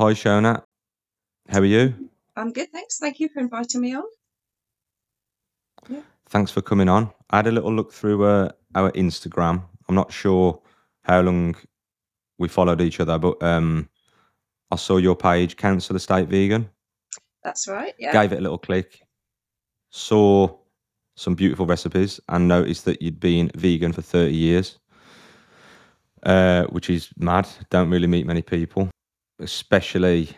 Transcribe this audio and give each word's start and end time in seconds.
Hi, 0.00 0.14
Shona. 0.14 0.62
How 1.50 1.58
are 1.58 1.64
you? 1.66 2.08
I'm 2.34 2.52
good, 2.54 2.72
thanks. 2.72 2.96
Thank 2.96 3.20
you 3.20 3.28
for 3.28 3.40
inviting 3.40 3.82
me 3.82 3.94
on. 3.94 4.04
Yeah. 5.90 6.00
Thanks 6.30 6.50
for 6.50 6.62
coming 6.62 6.88
on. 6.88 7.10
I 7.28 7.36
had 7.36 7.48
a 7.48 7.52
little 7.52 7.70
look 7.70 7.92
through 7.92 8.24
uh, 8.24 8.48
our 8.74 8.90
Instagram. 8.92 9.62
I'm 9.86 9.94
not 9.94 10.10
sure 10.10 10.58
how 11.02 11.20
long 11.20 11.54
we 12.38 12.48
followed 12.48 12.80
each 12.80 12.98
other, 12.98 13.18
but 13.18 13.42
um, 13.42 13.90
I 14.70 14.76
saw 14.76 14.96
your 14.96 15.16
page, 15.16 15.58
Council 15.58 15.96
Estate 15.96 16.28
Vegan. 16.28 16.70
That's 17.44 17.68
right. 17.68 17.92
Yeah. 17.98 18.14
Gave 18.14 18.32
it 18.32 18.38
a 18.38 18.42
little 18.42 18.56
click. 18.56 19.02
Saw 19.90 20.48
some 21.14 21.34
beautiful 21.34 21.66
recipes 21.66 22.18
and 22.30 22.48
noticed 22.48 22.86
that 22.86 23.02
you'd 23.02 23.20
been 23.20 23.50
vegan 23.54 23.92
for 23.92 24.00
30 24.00 24.34
years, 24.34 24.78
uh, 26.22 26.64
which 26.70 26.88
is 26.88 27.10
mad. 27.18 27.46
Don't 27.68 27.90
really 27.90 28.06
meet 28.06 28.26
many 28.26 28.40
people, 28.40 28.89
especially 29.40 30.30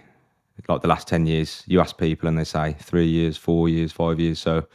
like 0.69 0.83
the 0.83 0.89
last 0.89 1.09
10 1.09 1.27
years. 1.27 1.63
You 1.67 1.81
ask 1.81 1.99
people 1.99 2.29
and 2.29 2.39
they 2.39 2.45
say 2.45 2.77
three 2.81 3.07
years, 3.07 3.37
four 3.37 3.69
years, 3.69 3.93
five 3.93 4.21
years. 4.21 4.39
So 4.39 4.67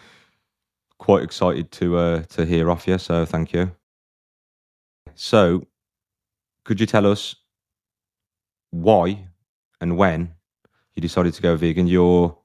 quite 0.98 1.24
excited 1.24 1.72
to 1.72 1.98
uh, 1.98 2.24
to 2.24 2.46
hear 2.46 2.70
off 2.70 2.88
you. 2.88 2.98
So 2.98 3.26
thank 3.26 3.54
you. 3.54 3.72
So, 5.16 5.64
could 6.64 6.80
you 6.80 6.86
tell 6.86 7.08
us 7.08 7.36
why 8.72 9.28
and 9.82 9.98
when 9.98 10.34
you 10.96 11.02
decided 11.02 11.34
to 11.34 11.42
go 11.42 11.56
vegan? 11.56 11.88
You're 11.88 12.38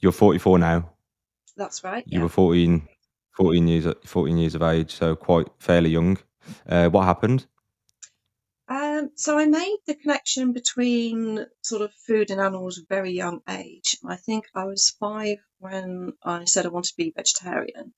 you're 0.00 0.12
44 0.12 0.58
now. 0.58 0.90
That's 1.56 1.84
right. 1.84 2.04
You 2.06 2.18
Yeah. 2.18 2.22
were 2.24 2.28
14, 2.28 2.88
14 3.32 3.68
years 3.68 3.86
14 4.04 4.38
years 4.38 4.54
of 4.54 4.62
age, 4.62 4.92
so 4.92 5.14
quite 5.14 5.48
fairly 5.58 5.90
young. 5.90 6.18
Uh, 6.68 6.88
what 6.88 7.04
happened? 7.04 7.46
Um, 8.66 9.10
so 9.14 9.38
I 9.38 9.44
made 9.46 9.78
the 9.86 9.94
connection 9.94 10.52
between 10.52 11.46
sort 11.62 11.82
of 11.82 11.92
food 12.06 12.30
and 12.30 12.40
animals 12.40 12.78
at 12.78 12.84
a 12.84 12.94
very 12.94 13.12
young 13.12 13.42
age. 13.48 13.98
I 14.04 14.16
think 14.16 14.46
I 14.54 14.64
was 14.64 14.96
five 14.98 15.38
when 15.58 16.14
I 16.22 16.44
said 16.44 16.64
I 16.64 16.70
wanted 16.70 16.90
to 16.90 16.96
be 16.96 17.12
vegetarian. 17.14 17.92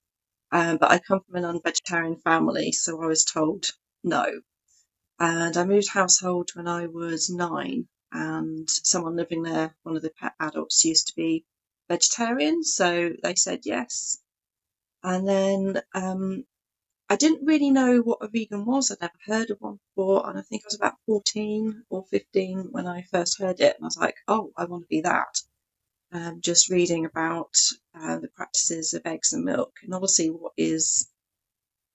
Um, 0.50 0.78
but 0.78 0.90
I 0.90 0.98
come 0.98 1.20
from 1.20 1.36
a 1.36 1.40
non-vegetarian 1.40 2.16
family, 2.16 2.72
so 2.72 3.00
I 3.00 3.06
was 3.06 3.24
told 3.24 3.66
no. 4.02 4.40
And 5.20 5.56
I 5.56 5.64
moved 5.64 5.88
household 5.88 6.50
when 6.54 6.68
I 6.68 6.86
was 6.86 7.30
nine, 7.30 7.88
and 8.12 8.68
someone 8.68 9.16
living 9.16 9.42
there, 9.42 9.76
one 9.82 9.96
of 9.96 10.02
the 10.02 10.10
pet 10.10 10.34
adults, 10.40 10.84
used 10.84 11.08
to 11.08 11.14
be 11.14 11.44
vegetarian, 11.88 12.64
so 12.64 13.10
they 13.22 13.34
said 13.34 13.60
yes. 13.64 14.18
And 15.02 15.28
then 15.28 15.82
um, 15.94 16.44
I 17.08 17.14
didn't 17.14 17.46
really 17.46 17.70
know 17.70 17.98
what 18.00 18.18
a 18.20 18.26
vegan 18.26 18.64
was. 18.64 18.90
I'd 18.90 19.00
never 19.00 19.18
heard 19.26 19.50
of 19.50 19.60
one 19.60 19.78
before, 19.94 20.28
and 20.28 20.36
I 20.36 20.42
think 20.42 20.64
I 20.64 20.66
was 20.66 20.74
about 20.74 20.98
14 21.06 21.84
or 21.88 22.04
15 22.06 22.72
when 22.72 22.88
I 22.88 23.02
first 23.02 23.38
heard 23.38 23.60
it, 23.60 23.76
and 23.76 23.84
I 23.84 23.86
was 23.86 23.96
like, 23.96 24.16
oh, 24.26 24.52
I 24.56 24.64
want 24.64 24.82
to 24.84 24.88
be 24.88 25.02
that. 25.02 25.40
Um, 26.10 26.40
just 26.40 26.68
reading 26.68 27.04
about 27.04 27.54
uh, 27.94 28.18
the 28.18 28.28
practices 28.28 28.92
of 28.92 29.06
eggs 29.06 29.32
and 29.32 29.44
milk, 29.44 29.76
and 29.84 29.94
obviously 29.94 30.30
what 30.30 30.52
is 30.56 31.08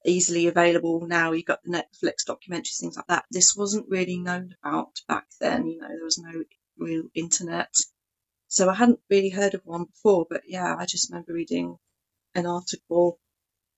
easily 0.05 0.47
available 0.47 1.05
now. 1.05 1.33
You've 1.33 1.45
got 1.45 1.61
the 1.63 1.71
Netflix 1.71 2.25
documentaries, 2.25 2.79
things 2.79 2.95
like 2.95 3.07
that. 3.07 3.25
This 3.31 3.53
wasn't 3.55 3.89
really 3.89 4.17
known 4.17 4.55
about 4.63 5.01
back 5.09 5.27
then. 5.41 5.67
You 5.67 5.79
know, 5.79 5.89
there 5.89 6.05
was 6.05 6.19
no 6.19 6.43
real 6.77 7.03
internet, 7.13 7.73
so 8.47 8.69
I 8.69 8.75
hadn't 8.75 9.01
really 9.09 9.29
heard 9.29 9.55
of 9.55 9.65
one 9.65 9.85
before. 9.85 10.25
But 10.29 10.43
yeah, 10.47 10.73
I 10.77 10.85
just 10.85 11.09
remember 11.09 11.33
reading 11.33 11.77
an 12.33 12.45
article 12.45 13.19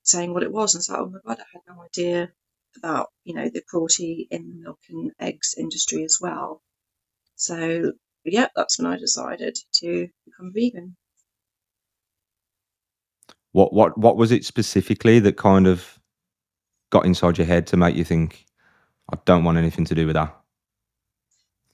saying 0.04 0.34
what 0.34 0.44
it 0.44 0.52
was, 0.52 0.73
and 0.73 0.82
it's 0.82 0.90
like, 0.90 1.00
oh 1.00 1.09
my 1.09 1.20
god, 1.26 1.40
I 1.40 1.46
had 1.54 1.76
no 1.76 1.84
idea 1.84 2.32
about 2.78 3.09
you 3.23 3.34
know 3.34 3.50
the 3.50 3.62
cruelty 3.68 4.28
in 4.32 4.50
the 4.50 4.64
milk 4.64 4.80
and 4.90 5.12
eggs 5.20 5.56
industry 5.58 6.04
as 6.04 6.18
well. 6.22 6.62
So 7.36 7.94
yeah, 8.26 8.48
that's 8.56 8.80
when 8.80 8.92
I 8.92 8.98
decided 8.98 9.58
to 9.76 10.08
become 10.26 10.52
vegan. 10.54 10.96
What 13.52 13.74
what 13.74 13.98
what 13.98 14.18
was 14.18 14.31
it 14.31 14.46
specifically 14.46 15.19
that 15.19 15.38
kind 15.38 15.68
of 15.68 16.00
got 16.90 17.06
inside 17.06 17.38
your 17.38 17.47
head 17.47 17.68
to 17.68 17.78
make 17.78 17.96
you 17.96 18.03
think 18.03 18.46
I 19.12 19.18
don't 19.25 19.44
want 19.44 19.58
anything 19.58 19.85
to 19.85 19.96
do 19.96 20.06
with 20.06 20.16
that? 20.16 20.35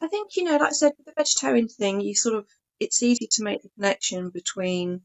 I 0.01 0.07
think 0.07 0.35
you 0.35 0.43
know, 0.43 0.57
like 0.57 0.69
I 0.69 0.71
said, 0.71 0.93
with 0.97 1.07
the 1.07 1.13
vegetarian 1.15 1.67
thing, 1.67 2.01
you 2.01 2.15
sort 2.15 2.35
of 2.35 2.47
it's 2.79 3.03
easy 3.03 3.27
to 3.31 3.43
make 3.43 3.61
the 3.61 3.69
connection 3.69 4.29
between 4.29 5.01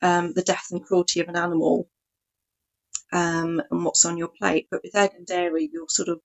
um, 0.00 0.32
the 0.32 0.42
death 0.42 0.66
and 0.70 0.84
cruelty 0.84 1.20
of 1.20 1.28
an 1.28 1.36
animal 1.36 1.88
um, 3.12 3.62
and 3.70 3.84
what's 3.84 4.04
on 4.04 4.16
your 4.16 4.28
plate. 4.28 4.68
But 4.70 4.82
with 4.82 4.96
egg 4.96 5.12
and 5.16 5.26
dairy, 5.26 5.68
you're 5.72 5.86
sort 5.88 6.08
of 6.08 6.20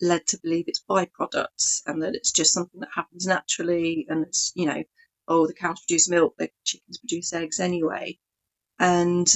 led 0.00 0.26
to 0.28 0.38
believe 0.42 0.64
it's 0.68 0.82
byproducts 0.88 1.82
and 1.86 2.02
that 2.02 2.14
it's 2.14 2.32
just 2.32 2.52
something 2.52 2.80
that 2.80 2.90
happens 2.94 3.26
naturally, 3.26 4.06
and 4.08 4.24
it's 4.26 4.52
you 4.54 4.66
know, 4.66 4.82
oh, 5.28 5.46
the 5.46 5.54
cows 5.54 5.80
produce 5.80 6.08
milk, 6.08 6.34
the 6.38 6.50
chickens 6.64 6.98
produce 6.98 7.32
eggs 7.32 7.60
anyway, 7.60 8.18
and 8.78 9.28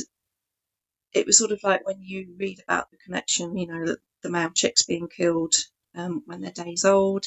it 1.12 1.26
was 1.26 1.38
sort 1.38 1.52
of 1.52 1.60
like 1.62 1.86
when 1.86 2.02
you 2.02 2.34
read 2.38 2.58
about 2.66 2.90
the 2.90 2.98
connection, 3.04 3.56
you 3.56 3.66
know, 3.66 3.86
that 3.86 3.98
the 4.22 4.30
male 4.30 4.50
chicks 4.54 4.82
being 4.84 5.08
killed 5.08 5.54
um, 5.94 6.22
when 6.26 6.40
they're 6.40 6.50
days 6.50 6.84
old, 6.84 7.26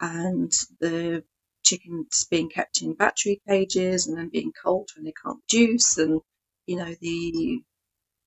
and 0.00 0.52
the 0.80 1.24
chickens 1.64 2.26
being 2.30 2.48
kept 2.48 2.82
in 2.82 2.94
battery 2.94 3.40
cages 3.48 4.06
and 4.06 4.16
then 4.16 4.28
being 4.28 4.52
cold 4.62 4.88
when 4.94 5.04
they 5.04 5.14
can't 5.24 5.40
produce, 5.48 5.98
and 5.98 6.20
you 6.66 6.76
know 6.76 6.94
the 7.00 7.62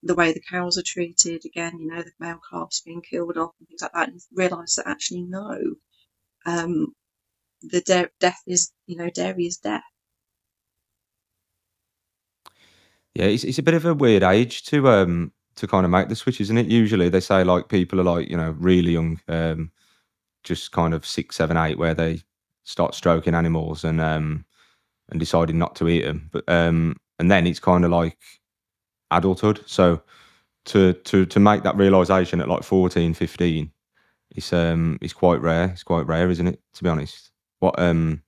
the 0.03 0.15
way 0.15 0.33
the 0.33 0.41
cows 0.41 0.77
are 0.77 0.83
treated 0.85 1.43
again, 1.45 1.79
you 1.79 1.87
know, 1.87 2.01
the 2.03 2.11
male 2.19 2.39
calves 2.51 2.81
being 2.85 3.01
killed 3.01 3.37
off 3.37 3.51
and 3.59 3.67
things 3.67 3.81
like 3.81 3.93
that, 3.93 4.09
and 4.09 4.21
realise 4.33 4.75
that 4.75 4.87
actually 4.87 5.23
no, 5.23 5.59
um, 6.45 6.93
the 7.61 7.81
de- 7.81 8.11
death 8.19 8.41
is 8.47 8.71
you 8.87 8.97
know 8.97 9.09
dairy 9.09 9.45
is 9.45 9.57
death. 9.57 9.83
Yeah, 13.15 13.25
it's 13.25 13.43
it's 13.43 13.57
a 13.59 13.63
bit 13.63 13.73
of 13.73 13.85
a 13.85 13.93
weird 13.93 14.23
age 14.23 14.63
to 14.65 14.87
um 14.89 15.31
to 15.55 15.67
kind 15.67 15.85
of 15.85 15.91
make 15.91 16.09
the 16.09 16.15
switch, 16.15 16.41
isn't 16.41 16.57
it? 16.57 16.67
Usually 16.67 17.09
they 17.09 17.19
say 17.19 17.43
like 17.43 17.67
people 17.69 17.99
are 17.99 18.03
like, 18.03 18.29
you 18.29 18.37
know, 18.37 18.55
really 18.59 18.93
young, 18.93 19.19
um, 19.27 19.71
just 20.43 20.71
kind 20.71 20.93
of 20.93 21.05
six, 21.05 21.37
seven, 21.37 21.57
eight, 21.57 21.77
where 21.77 21.93
they 21.95 22.21
start 22.63 22.95
stroking 22.95 23.35
animals 23.35 23.83
and 23.83 24.01
um 24.01 24.45
and 25.09 25.19
deciding 25.19 25.57
not 25.59 25.75
to 25.77 25.89
eat 25.89 26.03
them. 26.05 26.29
But 26.31 26.45
um 26.49 26.97
and 27.19 27.31
then 27.31 27.47
it's 27.47 27.59
kind 27.59 27.85
of 27.85 27.91
like 27.91 28.17
adulthood. 29.11 29.63
So 29.65 30.01
to 30.65 30.93
to 30.93 31.25
to 31.25 31.39
make 31.39 31.63
that 31.63 31.75
realization 31.75 32.41
at 32.41 32.49
like 32.49 32.63
14, 32.63 33.13
15, 33.13 33.71
it's 34.31 34.53
um 34.53 34.97
it's 35.01 35.13
quite 35.13 35.41
rare. 35.41 35.65
It's 35.65 35.83
quite 35.83 36.05
rare, 36.07 36.29
isn't 36.29 36.47
it? 36.47 36.61
To 36.75 36.83
be 36.83 36.89
honest. 36.89 37.31
What 37.59 37.79
um 37.79 38.21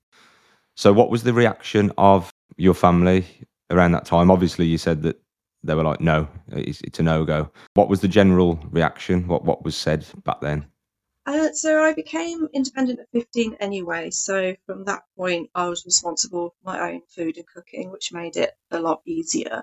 so 0.74 0.92
what 0.92 1.10
was 1.10 1.22
the 1.22 1.32
reaction 1.32 1.92
of 1.98 2.32
your 2.56 2.74
family 2.74 3.26
around 3.70 3.92
that 3.92 4.04
time? 4.04 4.30
Obviously 4.30 4.66
you 4.66 4.78
said 4.78 5.02
that 5.02 5.20
they 5.64 5.74
were 5.74 5.84
like, 5.84 6.00
no, 6.00 6.28
it's, 6.48 6.80
it's 6.80 6.98
a 6.98 7.02
no 7.02 7.24
go. 7.24 7.50
What 7.74 7.88
was 7.88 8.00
the 8.00 8.08
general 8.08 8.58
reaction? 8.70 9.28
What 9.28 9.44
what 9.44 9.64
was 9.64 9.76
said 9.76 10.06
back 10.24 10.40
then? 10.40 10.66
Uh, 11.24 11.52
so 11.52 11.82
I 11.84 11.92
became 11.94 12.48
independent 12.52 12.98
at 12.98 13.06
15 13.12 13.56
anyway. 13.60 14.10
So 14.10 14.56
from 14.66 14.84
that 14.86 15.02
point, 15.16 15.50
I 15.54 15.68
was 15.68 15.84
responsible 15.84 16.50
for 16.50 16.64
my 16.64 16.90
own 16.90 17.02
food 17.14 17.36
and 17.36 17.46
cooking, 17.46 17.92
which 17.92 18.12
made 18.12 18.36
it 18.36 18.50
a 18.72 18.80
lot 18.80 19.02
easier. 19.06 19.62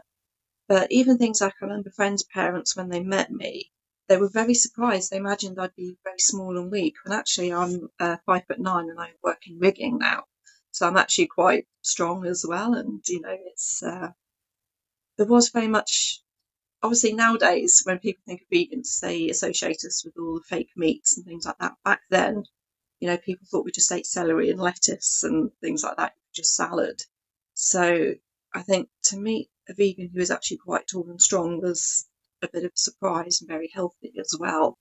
But 0.69 0.91
even 0.91 1.18
things 1.18 1.41
like 1.41 1.56
I 1.62 1.66
remember 1.66 1.90
friends' 1.90 2.24
parents 2.24 2.75
when 2.75 2.90
they 2.90 3.02
met 3.02 3.31
me, 3.31 3.72
they 4.07 4.18
were 4.18 4.30
very 4.30 4.53
surprised. 4.53 5.09
They 5.09 5.18
imagined 5.18 5.59
I'd 5.59 5.75
be 5.75 5.97
very 6.03 6.19
small 6.19 6.57
and 6.59 6.72
weak, 6.72 6.94
when 7.03 7.18
actually 7.18 7.52
I'm 7.52 7.90
uh, 8.00 8.18
five 8.28 8.46
foot 8.46 8.59
nine 8.59 8.88
and 8.88 9.00
I 9.00 9.13
work 9.24 9.47
in 9.47 9.57
rigging 9.57 9.97
now. 9.97 10.25
So 10.72 10.88
I'm 10.88 10.96
actually 10.96 11.25
quite 11.25 11.68
strong 11.81 12.24
as 12.28 12.46
well. 12.47 12.75
And 12.75 13.02
you 13.07 13.19
know, 13.19 13.35
it's 13.47 13.81
uh, 13.81 14.12
there 15.18 15.25
was 15.25 15.50
very 15.50 15.68
much 15.68 16.22
obviously 16.84 17.13
nowadays 17.13 17.81
when 17.86 17.97
people 17.97 18.22
think 18.28 18.44
of 18.44 18.50
vegans, 18.50 19.00
they 19.00 19.30
associate 19.30 19.84
us 19.86 20.06
with 20.06 20.13
all 20.19 20.36
the 20.36 20.44
fake 20.56 20.69
meats 20.75 21.18
and 21.18 21.25
things 21.25 21.47
like 21.47 21.57
that. 21.57 21.74
Back 21.84 22.01
then, 22.12 22.44
you 23.00 23.07
know, 23.07 23.18
people 23.18 23.47
thought 23.50 23.66
we 23.66 23.72
just 23.72 23.91
ate 23.91 24.06
celery 24.06 24.51
and 24.51 24.59
lettuce 24.59 25.24
and 25.24 25.51
things 25.62 25.83
like 25.83 25.98
that, 25.98 26.13
just 26.31 26.56
salad. 26.56 27.01
So 27.56 28.13
I 28.54 28.62
think 28.62 28.89
to 29.06 29.18
meet 29.18 29.50
a 29.69 29.74
vegan 29.74 30.10
who 30.13 30.19
is 30.19 30.31
actually 30.31 30.57
quite 30.57 30.88
tall 30.88 31.10
and 31.10 31.21
strong 31.21 31.62
was 31.62 32.07
a 32.42 32.48
bit 32.48 32.66
of 32.66 32.71
a 32.71 32.80
surprise 32.80 33.42
and 33.42 33.48
very 33.48 33.69
healthy 33.74 34.13
as 34.19 34.36
well. 34.39 34.77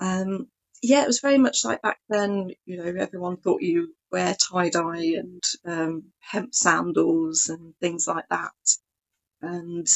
Um, 0.00 0.48
yeah, 0.82 1.02
it 1.02 1.06
was 1.08 1.20
very 1.20 1.38
much 1.38 1.64
like 1.64 1.82
back 1.82 1.98
then, 2.08 2.50
you 2.64 2.76
know, 2.76 3.00
everyone 3.00 3.36
thought 3.36 3.62
you 3.62 3.94
wear 4.12 4.34
tie 4.34 4.70
dye 4.70 5.14
and 5.16 5.42
um, 5.64 6.04
hemp 6.20 6.54
sandals 6.54 7.48
and 7.48 7.74
things 7.80 8.06
like 8.06 8.28
that. 8.30 8.52
And 9.42 9.86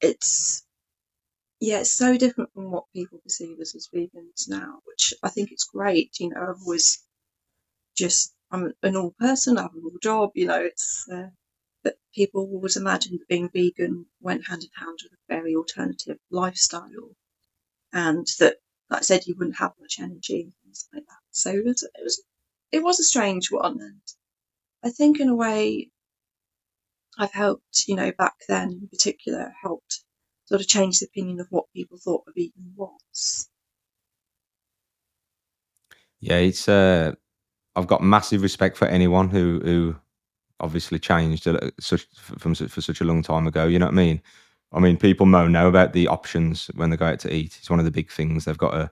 it's 0.00 0.64
yeah, 1.60 1.80
it's 1.80 1.92
so 1.92 2.16
different 2.16 2.52
from 2.54 2.70
what 2.70 2.84
people 2.94 3.18
perceive 3.22 3.60
us 3.60 3.74
as 3.74 3.88
vegans 3.94 4.48
now, 4.48 4.80
which 4.86 5.12
I 5.22 5.28
think 5.28 5.52
it's 5.52 5.64
great. 5.64 6.16
You 6.18 6.30
know, 6.30 6.40
I've 6.40 6.62
always 6.62 7.02
just 7.96 8.34
I'm 8.50 8.72
a 8.82 8.90
normal 8.90 9.14
person, 9.18 9.58
I 9.58 9.62
have 9.62 9.72
a 9.74 9.80
normal 9.80 10.00
job. 10.02 10.30
You 10.34 10.46
know, 10.46 10.60
it's 10.60 11.06
uh, 11.12 11.28
but 11.82 11.98
people 12.14 12.42
always 12.42 12.76
imagined 12.76 13.20
that 13.20 13.28
being 13.28 13.48
vegan 13.50 14.06
went 14.20 14.46
hand 14.46 14.62
in 14.62 14.70
hand 14.76 14.98
with 15.02 15.12
a 15.12 15.34
very 15.34 15.54
alternative 15.54 16.18
lifestyle, 16.30 17.14
and 17.92 18.26
that, 18.38 18.56
like 18.90 19.00
I 19.00 19.02
said, 19.02 19.26
you 19.26 19.34
wouldn't 19.38 19.58
have 19.58 19.72
much 19.80 19.98
energy 20.00 20.42
and 20.42 20.52
things 20.64 20.88
like 20.92 21.04
that. 21.06 21.22
So 21.30 21.50
it 21.50 21.64
was, 21.64 21.82
it 21.82 22.02
was 22.02 22.22
it 22.72 22.82
was 22.82 23.00
a 23.00 23.04
strange 23.04 23.50
one, 23.50 23.80
and 23.80 24.00
I 24.84 24.90
think 24.90 25.20
in 25.20 25.28
a 25.28 25.34
way, 25.34 25.90
I've 27.18 27.32
helped. 27.32 27.84
You 27.88 27.96
know, 27.96 28.12
back 28.12 28.34
then 28.48 28.70
in 28.82 28.88
particular, 28.88 29.52
helped 29.62 30.04
sort 30.46 30.60
of 30.60 30.66
change 30.68 30.98
the 30.98 31.06
opinion 31.06 31.40
of 31.40 31.46
what 31.50 31.72
people 31.74 31.98
thought 31.98 32.24
a 32.28 32.32
vegan 32.32 32.74
was. 32.76 33.48
Yeah, 36.20 36.36
it's 36.36 36.68
uh, 36.68 37.14
I've 37.74 37.86
got 37.86 38.02
massive 38.02 38.42
respect 38.42 38.76
for 38.76 38.86
anyone 38.86 39.30
who 39.30 39.60
who 39.60 39.96
obviously 40.60 40.98
changed 40.98 41.48
such 41.80 42.06
from 42.14 42.54
for 42.54 42.80
such 42.80 43.00
a 43.00 43.04
long 43.04 43.22
time 43.22 43.46
ago. 43.46 43.66
You 43.66 43.78
know 43.78 43.86
what 43.86 43.94
I 43.94 43.96
mean? 43.96 44.22
I 44.72 44.80
mean, 44.80 44.96
people 44.96 45.26
moan 45.26 45.52
now 45.52 45.66
about 45.66 45.92
the 45.92 46.08
options 46.08 46.68
when 46.74 46.90
they 46.90 46.96
go 46.96 47.06
out 47.06 47.18
to 47.20 47.34
eat. 47.34 47.56
It's 47.58 47.70
one 47.70 47.78
of 47.80 47.84
the 47.84 47.90
big 47.90 48.10
things. 48.10 48.44
They've 48.44 48.56
got 48.56 48.70
to, 48.70 48.90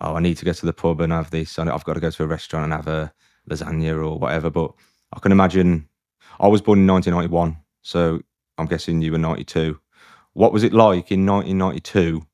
oh, 0.00 0.16
I 0.16 0.20
need 0.20 0.36
to 0.38 0.44
go 0.44 0.52
to 0.52 0.66
the 0.66 0.72
pub 0.72 1.00
and 1.00 1.12
have 1.12 1.30
this, 1.30 1.58
I've 1.58 1.84
got 1.84 1.94
to 1.94 2.00
go 2.00 2.10
to 2.10 2.24
a 2.24 2.26
restaurant 2.26 2.64
and 2.64 2.72
have 2.72 2.88
a 2.88 3.12
lasagna 3.48 3.96
or 3.96 4.18
whatever. 4.18 4.50
But 4.50 4.72
I 5.14 5.20
can 5.20 5.32
imagine. 5.32 5.88
I 6.40 6.48
was 6.48 6.62
born 6.62 6.80
in 6.80 6.86
1991, 6.88 7.56
so 7.82 8.20
I'm 8.58 8.66
guessing 8.66 9.02
you 9.02 9.12
were 9.12 9.18
92. 9.18 9.78
What 10.32 10.52
was 10.52 10.64
it 10.64 10.72
like 10.72 11.12
in 11.12 11.24
1992 11.26 12.26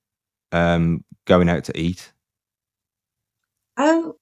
um, 0.53 1.05
going 1.27 1.51
out 1.51 1.65
to 1.65 1.79
eat? 1.79 2.13
Um, 3.77 4.15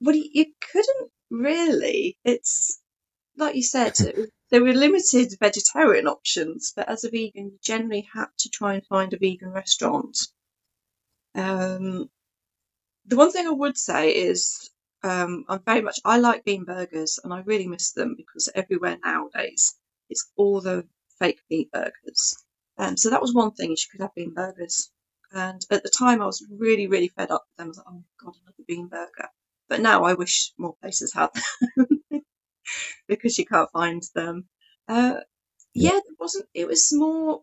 well, 0.00 0.16
you 0.16 0.46
couldn't 0.72 1.10
really. 1.30 2.18
It's 2.24 2.80
like 3.36 3.54
you 3.54 3.62
said, 3.62 3.94
there 4.50 4.62
were 4.62 4.72
limited 4.72 5.34
vegetarian 5.40 6.06
options, 6.06 6.72
but 6.74 6.88
as 6.88 7.04
a 7.04 7.10
vegan, 7.10 7.46
you 7.50 7.58
generally 7.62 8.08
had 8.12 8.26
to 8.38 8.48
try 8.50 8.74
and 8.74 8.86
find 8.86 9.12
a 9.12 9.18
vegan 9.18 9.50
restaurant. 9.50 10.18
Um, 11.34 12.08
the 13.06 13.16
one 13.16 13.32
thing 13.32 13.46
I 13.46 13.50
would 13.50 13.76
say 13.76 14.10
is 14.10 14.70
um, 15.02 15.44
I'm 15.48 15.62
very 15.64 15.82
much 15.82 16.00
I 16.04 16.18
like 16.18 16.44
bean 16.44 16.64
burgers 16.64 17.18
and 17.22 17.32
I 17.32 17.40
really 17.42 17.68
miss 17.68 17.92
them 17.92 18.14
because 18.16 18.48
everywhere 18.54 18.98
nowadays 19.04 19.74
it's 20.10 20.30
all 20.36 20.60
the 20.60 20.86
fake 21.18 21.40
meat 21.50 21.70
burgers. 21.72 22.44
Um, 22.78 22.96
so 22.96 23.10
that 23.10 23.22
was 23.22 23.34
one 23.34 23.52
thing 23.52 23.70
you 23.70 23.76
could 23.90 24.00
have 24.00 24.14
bean 24.14 24.34
burgers. 24.34 24.90
And 25.32 25.60
at 25.70 25.82
the 25.82 25.90
time, 25.90 26.22
I 26.22 26.26
was 26.26 26.44
really, 26.50 26.86
really 26.86 27.08
fed 27.08 27.30
up 27.30 27.44
with 27.48 27.56
them. 27.58 27.66
I 27.66 27.68
was 27.68 27.76
like, 27.78 27.86
oh 27.88 28.04
god, 28.22 28.34
another 28.42 28.64
bean 28.66 28.88
burger. 28.88 29.28
But 29.68 29.80
now 29.80 30.04
I 30.04 30.14
wish 30.14 30.52
more 30.58 30.76
places 30.80 31.12
had 31.12 31.30
them 31.76 31.86
because 33.08 33.38
you 33.38 33.46
can't 33.46 33.70
find 33.72 34.02
them. 34.14 34.48
Uh, 34.88 35.20
yeah, 35.74 35.96
it 35.96 36.04
wasn't. 36.18 36.48
It 36.54 36.66
was 36.68 36.90
more. 36.92 37.42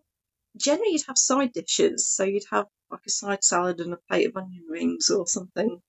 Generally, 0.57 0.93
you'd 0.93 1.07
have 1.07 1.17
side 1.17 1.53
dishes, 1.53 2.07
so 2.09 2.23
you'd 2.23 2.45
have 2.51 2.67
like 2.91 3.01
a 3.07 3.11
side 3.11 3.43
salad 3.43 3.79
and 3.81 3.93
a 3.93 3.97
plate 4.09 4.27
of 4.27 4.37
onion 4.37 4.65
rings 4.69 5.09
or 5.09 5.27
something 5.27 5.81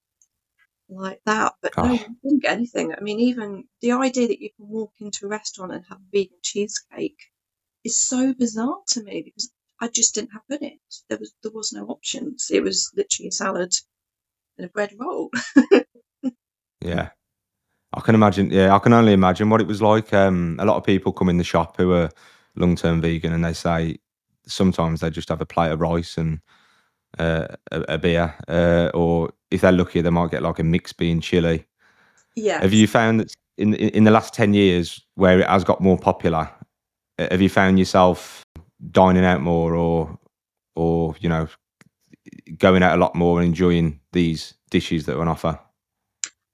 like 0.89 1.21
that. 1.27 1.55
But 1.63 1.75
no, 1.81 1.91
Oh, 1.91 1.93
you 1.93 2.17
didn't 2.23 2.43
get 2.43 2.53
anything. 2.53 2.95
I 2.95 3.01
mean, 3.01 3.21
even 3.21 3.65
the 3.81 3.93
idea 3.93 4.29
that 4.29 4.41
you 4.41 4.51
can 4.57 4.69
walk 4.69 4.93
into 5.01 5.27
a 5.27 5.29
restaurant 5.29 5.73
and 5.73 5.85
have 5.89 5.99
a 5.99 6.11
vegan 6.13 6.39
cheesecake 6.43 7.21
is 7.85 7.99
so 8.01 8.35
bizarre 8.35 8.81
to 8.89 9.03
me 9.03 9.23
because 9.25 9.53
I 9.81 9.89
just 9.89 10.15
didn't 10.15 10.33
have 10.33 10.43
it. 10.63 10.81
There 11.09 11.19
was 11.19 11.35
there 11.43 11.53
was 11.53 11.73
no 11.73 11.87
options. 11.87 12.51
It 12.51 12.63
was 12.63 12.91
literally 12.97 13.29
a 13.29 13.33
salad 13.33 13.73
and 14.59 14.67
a 14.67 14.71
bread 14.71 14.95
roll. 14.99 15.31
yeah. 16.81 17.11
I 17.95 18.01
can 18.01 18.15
imagine. 18.15 18.51
Yeah, 18.51 18.75
I 18.75 18.79
can 18.79 18.93
only 18.93 19.13
imagine 19.13 19.51
what 19.51 19.61
it 19.61 19.67
was 19.67 19.81
like. 19.81 20.13
Um, 20.13 20.57
a 20.59 20.65
lot 20.65 20.77
of 20.77 20.85
people 20.85 21.13
come 21.13 21.29
in 21.29 21.39
the 21.39 21.45
shop 21.45 21.77
who 21.77 21.93
are 21.93 22.11
long-term 22.57 23.01
vegan, 23.01 23.33
and 23.33 23.45
they 23.45 23.53
say 23.53 23.99
sometimes 24.47 25.01
they 25.01 25.11
just 25.11 25.29
have 25.29 25.41
a 25.41 25.47
plate 25.47 25.71
of 25.71 25.81
rice 25.81 26.19
and 26.19 26.41
uh, 27.19 27.47
a, 27.71 27.81
a 27.91 27.99
beer, 27.99 28.35
uh, 28.49 28.91
or 28.95 29.33
if 29.51 29.61
they're 29.61 29.73
lucky, 29.73 30.01
they 30.01 30.11
might 30.11 30.31
get 30.31 30.43
like 30.43 30.59
a 30.59 30.65
mixed 30.65 30.97
bean 30.97 31.21
chili. 31.21 31.67
Yeah. 32.35 32.61
Have 32.61 32.73
you 32.73 32.87
found 32.87 33.21
that 33.21 33.35
in 33.57 33.75
in 33.75 33.91
in 33.91 34.05
the 34.05 34.11
last 34.11 34.35
ten 34.35 34.55
years, 34.55 35.01
where 35.15 35.39
it 35.41 35.47
has 35.47 35.65
got 35.65 35.81
more 35.81 35.99
popular, 35.99 36.51
uh, 37.19 37.29
have 37.31 37.41
you 37.41 37.49
found 37.49 37.79
yourself 37.79 38.45
dining 38.91 39.25
out 39.25 39.41
more, 39.41 39.75
or 39.75 40.19
or 40.75 41.15
you 41.21 41.29
know 41.29 41.47
going 42.59 42.83
out 42.83 42.97
a 42.97 43.01
lot 43.01 43.15
more 43.15 43.39
and 43.39 43.49
enjoying 43.49 44.01
these 44.13 44.55
dishes 44.71 45.07
that 45.07 45.17
are 45.17 45.21
on 45.21 45.29
offer? 45.29 45.59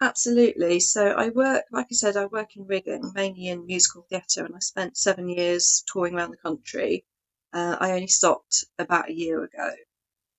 Absolutely. 0.00 0.80
So 0.80 1.06
I 1.08 1.28
work, 1.30 1.64
like 1.70 1.86
I 1.90 1.94
said, 1.94 2.16
I 2.16 2.26
work 2.26 2.56
in 2.56 2.66
rigging, 2.66 3.12
mainly 3.14 3.48
in 3.48 3.66
musical 3.66 4.02
theatre, 4.08 4.44
and 4.44 4.54
I 4.54 4.60
spent 4.60 4.96
seven 4.96 5.28
years 5.28 5.82
touring 5.86 6.14
around 6.14 6.30
the 6.30 6.36
country. 6.36 7.04
Uh, 7.52 7.76
I 7.80 7.92
only 7.92 8.06
stopped 8.06 8.64
about 8.78 9.10
a 9.10 9.14
year 9.14 9.42
ago, 9.44 9.70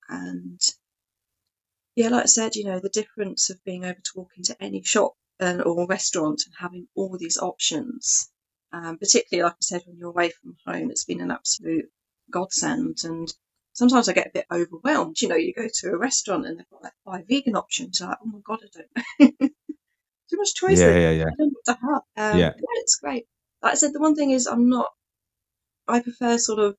and 0.08 0.60
yeah, 1.94 2.08
like 2.08 2.24
I 2.24 2.26
said, 2.26 2.56
you 2.56 2.64
know, 2.64 2.80
the 2.80 2.88
difference 2.88 3.50
of 3.50 3.62
being 3.64 3.84
able 3.84 4.00
to 4.02 4.12
walk 4.16 4.30
into 4.36 4.56
any 4.62 4.82
shop 4.82 5.14
and, 5.40 5.62
or 5.62 5.86
restaurant 5.86 6.42
and 6.46 6.54
having 6.58 6.88
all 6.94 7.16
these 7.18 7.38
options, 7.38 8.30
um, 8.72 8.98
particularly 8.98 9.44
like 9.44 9.54
I 9.54 9.62
said, 9.62 9.82
when 9.86 9.98
you're 9.98 10.10
away 10.10 10.30
from 10.30 10.56
home, 10.66 10.90
it's 10.90 11.04
been 11.04 11.20
an 11.20 11.30
absolute 11.30 11.90
godsend. 12.30 12.98
And 13.04 13.32
sometimes 13.72 14.08
I 14.08 14.12
get 14.12 14.28
a 14.28 14.32
bit 14.34 14.46
overwhelmed. 14.52 15.20
You 15.20 15.28
know, 15.28 15.36
you 15.36 15.54
go 15.54 15.68
to 15.72 15.88
a 15.90 15.96
restaurant 15.98 16.46
and 16.46 16.58
they've 16.58 16.70
got 16.70 16.84
like 16.84 16.92
five 17.04 17.26
vegan 17.28 17.56
options. 17.56 18.00
You're 18.00 18.10
like, 18.10 18.18
oh 18.22 18.26
my 18.26 18.40
god, 18.44 18.60
I 18.62 18.78
don't 18.78 19.40
know. 19.40 19.48
Too 20.30 20.36
much 20.38 20.54
choices. 20.54 20.80
Yeah, 20.80 20.98
yeah, 20.98 21.10
yeah, 21.10 21.24
I 21.24 21.34
don't 21.38 21.48
know 21.48 21.60
what 21.64 21.74
to 21.74 21.80
have. 21.82 22.34
Um, 22.34 22.38
yeah, 22.38 22.50
yeah, 22.56 22.80
it's 22.82 22.96
great. 22.96 23.26
Like 23.62 23.72
I 23.72 23.76
said, 23.76 23.92
the 23.92 24.00
one 24.00 24.14
thing 24.14 24.30
is 24.30 24.46
I'm 24.46 24.68
not. 24.68 24.88
I 25.88 26.00
prefer 26.00 26.38
sort 26.38 26.58
of 26.58 26.76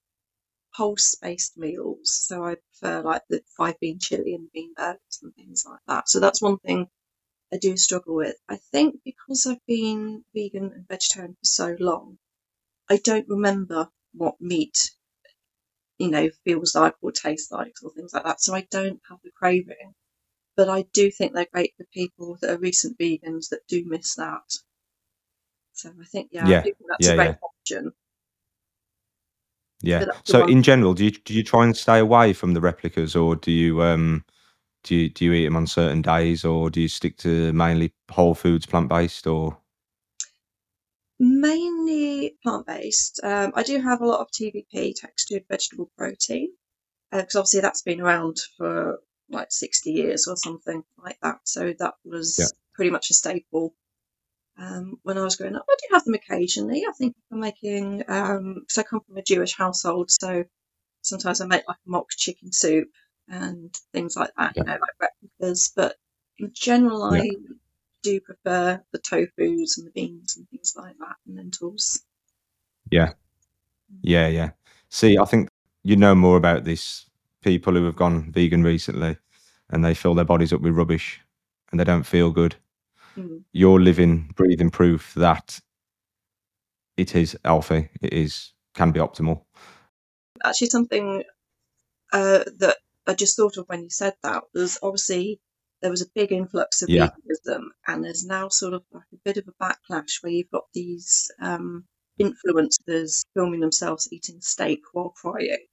pulse 0.76 1.16
based 1.22 1.58
meals. 1.58 2.10
So 2.12 2.44
I 2.44 2.56
prefer 2.56 3.02
like 3.02 3.24
the 3.30 3.42
five 3.58 3.80
bean 3.80 4.00
chili 4.00 4.34
and 4.36 4.52
bean 4.52 4.74
burgers 4.76 5.20
and 5.22 5.34
things 5.36 5.64
like 5.68 5.80
that. 5.88 6.10
So 6.10 6.20
that's 6.20 6.42
one 6.42 6.58
thing 6.60 6.88
I 7.54 7.58
do 7.58 7.78
struggle 7.78 8.16
with. 8.16 8.36
I 8.50 8.58
think 8.58 9.02
because 9.06 9.46
I've 9.46 9.66
been 9.68 10.26
vegan 10.34 10.72
and 10.74 10.88
vegetarian 10.88 11.34
for 11.36 11.46
so 11.46 11.76
long, 11.80 12.18
I 12.90 12.98
don't 12.98 13.28
remember 13.30 13.90
what 14.14 14.42
meat, 14.42 14.92
you 15.98 16.10
know, 16.10 16.30
feels 16.46 16.76
like 16.76 16.96
or 17.02 17.12
tastes 17.12 17.52
like 17.52 17.74
or 17.84 17.92
things 17.92 18.14
like 18.14 18.24
that. 18.24 18.42
So 18.42 18.56
I 18.56 18.68
don't 18.72 19.00
have 19.10 19.20
the 19.24 19.32
craving. 19.32 19.94
But 20.56 20.70
I 20.70 20.84
do 20.94 21.12
think 21.12 21.34
they're 21.34 21.48
great 21.52 21.74
for 21.78 21.86
people 21.94 22.38
that 22.42 22.52
are 22.52 22.60
recent 22.60 22.98
vegans 23.00 23.50
that 23.50 23.68
do 23.68 23.84
miss 23.88 24.16
that. 24.16 24.44
So 25.74 25.90
I 26.00 26.06
think, 26.06 26.30
yeah, 26.32 26.60
I 26.60 26.62
think 26.62 26.78
that's 26.88 27.10
a 27.10 27.16
great 27.16 27.30
yeah. 27.30 27.36
option. 27.44 27.92
Yeah. 29.82 30.00
But 30.00 30.08
that's 30.10 30.22
the 30.28 30.34
So 30.34 30.46
in 30.48 30.64
general, 30.64 30.94
do 30.94 31.06
you 31.06 31.12
do 31.12 31.34
you 31.34 31.44
try 31.44 31.66
and 31.66 31.76
stay 31.76 32.00
away 32.00 32.34
from 32.34 32.54
the 32.54 32.62
replicas, 32.62 33.16
or 33.16 33.36
do 33.36 33.52
you 33.52 33.82
um 33.84 34.24
do 34.84 34.96
you 34.96 35.10
do 35.10 35.26
you 35.26 35.34
eat 35.34 35.46
them 35.46 35.58
on 35.58 35.68
certain 35.68 36.02
days, 36.02 36.46
or 36.46 36.70
do 36.70 36.82
you 36.82 36.88
stick 36.88 37.18
to 37.20 37.54
mainly 37.54 37.94
whole 38.12 38.36
foods, 38.36 38.66
plant 38.66 38.90
based, 38.90 39.28
or 39.28 39.58
Mainly 41.44 42.38
plant-based. 42.42 43.20
Um, 43.22 43.52
I 43.54 43.64
do 43.64 43.82
have 43.82 44.02
a 44.02 44.06
lot 44.06 44.22
of 44.22 44.32
TVP, 44.32 44.94
textured 44.96 45.44
vegetable 45.50 45.92
protein, 45.98 46.50
because 47.12 47.36
obviously 47.36 47.60
that's 47.62 47.82
been 47.82 48.00
around 48.02 48.38
for 48.58 49.00
like 49.30 49.52
60 49.52 49.92
years 49.92 50.28
or 50.28 50.38
something 50.38 50.84
like 50.98 51.18
that. 51.22 51.40
So 51.44 51.74
that 51.80 51.96
yeah, 52.06 52.12
was 52.12 52.54
pretty 52.76 52.92
much 52.92 53.10
a 53.10 53.14
staple 53.14 53.74
um, 54.58 55.00
when 55.04 55.18
I 55.18 55.24
was 55.24 55.36
growing 55.36 55.56
up. 55.56 55.66
I 55.70 55.76
do 55.82 55.94
have 55.94 56.06
them 56.06 56.14
occasionally. 56.14 56.84
I 56.88 56.94
think 56.94 57.16
I'm 57.32 57.40
making, 57.40 57.98
because 57.98 58.78
I 58.78 58.84
come 58.84 59.02
from 59.06 59.18
a 59.18 59.24
Jewish 59.24 59.56
household, 59.58 60.12
so 60.12 60.46
sometimes 61.02 61.42
I 61.42 61.46
make 61.46 61.68
like 61.68 61.78
mock 61.86 62.08
chicken 62.12 62.52
soup 62.54 62.88
and 63.28 63.74
things 63.92 64.16
like 64.16 64.32
that, 64.38 64.56
you 64.56 64.64
know, 64.64 64.78
like 64.80 65.12
replicas. 65.12 65.74
But 65.76 65.96
in 66.40 66.52
general, 66.54 67.16
yeah, 67.16 67.24
I 67.24 67.36
do 68.04 68.20
prefer 68.20 68.84
the 68.92 69.00
tofus 69.00 69.78
and 69.78 69.88
the 69.88 69.92
beans 69.94 70.38
and 70.38 70.48
things 70.50 70.74
like 70.78 70.96
that 71.00 71.16
and 71.26 71.38
lentils. 71.38 72.04
yeah, 72.92 73.14
yeah, 74.02 74.28
yeah. 74.28 74.52
See, 74.90 75.18
I 75.18 75.26
think 75.26 75.50
you 75.84 75.96
know 75.96 76.14
more 76.14 76.38
about 76.38 76.64
these 76.66 77.08
People 77.44 77.74
who 77.74 77.84
have 77.84 77.98
gone 77.98 78.32
vegan 78.32 78.64
recently, 78.64 79.18
and 79.70 79.84
they 79.84 79.94
fill 79.94 80.16
their 80.16 80.24
bodies 80.24 80.54
up 80.54 80.62
with 80.62 80.76
rubbish, 80.76 81.20
and 81.70 81.80
they 81.80 81.84
don't 81.84 82.06
feel 82.06 82.32
good. 82.32 82.56
Mm. 83.18 83.44
You're 83.52 83.82
living, 83.82 84.32
breathing 84.38 84.70
proof 84.70 85.14
that 85.16 85.60
it 86.96 87.16
is 87.16 87.38
healthy. 87.44 87.90
It 88.02 88.14
is 88.14 88.54
can 88.76 88.92
be 88.92 89.02
optimal. 89.02 89.44
Actually, 90.46 90.70
something 90.70 91.24
uh, 92.14 92.46
that 92.60 92.78
I 93.06 93.14
just 93.14 93.36
thought 93.36 93.58
of 93.58 93.68
when 93.68 93.84
you 93.84 93.90
said 93.90 94.14
that 94.24 94.44
was 94.54 94.80
obviously 94.82 95.42
there 95.84 95.92
was 95.92 96.02
a 96.02 96.10
big 96.16 96.32
influx 96.32 96.82
of 96.82 96.90
Yeah, 96.90 97.10
veganism, 97.12 97.66
and 97.88 98.04
there's 98.06 98.26
now 98.26 98.48
sort 98.48 98.74
of 98.74 98.86
like 98.94 99.04
a 99.14 99.18
bit 99.26 99.38
of 99.38 99.50
a 99.50 99.54
backlash 99.64 100.24
where 100.24 100.32
you've 100.32 100.50
got 100.50 100.64
these 100.74 101.30
um, 101.42 101.86
influencers 102.22 103.26
filming 103.34 103.60
themselves 103.60 104.08
eating 104.12 104.40
steak 104.42 104.82
while 104.94 105.10
crying. 105.10 105.68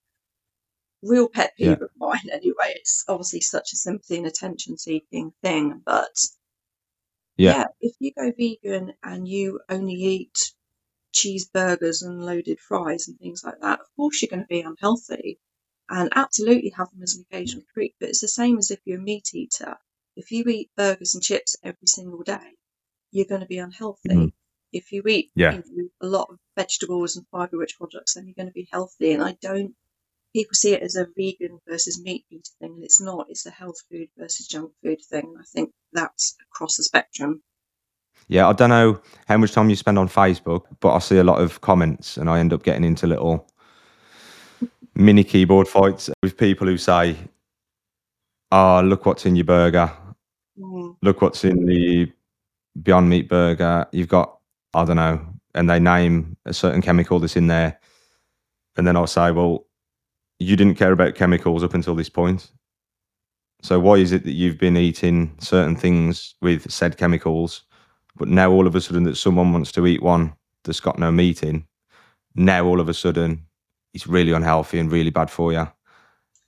Real 1.02 1.28
pet 1.28 1.54
yeah, 1.58 1.76
peeve 1.76 1.82
of 1.82 1.90
mine, 1.96 2.28
anyway. 2.32 2.74
It's 2.74 3.04
obviously 3.08 3.40
such 3.40 3.72
a 3.72 3.76
sympathy 3.76 4.18
and 4.18 4.26
attention 4.26 4.76
seeking 4.78 5.32
thing, 5.42 5.80
but 5.86 6.16
yeah, 7.36 7.52
yeah, 7.52 7.66
if 7.80 7.94
you 8.00 8.12
go 8.12 8.32
vegan 8.36 8.94
and 9.04 9.28
you 9.28 9.60
only 9.68 9.94
eat 9.94 10.52
cheeseburgers 11.14 12.02
and 12.04 12.24
loaded 12.24 12.58
fries 12.60 13.08
and 13.08 13.18
things 13.18 13.44
like 13.44 13.60
that, 13.60 13.80
of 13.80 13.86
course 13.96 14.22
you're 14.22 14.30
going 14.30 14.42
to 14.42 14.48
be 14.48 14.60
unhealthy 14.62 15.38
and 15.88 16.12
absolutely 16.16 16.70
have 16.70 16.90
them 16.90 17.02
as 17.02 17.16
an 17.16 17.26
occasional 17.30 17.64
treat. 17.74 17.94
But 18.00 18.10
it's 18.10 18.20
the 18.20 18.28
same 18.28 18.58
as 18.58 18.70
if 18.72 18.80
you're 18.84 18.98
a 18.98 19.02
meat 19.02 19.30
eater. 19.34 19.78
If 20.20 20.30
you 20.30 20.44
eat 20.48 20.70
burgers 20.76 21.14
and 21.14 21.22
chips 21.22 21.56
every 21.64 21.86
single 21.86 22.22
day, 22.22 22.56
you're 23.10 23.24
going 23.32 23.40
to 23.40 23.46
be 23.46 23.56
unhealthy. 23.58 24.10
Mhm. 24.10 24.32
If 24.70 24.92
you 24.92 25.02
eat 25.08 25.32
Yeah. 25.34 25.54
you 25.54 25.62
know, 25.66 25.88
a 26.02 26.06
lot 26.06 26.28
of 26.30 26.38
vegetables 26.56 27.16
and 27.16 27.26
fiber 27.28 27.56
rich 27.56 27.76
products, 27.78 28.14
then 28.14 28.26
you're 28.26 28.34
going 28.34 28.48
to 28.48 28.52
be 28.52 28.68
healthy. 28.70 29.12
And 29.12 29.22
I 29.22 29.32
don't, 29.40 29.74
people 30.34 30.52
see 30.54 30.74
it 30.74 30.82
as 30.82 30.94
a 30.94 31.06
vegan 31.16 31.58
versus 31.66 32.02
meat 32.02 32.26
eater 32.30 32.52
thing, 32.60 32.74
and 32.74 32.84
it's 32.84 33.00
not. 33.00 33.30
It's 33.30 33.46
a 33.46 33.50
health 33.50 33.80
food 33.90 34.08
versus 34.18 34.46
junk 34.46 34.72
food 34.82 35.00
thing. 35.10 35.24
And 35.24 35.38
I 35.38 35.44
think 35.54 35.72
that's 35.92 36.36
across 36.52 36.76
the 36.76 36.82
spectrum. 36.84 37.42
Yeah, 38.28 38.46
I 38.46 38.52
don't 38.52 38.68
know 38.68 39.00
how 39.26 39.38
much 39.38 39.52
time 39.52 39.70
you 39.70 39.76
spend 39.76 39.98
on 39.98 40.08
Facebook, 40.08 40.64
but 40.80 40.94
I 40.94 40.98
see 40.98 41.16
a 41.16 41.24
lot 41.24 41.40
of 41.40 41.62
comments 41.62 42.18
and 42.18 42.28
I 42.28 42.38
end 42.40 42.52
up 42.52 42.62
getting 42.62 42.84
into 42.84 43.06
little 43.06 43.48
mini 44.94 45.24
keyboard 45.24 45.66
fights 45.66 46.10
with 46.22 46.36
people 46.36 46.66
who 46.66 46.76
say, 46.76 47.16
Oh, 48.52 48.80
look 48.80 49.06
what's 49.06 49.26
in 49.26 49.36
your 49.36 49.44
burger. 49.44 49.92
Mm. 50.60 50.96
Look 51.02 51.22
what's 51.22 51.44
in 51.44 51.66
the 51.66 52.12
Beyond 52.82 53.08
Meat 53.08 53.28
burger. 53.28 53.86
You've 53.92 54.08
got, 54.08 54.38
I 54.74 54.84
don't 54.84 54.96
know, 54.96 55.24
and 55.54 55.68
they 55.68 55.80
name 55.80 56.36
a 56.44 56.52
certain 56.52 56.82
chemical 56.82 57.18
that's 57.18 57.36
in 57.36 57.46
there. 57.46 57.78
And 58.76 58.86
then 58.86 58.96
I'll 58.96 59.06
say, 59.06 59.30
Well, 59.30 59.66
you 60.38 60.56
didn't 60.56 60.76
care 60.76 60.92
about 60.92 61.14
chemicals 61.14 61.64
up 61.64 61.74
until 61.74 61.94
this 61.94 62.08
point. 62.08 62.50
So 63.62 63.78
why 63.78 63.96
is 63.96 64.12
it 64.12 64.24
that 64.24 64.32
you've 64.32 64.58
been 64.58 64.76
eating 64.76 65.36
certain 65.38 65.76
things 65.76 66.34
with 66.40 66.70
said 66.70 66.96
chemicals, 66.96 67.62
but 68.16 68.28
now 68.28 68.50
all 68.50 68.66
of 68.66 68.74
a 68.74 68.80
sudden 68.80 69.04
that 69.04 69.16
someone 69.16 69.52
wants 69.52 69.70
to 69.72 69.86
eat 69.86 70.02
one 70.02 70.34
that's 70.64 70.80
got 70.80 70.98
no 70.98 71.12
meat 71.12 71.42
in, 71.42 71.66
now 72.34 72.64
all 72.64 72.80
of 72.80 72.88
a 72.88 72.94
sudden 72.94 73.44
it's 73.92 74.06
really 74.06 74.32
unhealthy 74.32 74.78
and 74.78 74.90
really 74.90 75.10
bad 75.10 75.30
for 75.30 75.52
you. 75.52 75.68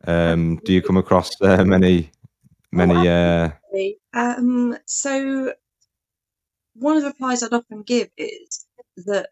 Um, 0.07 0.57
do 0.65 0.73
you 0.73 0.81
come 0.81 0.97
across 0.97 1.31
uh, 1.43 1.65
many, 1.65 2.11
many? 2.73 2.97
Uh, 3.09 3.51
Absolutely. 3.51 3.99
Um, 4.15 4.77
so 4.87 5.55
one 6.75 6.97
of 6.97 7.03
the 7.03 7.11
replies 7.11 7.43
I'd 7.43 7.53
often 7.53 7.83
give 7.83 8.11
is 8.17 8.67
that 9.07 9.31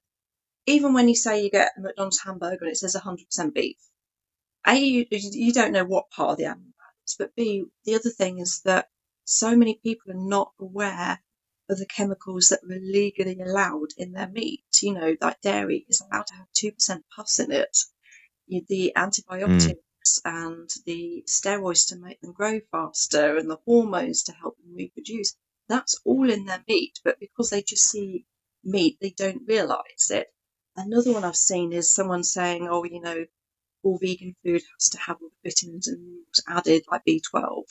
even 0.66 0.92
when 0.94 1.08
you 1.08 1.16
say 1.16 1.42
you 1.42 1.50
get 1.50 1.72
a 1.76 1.80
McDonald's 1.80 2.20
hamburger 2.22 2.64
and 2.64 2.72
it 2.72 2.76
says 2.76 2.96
100% 2.96 3.54
beef, 3.54 3.76
A, 4.66 4.74
you, 4.76 5.06
you 5.10 5.52
don't 5.52 5.72
know 5.72 5.84
what 5.84 6.10
part 6.10 6.32
of 6.32 6.36
the 6.38 6.46
animal 6.46 6.72
that 6.78 6.94
is, 7.06 7.16
but 7.18 7.34
B, 7.34 7.64
the 7.84 7.94
other 7.94 8.10
thing 8.10 8.38
is 8.38 8.60
that 8.62 8.88
so 9.24 9.56
many 9.56 9.80
people 9.82 10.12
are 10.12 10.28
not 10.28 10.52
aware 10.60 11.20
of 11.68 11.78
the 11.78 11.86
chemicals 11.86 12.48
that 12.48 12.60
are 12.64 12.80
legally 12.80 13.40
allowed 13.40 13.88
in 13.96 14.12
their 14.12 14.28
meat. 14.28 14.64
You 14.82 14.94
know, 14.94 15.16
like 15.20 15.40
dairy 15.40 15.86
is 15.88 16.00
allowed 16.00 16.26
to 16.28 16.34
have 16.34 16.46
2% 16.52 17.02
pus 17.14 17.38
in 17.38 17.52
it. 17.52 17.78
The 18.48 18.92
and 20.24 20.68
the 20.86 21.22
steroids 21.28 21.88
to 21.88 21.96
make 21.96 22.20
them 22.20 22.32
grow 22.32 22.60
faster 22.72 23.36
and 23.36 23.50
the 23.50 23.60
hormones 23.66 24.22
to 24.24 24.32
help 24.32 24.56
them 24.58 24.74
reproduce. 24.74 25.36
That's 25.68 26.00
all 26.04 26.30
in 26.30 26.46
their 26.46 26.64
meat, 26.66 26.98
but 27.04 27.20
because 27.20 27.50
they 27.50 27.62
just 27.62 27.84
see 27.90 28.26
meat, 28.64 28.98
they 29.00 29.10
don't 29.10 29.46
realise 29.46 30.10
it. 30.10 30.32
Another 30.76 31.12
one 31.12 31.24
I've 31.24 31.36
seen 31.36 31.72
is 31.72 31.94
someone 31.94 32.24
saying, 32.24 32.66
oh, 32.68 32.84
you 32.84 33.00
know, 33.00 33.26
all 33.82 33.98
vegan 33.98 34.34
food 34.42 34.62
has 34.78 34.88
to 34.90 34.98
have 34.98 35.18
all 35.22 35.30
the 35.30 35.50
vitamins 35.50 35.88
and 35.88 36.00
minerals 36.04 36.42
added, 36.48 36.84
like 36.90 37.04
B12, 37.04 37.64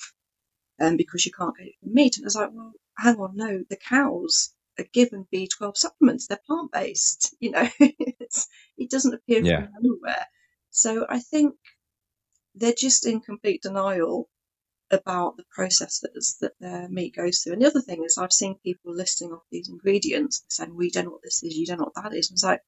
um, 0.82 0.98
because 0.98 1.26
you 1.26 1.32
can't 1.32 1.58
get 1.58 1.68
it 1.68 1.76
from 1.82 1.94
meat. 1.94 2.18
And 2.18 2.26
I 2.26 2.28
was 2.28 2.36
like, 2.36 2.52
well, 2.54 2.74
hang 2.98 3.18
on, 3.18 3.36
no, 3.36 3.64
the 3.70 3.78
cows 3.78 4.54
are 4.78 4.86
given 4.94 5.28
B12 5.34 5.78
supplements. 5.78 6.28
They're 6.28 6.40
plant 6.46 6.72
based. 6.72 7.36
You 7.40 7.52
know, 7.52 7.68
it's, 7.80 8.48
it 8.78 8.90
doesn't 8.90 9.14
appear 9.14 9.44
Yeah. 9.44 9.66
from 9.66 9.70
anywhere. 9.80 10.26
So 10.72 11.06
I 11.10 11.20
think 11.20 11.56
they're 12.60 12.74
just 12.78 13.06
in 13.06 13.22
complete 13.22 13.62
denial 13.62 14.30
about 14.92 15.38
the 15.38 15.44
processes 15.52 16.38
that 16.42 16.54
their 16.60 16.90
meat 16.90 17.16
goes 17.16 17.40
through. 17.40 17.54
And 17.54 17.62
the 17.62 17.68
other 17.68 17.82
thing 17.82 18.04
is, 18.04 18.18
I've 18.18 18.34
seen 18.34 18.56
people 18.64 18.94
listing 18.94 19.32
off 19.32 19.44
these 19.52 19.70
ingredients 19.70 20.42
and 20.42 20.52
saying, 20.52 20.76
we 20.76 20.90
don't 20.90 21.06
know 21.06 21.12
what 21.12 21.22
this 21.24 21.44
is, 21.44 21.56
you 21.56 21.66
don't 21.66 21.78
know 21.80 21.92
what 21.94 22.04
that 22.04 22.16
is. 22.18 22.30
And 22.30 22.36
it's 22.36 22.44
like, 22.44 22.62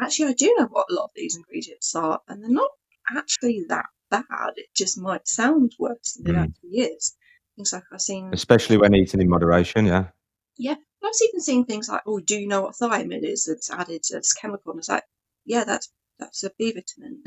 actually, 0.00 0.28
I 0.30 0.34
do 0.34 0.54
know 0.58 0.66
what 0.66 0.86
a 0.90 0.94
lot 0.94 1.04
of 1.06 1.10
these 1.14 1.36
ingredients 1.36 1.94
are, 1.94 2.20
and 2.28 2.42
they're 2.42 2.50
not 2.50 2.70
actually 3.16 3.64
that 3.68 3.86
bad. 4.10 4.52
It 4.56 4.66
just 4.76 4.98
might 4.98 5.26
sound 5.28 5.72
worse 5.78 6.14
than 6.14 6.34
it 6.34 6.38
Mm. 6.38 6.42
actually 6.44 6.78
is. 6.78 7.16
Things 7.56 7.72
like 7.72 7.84
I've 7.92 8.00
seen, 8.00 8.30
especially 8.32 8.76
when 8.76 8.94
eaten 8.94 9.20
in 9.20 9.28
moderation. 9.28 9.86
Yeah. 9.86 10.08
yeah, 10.56 10.76
I've 11.02 11.12
even 11.28 11.40
seen 11.40 11.64
things 11.66 11.88
like, 11.88 12.02
oh, 12.06 12.20
do 12.20 12.36
you 12.36 12.46
know 12.48 12.62
what 12.62 12.74
thiamine 12.80 13.22
is 13.24 13.44
that's 13.46 13.70
added 13.70 14.02
to 14.04 14.16
this 14.16 14.32
chemical? 14.32 14.72
And 14.72 14.78
it's 14.80 14.88
like, 14.88 15.04
yeah, 15.44 15.64
that's 15.64 15.92
that's 16.18 16.44
a 16.44 16.50
B 16.58 16.72
vitamin. 16.72 17.22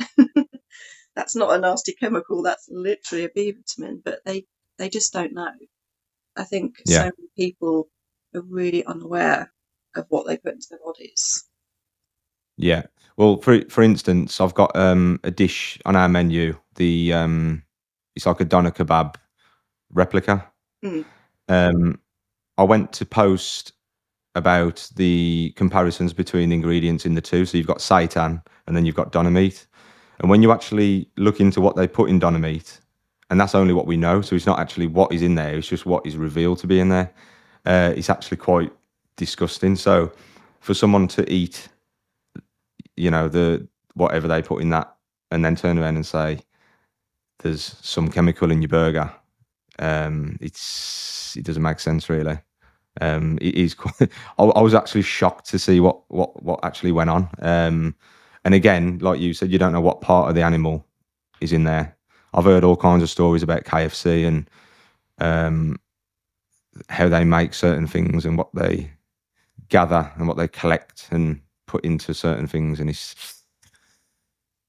that's 1.16 1.36
not 1.36 1.54
a 1.56 1.60
nasty 1.60 1.94
chemical. 1.94 2.44
That's 2.44 2.68
literally 2.70 3.26
a 3.26 3.30
B 3.30 3.52
vitamin. 3.54 4.02
But 4.04 4.20
they 4.26 4.46
they 4.78 4.90
just 4.90 5.14
don't 5.14 5.34
know. 5.34 5.52
I 6.36 6.44
think 6.44 6.76
Yeah. 6.86 7.00
so 7.00 7.04
many 7.04 7.30
people 7.38 7.90
are 8.36 8.42
really 8.42 8.86
unaware 8.86 9.52
of 9.96 10.06
what 10.10 10.28
they 10.28 10.38
put 10.38 10.54
into 10.54 10.68
their 10.70 10.80
bodies. 10.84 11.46
Yeah. 12.58 12.84
Well, 13.18 13.38
for 13.42 13.62
for 13.70 13.82
instance, 13.84 14.40
I've 14.40 14.54
got 14.54 14.76
um, 14.76 15.20
a 15.24 15.32
dish 15.32 15.80
on 15.86 15.96
our 15.96 16.08
menu. 16.10 16.58
The 16.76 17.14
um, 17.14 17.64
it's 18.16 18.26
like 18.26 18.40
a 18.40 18.46
doner 18.46 18.72
kebab 18.72 19.16
replica. 19.92 20.52
Mm. 20.84 21.06
Um, 21.50 22.00
I 22.58 22.64
went 22.64 22.94
to 22.94 23.06
post 23.06 23.74
about 24.36 24.88
the 24.96 25.54
comparisons 25.56 26.14
between 26.14 26.50
the 26.50 26.56
ingredients 26.56 27.06
in 27.06 27.16
the 27.16 27.22
two. 27.22 27.46
So 27.46 27.58
you've 27.58 27.68
got 27.68 27.80
seitan 27.80 28.44
and 28.68 28.76
then 28.78 28.86
you've 28.86 28.96
got 28.96 29.12
doner 29.12 29.32
meat. 29.32 29.66
And 30.20 30.30
when 30.30 30.42
you 30.42 30.52
actually 30.52 31.10
look 31.18 31.40
into 31.40 31.62
what 31.62 31.76
they 31.76 31.88
put 31.88 32.10
in 32.10 32.20
meat, 32.42 32.80
and 33.30 33.40
that's 33.40 33.56
only 33.56 33.74
what 33.74 33.88
we 33.88 33.98
know, 33.98 34.22
so 34.22 34.36
it's 34.36 34.46
not 34.46 34.60
actually 34.60 34.88
what 34.88 35.12
is 35.12 35.22
in 35.22 35.36
there, 35.36 35.56
it's 35.56 35.68
just 35.68 35.86
what 35.86 36.06
is 36.06 36.16
revealed 36.16 36.60
to 36.60 36.68
be 36.68 36.80
in 36.80 36.90
there. 36.90 37.14
Uh, 37.66 37.94
it's 37.96 38.10
actually 38.10 38.38
quite 38.38 38.72
disgusting. 39.18 39.76
So 39.76 40.12
for 40.62 40.74
someone 40.74 41.08
to 41.10 41.32
eat, 41.32 41.68
you 42.96 43.12
know, 43.12 43.28
the 43.28 43.68
whatever 43.94 44.28
they 44.28 44.42
put 44.42 44.62
in 44.62 44.70
that, 44.70 44.96
and 45.32 45.44
then 45.44 45.56
turn 45.56 45.78
around 45.78 45.98
and 45.98 46.06
say, 46.06 46.40
"There's 47.40 47.76
some 47.82 48.10
chemical 48.10 48.52
in 48.52 48.62
your 48.62 48.70
burger," 48.70 49.12
um, 49.80 50.38
it's 50.40 51.36
it 51.36 51.44
doesn't 51.44 51.64
make 51.64 51.80
sense 51.80 52.10
really. 52.10 52.40
Um, 53.02 53.38
it 53.42 53.56
is. 53.56 53.74
Quite, 53.76 54.10
I, 54.40 54.44
I 54.44 54.62
was 54.62 54.74
actually 54.74 55.04
shocked 55.04 55.50
to 55.50 55.60
see 55.60 55.80
what 55.80 56.00
what 56.10 56.42
what 56.42 56.64
actually 56.64 56.94
went 56.94 57.10
on. 57.10 57.30
Um, 57.40 57.96
and 58.48 58.56
again, 58.56 58.98
like 59.00 59.20
you 59.20 59.34
said, 59.34 59.52
you 59.52 59.60
don't 59.60 59.74
know 59.74 59.82
what 59.82 60.00
part 60.00 60.30
of 60.30 60.36
the 60.36 60.42
animal 60.42 60.88
is 61.42 61.52
in 61.52 61.66
there. 61.66 61.98
I've 62.34 62.46
heard 62.46 62.64
all 62.64 62.78
kinds 62.78 63.04
of 63.04 63.10
stories 63.10 63.44
about 63.44 63.66
KFC 63.66 64.26
and 64.26 64.50
um, 65.18 65.78
how 66.88 67.10
they 67.10 67.26
make 67.26 67.54
certain 67.54 67.88
things 67.88 68.26
and 68.26 68.38
what 68.38 68.48
they 68.54 68.90
gather 69.68 70.10
and 70.16 70.30
what 70.30 70.38
they 70.38 70.48
collect 70.48 71.10
and 71.12 71.42
put 71.66 71.84
into 71.84 72.14
certain 72.14 72.48
things, 72.48 72.80
and 72.80 72.90
it's 72.90 73.44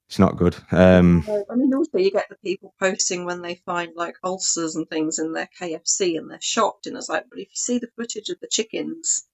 it's 0.09 0.19
not 0.19 0.37
good. 0.37 0.57
Um, 0.73 1.25
I 1.49 1.55
mean, 1.55 1.73
also 1.73 1.99
you 1.99 2.11
get 2.11 2.29
the 2.29 2.37
people 2.45 2.75
posting 2.81 3.27
when 3.27 3.43
they 3.43 3.63
find 3.65 3.93
like 3.95 4.17
ulcers 4.25 4.75
and 4.75 4.89
things 4.91 5.21
in 5.21 5.35
their 5.35 5.49
KFC 5.61 6.19
and 6.19 6.29
they're 6.29 6.41
shocked. 6.41 6.89
And 6.89 6.97
it's 6.97 7.09
like, 7.09 7.27
but 7.31 7.39
if 7.39 7.47
you 7.47 7.55
see 7.55 7.79
the 7.79 7.91
footage 7.95 8.29
of 8.29 8.41
the 8.41 8.49
chickens, 8.49 9.29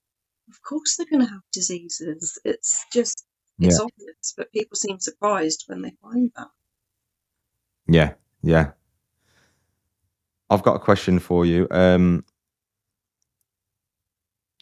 of 0.51 0.61
course 0.63 0.97
they're 0.99 1.07
going 1.11 1.25
to 1.25 1.33
have 1.33 1.41
diseases. 1.51 2.39
It's 2.45 2.85
just, 2.93 3.25
it's 3.63 3.79
Yeah. 3.79 3.79
obvious, 3.79 4.35
but 4.37 4.53
people 4.53 4.77
seem 4.77 4.99
surprised 5.01 5.65
when 5.67 5.83
they 5.83 5.93
find 6.03 6.33
that. 6.37 6.49
Yeah, 7.87 8.15
yeah. 8.43 8.73
I've 10.51 10.63
got 10.63 10.77
a 10.77 10.81
question 10.81 11.19
for 11.19 11.45
you. 11.47 11.67
Um, 11.71 12.25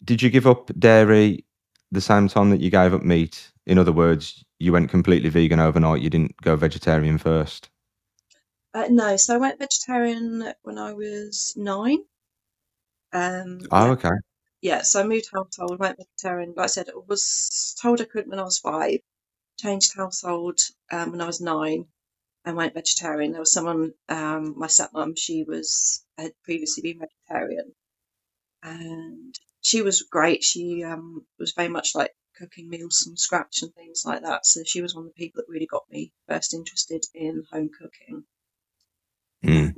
did 0.03 0.21
you 0.21 0.29
give 0.29 0.47
up 0.47 0.71
dairy 0.79 1.45
the 1.91 2.01
same 2.01 2.27
time 2.27 2.49
that 2.49 2.61
you 2.61 2.69
gave 2.69 2.93
up 2.93 3.03
meat? 3.03 3.51
In 3.65 3.77
other 3.77 3.91
words, 3.91 4.43
you 4.59 4.71
went 4.71 4.89
completely 4.89 5.29
vegan 5.29 5.59
overnight. 5.59 6.01
You 6.01 6.09
didn't 6.09 6.35
go 6.41 6.55
vegetarian 6.55 7.17
first. 7.17 7.69
Uh, 8.73 8.87
no, 8.89 9.17
so 9.17 9.35
I 9.35 9.37
went 9.37 9.59
vegetarian 9.59 10.53
when 10.63 10.77
I 10.77 10.93
was 10.93 11.53
nine. 11.55 11.99
Um, 13.13 13.59
Oh, 13.71 13.91
okay. 13.91 14.09
Yeah, 14.63 14.81
so 14.81 15.01
I 15.01 15.03
moved 15.03 15.27
household, 15.33 15.77
went 15.77 15.97
vegetarian. 15.97 16.53
Like 16.55 16.63
I 16.63 16.67
said, 16.67 16.87
I 16.89 16.93
was 17.05 17.75
told 17.81 17.99
I 17.99 18.05
couldn't 18.05 18.29
when 18.29 18.39
I 18.39 18.43
was 18.43 18.59
five, 18.59 18.99
changed 19.59 19.91
household 19.95 20.59
um, 20.89 21.11
when 21.11 21.21
I 21.21 21.27
was 21.27 21.41
nine, 21.41 21.85
and 22.45 22.55
went 22.55 22.73
vegetarian. 22.73 23.33
There 23.33 23.41
was 23.41 23.51
someone, 23.51 23.91
um, 24.07 24.55
my 24.57 24.67
stepmom, 24.67 25.17
she 25.17 25.43
was 25.43 26.05
had 26.17 26.31
previously 26.45 26.81
been 26.81 26.99
vegetarian, 26.99 27.75
and 28.63 29.35
she 29.61 29.81
was 29.81 30.03
great. 30.03 30.45
She 30.45 30.81
um, 30.81 31.25
was 31.37 31.51
very 31.51 31.67
much 31.67 31.89
like 31.93 32.11
cooking 32.37 32.69
meals 32.69 32.99
from 32.99 33.17
scratch 33.17 33.63
and 33.63 33.73
things 33.75 34.03
like 34.05 34.21
that. 34.21 34.45
So 34.45 34.61
she 34.65 34.81
was 34.81 34.95
one 34.95 35.05
of 35.05 35.11
the 35.13 35.21
people 35.21 35.41
that 35.41 35.51
really 35.51 35.67
got 35.67 35.83
me 35.91 36.13
first 36.29 36.53
interested 36.53 37.03
in 37.13 37.43
home 37.51 37.69
cooking. 37.77 38.23
Mm. 39.43 39.75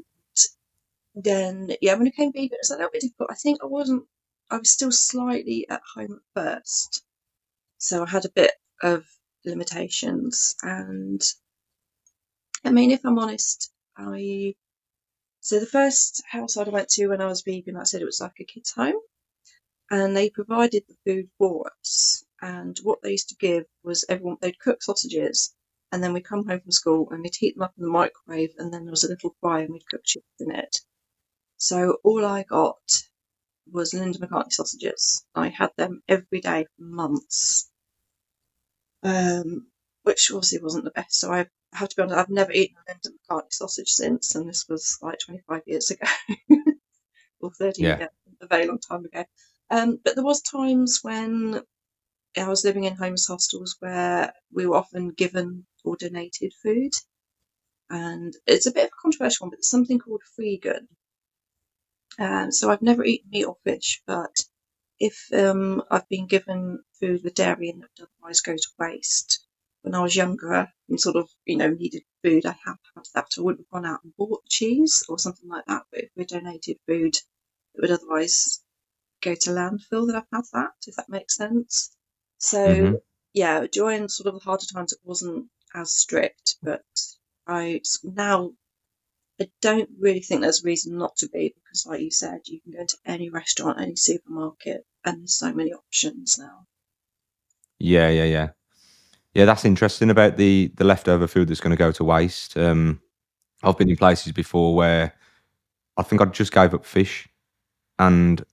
Then, 1.15 1.71
yeah, 1.81 1.95
when 1.95 2.05
it 2.05 2.15
came 2.15 2.31
vegan, 2.31 2.49
it 2.53 2.59
was 2.61 2.69
a 2.69 2.75
little 2.75 2.91
bit 2.93 3.01
difficult. 3.01 3.31
I 3.31 3.35
think 3.35 3.59
I 3.63 3.65
wasn't, 3.65 4.03
I 4.51 4.57
was 4.57 4.71
still 4.71 4.91
slightly 4.91 5.67
at 5.69 5.81
home 5.95 6.21
at 6.21 6.41
first. 6.43 7.03
So 7.77 8.03
I 8.03 8.09
had 8.09 8.25
a 8.25 8.29
bit 8.29 8.51
of 8.83 9.05
limitations. 9.45 10.55
And 10.63 11.21
I 12.65 12.71
mean, 12.71 12.91
if 12.91 13.05
I'm 13.05 13.19
honest, 13.19 13.71
I, 13.97 14.55
so 15.41 15.59
the 15.59 15.65
first 15.67 16.23
household 16.29 16.69
I 16.69 16.71
went 16.71 16.89
to 16.89 17.07
when 17.07 17.21
I 17.21 17.27
was 17.27 17.43
vegan, 17.43 17.77
I 17.77 17.83
said 17.83 18.01
it 18.01 18.05
was 18.05 18.21
like 18.21 18.39
a 18.39 18.45
kid's 18.45 18.73
home. 18.73 18.95
and 19.91 20.15
they 20.15 20.29
provided 20.29 20.83
the 20.87 20.95
food 21.05 21.29
for 21.37 21.71
us. 21.81 22.23
And 22.41 22.77
what 22.83 23.01
they 23.01 23.11
used 23.11 23.29
to 23.29 23.35
give 23.35 23.65
was 23.83 24.05
everyone 24.09 24.37
they'd 24.41 24.59
cook 24.59 24.83
sausages, 24.83 25.53
and 25.91 26.03
then 26.03 26.13
we'd 26.13 26.25
come 26.25 26.45
home 26.47 26.59
from 26.61 26.71
school 26.71 27.07
and 27.11 27.21
we'd 27.21 27.35
heat 27.35 27.55
them 27.55 27.63
up 27.63 27.73
in 27.77 27.83
the 27.83 27.89
microwave, 27.89 28.53
and 28.57 28.73
then 28.73 28.83
there 28.85 28.91
was 28.91 29.03
a 29.03 29.09
little 29.09 29.35
fry 29.41 29.61
and 29.61 29.71
we'd 29.73 29.87
cook 29.89 30.01
chips 30.03 30.25
in 30.39 30.51
it. 30.51 30.77
So 31.57 31.97
all 32.03 32.25
I 32.25 32.43
got 32.43 32.79
was 33.71 33.93
Linda 33.93 34.19
McCartney 34.19 34.51
sausages. 34.51 35.25
I 35.35 35.49
had 35.49 35.71
them 35.77 36.03
every 36.07 36.41
day 36.41 36.65
for 36.75 36.83
months, 36.83 37.69
um, 39.03 39.67
which 40.03 40.31
obviously 40.31 40.59
wasn't 40.61 40.85
the 40.85 40.91
best. 40.91 41.19
So 41.19 41.31
I 41.31 41.47
have 41.73 41.89
to 41.89 41.95
be 41.95 42.01
honest, 42.03 42.17
I've 42.17 42.29
never 42.29 42.51
eaten 42.51 42.77
a 42.77 42.91
Linda 42.91 43.09
McCartney 43.29 43.53
sausage 43.53 43.89
since, 43.89 44.35
and 44.35 44.47
this 44.47 44.65
was 44.67 44.97
like 45.01 45.19
25 45.25 45.61
years 45.65 45.89
ago 45.91 46.07
or 47.39 47.51
30 47.51 47.83
Yeah. 47.83 47.97
years, 47.97 48.09
a 48.41 48.47
very 48.47 48.67
long 48.67 48.79
time 48.79 49.05
ago. 49.05 49.25
Um, 49.69 49.99
but 50.03 50.15
there 50.15 50.23
was 50.23 50.41
times 50.41 50.99
when 51.01 51.61
I 52.37 52.47
was 52.47 52.65
living 52.65 52.85
in 52.85 52.95
homeless 52.95 53.27
hostels 53.27 53.75
where 53.79 54.33
we 54.51 54.67
were 54.67 54.77
often 54.77 55.09
given 55.09 55.65
or 55.83 55.95
donated 55.97 56.53
food, 56.63 56.93
and 57.89 58.33
it's 58.47 58.67
a 58.67 58.71
bit 58.71 58.85
of 58.85 58.89
a 58.89 59.01
controversial 59.01 59.45
one, 59.45 59.51
but 59.51 59.57
there's 59.57 59.69
something 59.69 59.99
called 59.99 60.23
freegan. 60.39 60.87
Um, 62.19 62.51
so 62.51 62.69
I've 62.71 62.81
never 62.81 63.03
eaten 63.05 63.29
meat 63.29 63.45
or 63.45 63.57
fish, 63.63 64.01
but 64.05 64.35
if 64.99 65.31
um, 65.33 65.83
I've 65.91 66.07
been 66.09 66.27
given 66.27 66.83
food 66.99 67.23
with 67.23 67.35
dairy 67.35 67.69
and 67.69 67.83
it 67.83 67.89
would 67.99 68.09
otherwise 68.09 68.41
go 68.41 68.55
to 68.55 68.69
waste, 68.79 69.45
when 69.81 69.95
I 69.95 70.01
was 70.01 70.15
younger 70.15 70.73
and 70.89 70.99
sort 70.99 71.15
of, 71.17 71.29
you 71.45 71.57
know, 71.57 71.69
needed 71.69 72.03
food, 72.23 72.45
I 72.45 72.57
have 72.65 72.79
had 72.95 73.05
that. 73.13 73.27
I 73.37 73.41
wouldn't 73.41 73.65
have 73.67 73.71
gone 73.71 73.85
out 73.91 74.03
and 74.03 74.15
bought 74.17 74.45
cheese 74.49 75.03
or 75.09 75.19
something 75.19 75.49
like 75.49 75.65
that. 75.67 75.83
But 75.91 76.01
if 76.05 76.11
we 76.15 76.25
donated 76.25 76.79
food 76.87 77.13
that 77.75 77.81
would 77.81 77.91
otherwise 77.91 78.61
go 79.21 79.35
to 79.35 79.49
landfill, 79.51 80.07
then 80.07 80.15
I've 80.15 80.27
had 80.31 80.45
that, 80.53 80.73
if 80.87 80.95
that 80.95 81.09
makes 81.09 81.35
sense. 81.35 81.95
So, 82.37 82.59
Mhm. 82.59 83.01
yeah, 83.33 83.67
during 83.67 84.07
sort 84.07 84.27
of 84.27 84.35
the 84.35 84.45
harder 84.45 84.65
times, 84.65 84.93
it 84.93 84.99
wasn't 85.03 85.49
as 85.73 85.93
strict, 85.93 86.57
but 86.63 86.85
I 87.47 87.81
now 88.03 88.53
I 89.39 89.49
don't 89.61 89.89
really 89.99 90.21
think 90.21 90.41
there's 90.41 90.63
a 90.63 90.67
reason 90.67 90.97
not 90.97 91.17
to 91.17 91.29
be 91.29 91.53
because, 91.55 91.85
like 91.85 92.01
you 92.01 92.11
said, 92.11 92.41
you 92.45 92.61
can 92.61 92.73
go 92.73 92.79
into 92.81 92.97
any 93.05 93.29
restaurant, 93.29 93.81
any 93.81 93.95
supermarket, 93.95 94.85
and 95.03 95.21
there's 95.21 95.37
so 95.37 95.53
many 95.53 95.73
options 95.73 96.37
now. 96.37 96.65
Yeah, 97.79 98.09
yeah, 98.09 98.23
yeah. 98.23 98.49
Yeah, 99.33 99.45
that's 99.45 99.65
interesting 99.65 100.09
about 100.09 100.37
the 100.37 100.71
the 100.75 100.85
leftover 100.85 101.27
food 101.27 101.49
that's 101.49 101.59
gonna 101.59 101.75
go 101.75 101.91
to 101.91 102.03
waste. 102.03 102.57
Um, 102.57 103.01
I've 103.63 103.77
been 103.77 103.89
in 103.89 103.97
places 103.97 104.31
before 104.31 104.75
where 104.75 105.13
I 105.97 106.03
think 106.03 106.21
I 106.21 106.25
just 106.25 106.53
gave 106.53 106.73
up 106.73 106.85
fish, 106.85 107.27
and 107.99 108.43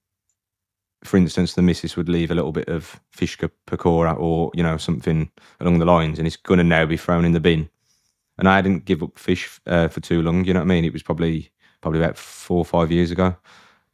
for 1.04 1.16
instance, 1.16 1.54
the 1.54 1.62
missus 1.62 1.96
would 1.96 2.08
leave 2.08 2.30
a 2.30 2.34
little 2.34 2.52
bit 2.52 2.68
of 2.68 3.00
fish 3.12 3.38
pakora 3.66 4.18
or 4.18 4.50
you 4.54 4.62
know 4.62 4.76
something 4.76 5.30
along 5.60 5.78
the 5.78 5.84
lines, 5.84 6.18
and 6.18 6.26
it's 6.26 6.36
gonna 6.36 6.64
now 6.64 6.84
be 6.86 6.96
thrown 6.96 7.24
in 7.24 7.32
the 7.32 7.40
bin. 7.40 7.70
And 8.38 8.48
I 8.48 8.60
didn't 8.62 8.84
give 8.84 9.02
up 9.02 9.18
fish 9.18 9.60
uh, 9.66 9.88
for 9.88 10.00
too 10.00 10.22
long. 10.22 10.44
You 10.44 10.54
know 10.54 10.60
what 10.60 10.66
I 10.66 10.68
mean? 10.68 10.84
It 10.84 10.92
was 10.92 11.02
probably 11.02 11.50
probably 11.80 12.00
about 12.00 12.16
four 12.16 12.58
or 12.58 12.64
five 12.64 12.90
years 12.90 13.10
ago, 13.10 13.36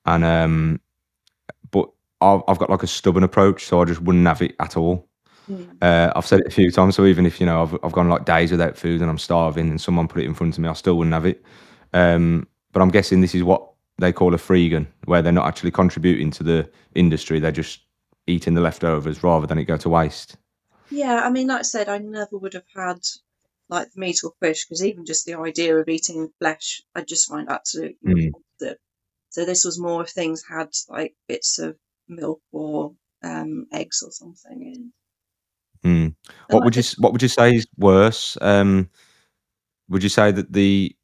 and 0.06 0.24
um, 0.24 0.80
but 1.70 1.88
I've, 2.20 2.42
I've 2.46 2.58
got 2.58 2.70
like 2.70 2.82
a 2.82 2.86
stubborn 2.86 3.24
approach, 3.24 3.64
so 3.64 3.82
I 3.82 3.84
just 3.84 4.02
wouldn't 4.02 4.26
have 4.26 4.42
it 4.42 4.54
at 4.60 4.76
all. 4.76 5.08
Mm. 5.50 5.82
Uh, 5.82 6.12
I've 6.14 6.26
said 6.26 6.40
it 6.40 6.46
a 6.46 6.50
few 6.50 6.70
times, 6.70 6.94
so 6.94 7.06
even 7.06 7.26
if 7.26 7.40
you 7.40 7.46
know 7.46 7.62
I've 7.62 7.74
I've 7.82 7.92
gone 7.92 8.08
like 8.08 8.24
days 8.24 8.50
without 8.50 8.76
food 8.76 9.00
and 9.00 9.10
I'm 9.10 9.18
starving, 9.18 9.70
and 9.70 9.80
someone 9.80 10.06
put 10.06 10.22
it 10.22 10.26
in 10.26 10.34
front 10.34 10.56
of 10.56 10.62
me, 10.62 10.68
I 10.68 10.74
still 10.74 10.96
wouldn't 10.96 11.14
have 11.14 11.26
it. 11.26 11.42
Um, 11.92 12.46
but 12.72 12.82
I'm 12.82 12.90
guessing 12.90 13.20
this 13.20 13.34
is 13.34 13.42
what 13.42 13.68
they 13.98 14.12
call 14.12 14.34
a 14.34 14.38
freegan, 14.38 14.86
where 15.06 15.22
they're 15.22 15.32
not 15.32 15.46
actually 15.46 15.72
contributing 15.72 16.30
to 16.32 16.42
the 16.42 16.70
industry; 16.94 17.40
they're 17.40 17.50
just 17.50 17.80
eating 18.26 18.54
the 18.54 18.60
leftovers 18.60 19.22
rather 19.22 19.46
than 19.46 19.58
it 19.58 19.64
go 19.64 19.78
to 19.78 19.88
waste. 19.88 20.36
Yeah, 20.90 21.22
I 21.24 21.30
mean, 21.30 21.48
like 21.48 21.60
I 21.60 21.62
said, 21.62 21.88
I 21.88 21.98
never 21.98 22.36
would 22.38 22.54
have 22.54 22.64
had 22.74 23.00
like 23.68 23.92
the 23.92 24.00
meat 24.00 24.20
or 24.24 24.32
fish 24.40 24.66
because 24.66 24.84
even 24.84 25.04
just 25.06 25.26
the 25.26 25.34
idea 25.34 25.76
of 25.76 25.88
eating 25.88 26.32
flesh, 26.38 26.82
I 26.94 27.02
just 27.02 27.28
find 27.28 27.48
absolutely 27.48 27.96
Mm. 28.06 28.32
repulsive. 28.34 28.78
So 29.30 29.44
this 29.44 29.64
was 29.64 29.78
more 29.78 30.02
if 30.02 30.10
things 30.10 30.42
had 30.48 30.70
like 30.88 31.14
bits 31.28 31.58
of 31.58 31.76
milk 32.08 32.40
or 32.52 32.94
um, 33.22 33.66
eggs 33.72 34.02
or 34.02 34.12
something 34.12 34.62
in. 34.62 34.92
Mm. 35.84 36.14
What 36.50 36.60
like 36.60 36.64
would 36.64 36.76
you 36.76 36.82
What 36.98 37.12
would 37.12 37.22
you 37.22 37.28
say 37.28 37.56
is 37.56 37.66
worse? 37.76 38.36
Um, 38.40 38.88
would 39.88 40.02
you 40.02 40.08
say 40.08 40.32
that 40.32 40.52
the 40.52 40.94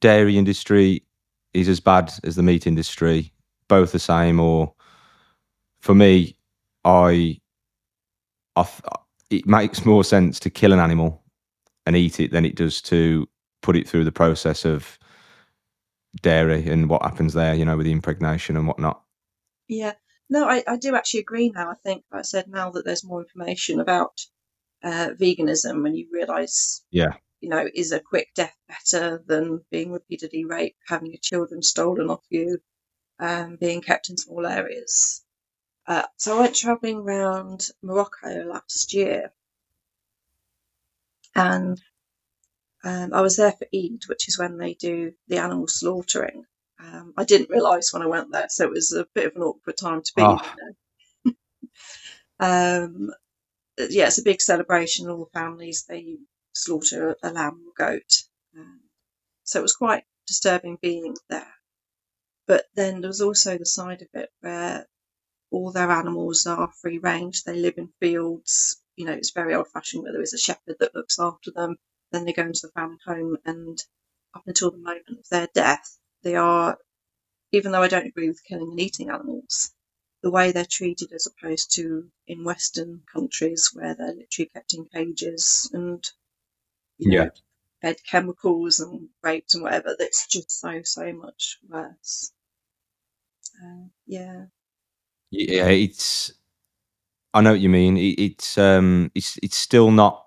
dairy 0.00 0.36
industry 0.38 1.04
is 1.54 1.68
as 1.68 1.80
bad 1.80 2.12
as 2.24 2.36
the 2.36 2.42
meat 2.42 2.66
industry, 2.66 3.32
both 3.68 3.92
the 3.92 3.98
same, 3.98 4.40
or 4.40 4.74
for 5.80 5.94
me, 5.94 6.36
I, 6.84 7.40
I 8.56 8.68
it 9.30 9.46
makes 9.46 9.84
more 9.86 10.04
sense 10.04 10.38
to 10.40 10.50
kill 10.50 10.72
an 10.72 10.78
animal 10.80 11.23
and 11.86 11.96
eat 11.96 12.20
it 12.20 12.30
than 12.30 12.44
it 12.44 12.56
does 12.56 12.80
to 12.82 13.28
put 13.62 13.76
it 13.76 13.88
through 13.88 14.04
the 14.04 14.12
process 14.12 14.64
of 14.64 14.98
dairy 16.22 16.68
and 16.68 16.88
what 16.88 17.02
happens 17.02 17.34
there, 17.34 17.54
you 17.54 17.64
know, 17.64 17.76
with 17.76 17.86
the 17.86 17.92
impregnation 17.92 18.56
and 18.56 18.66
whatnot. 18.66 19.02
yeah, 19.68 19.94
no, 20.30 20.46
I, 20.48 20.62
I 20.66 20.76
do 20.76 20.94
actually 20.94 21.20
agree 21.20 21.50
now. 21.50 21.70
I 21.70 21.74
think, 21.82 22.04
like 22.10 22.20
I 22.20 22.22
said, 22.22 22.48
now 22.48 22.70
that 22.70 22.84
there's 22.84 23.04
more 23.04 23.22
information 23.22 23.80
about 23.80 24.20
uh, 24.82 25.10
veganism 25.18 25.86
and 25.86 25.96
you 25.96 26.08
realise 26.12 26.84
Yeah. 26.90 27.14
you 27.40 27.48
know, 27.50 27.68
is 27.74 27.92
a 27.92 28.00
quick 28.00 28.28
death 28.34 28.56
better 28.68 29.22
than 29.26 29.64
being 29.70 29.92
repeatedly 29.92 30.44
raped, 30.44 30.78
having 30.88 31.10
your 31.12 31.20
children 31.22 31.62
stolen 31.62 32.10
off 32.10 32.24
you, 32.30 32.58
um, 33.18 33.56
being 33.56 33.82
kept 33.82 34.10
in 34.10 34.16
small 34.16 34.46
areas? 34.46 35.22
Uh, 35.86 36.04
so 36.16 36.36
I 36.36 36.40
went 36.42 36.56
travelling 36.56 36.98
around 36.98 37.68
Morocco 37.82 38.44
last 38.44 38.94
year, 38.94 39.32
and 41.36 41.80
um, 42.84 43.14
I 43.14 43.22
was 43.22 43.36
there 43.36 43.52
for 43.52 43.66
Eid, 43.74 44.02
which 44.08 44.28
is 44.28 44.38
when 44.38 44.58
they 44.58 44.74
do 44.74 45.14
the 45.28 45.38
animal 45.38 45.68
slaughtering. 45.68 46.44
Um, 46.80 47.14
I 47.16 47.24
didn't 47.24 47.50
realise 47.50 47.92
when 47.92 48.02
I 48.02 48.06
went 48.08 48.32
there, 48.32 48.46
so 48.50 48.64
it 48.66 48.72
was 48.72 48.92
a 48.92 49.06
bit 49.14 49.26
of 49.28 49.36
an 49.36 49.42
awkward 49.42 49.76
time 49.78 50.02
to 50.02 50.12
be 50.16 50.24
Ah, 50.24 50.56
there. 50.56 50.74
Um, 52.86 53.10
yeah, 53.78 54.06
it's 54.08 54.18
a 54.18 54.24
big 54.24 54.40
celebration. 54.42 55.08
All 55.10 55.26
the 55.32 55.38
families 55.40 55.84
they 55.88 56.18
slaughter 56.54 57.16
a 57.22 57.30
lamb 57.32 57.62
or 57.66 57.72
goat, 57.86 58.24
um, 58.58 58.80
so 59.44 59.60
it 59.60 59.62
was 59.62 59.76
quite 59.76 60.04
disturbing 60.26 60.78
being 60.82 61.16
there. 61.30 61.46
But 62.48 62.66
then 62.74 63.00
there 63.02 63.08
was 63.08 63.22
also 63.22 63.58
the 63.58 63.66
side 63.66 64.02
of 64.02 64.08
it 64.14 64.30
where 64.40 64.86
all 65.50 65.72
their 65.72 65.90
animals 65.90 66.46
are 66.46 66.72
free 66.82 66.98
range. 66.98 67.44
They 67.44 67.56
live 67.56 67.74
in 67.78 67.90
fields. 68.00 68.80
You 68.96 69.06
know, 69.06 69.12
it's 69.12 69.32
very 69.32 69.54
old 69.54 69.68
fashioned 69.68 70.02
where 70.02 70.12
there 70.12 70.22
is 70.22 70.34
a 70.34 70.38
shepherd 70.38 70.76
that 70.80 70.94
looks 70.94 71.18
after 71.18 71.50
them. 71.50 71.76
Then 72.12 72.24
they 72.24 72.32
go 72.32 72.42
into 72.42 72.60
the 72.62 72.72
family 72.72 72.98
home, 73.04 73.36
and 73.44 73.78
up 74.34 74.42
until 74.46 74.70
the 74.70 74.78
moment 74.78 75.18
of 75.18 75.28
their 75.30 75.48
death, 75.54 75.98
they 76.22 76.36
are, 76.36 76.78
even 77.52 77.72
though 77.72 77.82
I 77.82 77.88
don't 77.88 78.06
agree 78.06 78.28
with 78.28 78.44
killing 78.44 78.70
and 78.70 78.80
eating 78.80 79.10
animals, 79.10 79.72
the 80.22 80.30
way 80.30 80.52
they're 80.52 80.64
treated 80.64 81.12
as 81.12 81.26
opposed 81.26 81.74
to 81.74 82.10
in 82.26 82.44
Western 82.44 83.02
countries 83.12 83.70
where 83.74 83.94
they're 83.94 84.14
literally 84.14 84.50
kept 84.54 84.74
in 84.74 84.86
cages 84.86 85.70
and, 85.72 86.02
you 86.98 87.10
know, 87.10 87.24
yeah. 87.24 87.30
fed 87.82 87.96
chemicals 88.08 88.80
and 88.80 89.08
raped 89.22 89.54
and 89.54 89.62
whatever, 89.62 89.94
that's 89.98 90.26
just 90.28 90.50
so, 90.50 90.80
so 90.82 91.12
much 91.12 91.58
worse. 91.68 92.32
Uh, 93.62 93.88
yeah. 94.06 94.46
Yeah, 95.30 95.66
it's. 95.66 96.32
I 97.34 97.42
know 97.42 97.52
what 97.52 97.60
you 97.60 97.70
mean. 97.70 97.98
It, 97.98 98.20
it's 98.20 98.58
um, 98.58 99.10
it's 99.14 99.38
it's 99.42 99.56
still 99.56 99.90
not 99.90 100.26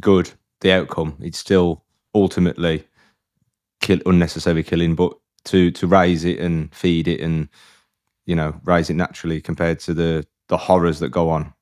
good. 0.00 0.30
The 0.60 0.72
outcome. 0.72 1.16
It's 1.20 1.38
still 1.38 1.84
ultimately 2.14 2.86
kill 3.80 4.00
unnecessary 4.06 4.62
killing, 4.62 4.94
but 4.94 5.12
to 5.46 5.70
to 5.72 5.86
raise 5.86 6.24
it 6.24 6.40
and 6.40 6.74
feed 6.74 7.08
it 7.08 7.20
and 7.20 7.48
you 8.26 8.36
know 8.36 8.60
raise 8.64 8.90
it 8.90 8.94
naturally 8.96 9.40
compared 9.40 9.80
to 9.80 9.94
the 9.94 10.26
the 10.48 10.56
horrors 10.58 11.00
that 11.00 11.10
go 11.10 11.30
on 11.30 11.54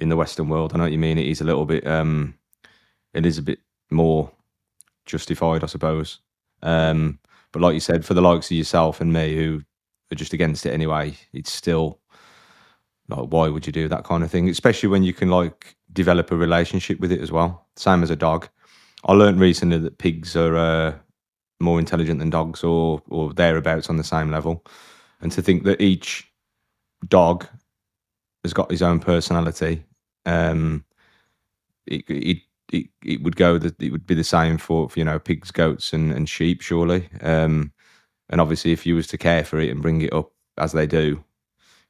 in 0.00 0.08
the 0.10 0.16
Western 0.16 0.48
world. 0.48 0.72
I 0.74 0.78
know 0.78 0.84
what 0.84 0.92
you 0.92 0.98
mean. 0.98 1.18
It 1.18 1.28
is 1.28 1.40
a 1.40 1.46
little 1.46 1.66
bit. 1.66 1.86
Um, 1.86 2.34
it 3.14 3.26
is 3.26 3.38
a 3.38 3.42
bit 3.42 3.60
more 3.90 4.32
justified, 5.06 5.64
I 5.64 5.68
suppose. 5.68 6.20
Um, 6.62 7.20
but 7.52 7.62
like 7.62 7.74
you 7.74 7.80
said, 7.80 8.04
for 8.04 8.14
the 8.14 8.22
likes 8.22 8.50
of 8.50 8.58
yourself 8.58 9.00
and 9.00 9.12
me 9.12 9.36
who 9.36 9.62
are 10.12 10.16
just 10.16 10.34
against 10.34 10.66
it 10.66 10.74
anyway, 10.74 11.16
it's 11.32 11.52
still 11.52 12.00
like 13.12 13.28
why 13.28 13.48
would 13.48 13.66
you 13.66 13.72
do 13.72 13.88
that 13.88 14.04
kind 14.04 14.24
of 14.24 14.30
thing? 14.30 14.48
Especially 14.48 14.88
when 14.88 15.02
you 15.02 15.12
can 15.12 15.28
like 15.28 15.76
develop 15.92 16.30
a 16.30 16.36
relationship 16.36 16.98
with 17.00 17.12
it 17.12 17.20
as 17.20 17.30
well. 17.30 17.66
Same 17.76 18.02
as 18.02 18.10
a 18.10 18.16
dog. 18.16 18.48
I 19.04 19.12
learned 19.12 19.40
recently 19.40 19.78
that 19.78 19.98
pigs 19.98 20.36
are 20.36 20.56
uh, 20.56 20.94
more 21.60 21.78
intelligent 21.78 22.18
than 22.18 22.30
dogs, 22.30 22.62
or 22.64 23.02
or 23.08 23.32
thereabouts 23.32 23.88
on 23.88 23.96
the 23.96 24.04
same 24.04 24.30
level. 24.30 24.64
And 25.20 25.30
to 25.32 25.42
think 25.42 25.64
that 25.64 25.80
each 25.80 26.30
dog 27.08 27.46
has 28.42 28.52
got 28.52 28.70
his 28.70 28.82
own 28.82 29.00
personality, 29.00 29.84
um, 30.26 30.84
it 31.86 32.04
it 32.08 32.38
it, 32.72 32.88
it 33.04 33.22
would 33.22 33.36
go 33.36 33.58
that 33.58 33.80
it 33.80 33.92
would 33.92 34.06
be 34.06 34.14
the 34.14 34.24
same 34.24 34.58
for, 34.58 34.88
for 34.88 34.98
you 34.98 35.04
know 35.04 35.18
pigs, 35.18 35.50
goats, 35.50 35.92
and, 35.92 36.12
and 36.12 36.28
sheep, 36.28 36.62
surely. 36.62 37.08
Um, 37.20 37.72
and 38.30 38.40
obviously, 38.40 38.72
if 38.72 38.86
you 38.86 38.94
was 38.94 39.06
to 39.08 39.18
care 39.18 39.44
for 39.44 39.60
it 39.60 39.70
and 39.70 39.82
bring 39.82 40.00
it 40.00 40.12
up 40.12 40.32
as 40.58 40.72
they 40.72 40.86
do, 40.86 41.22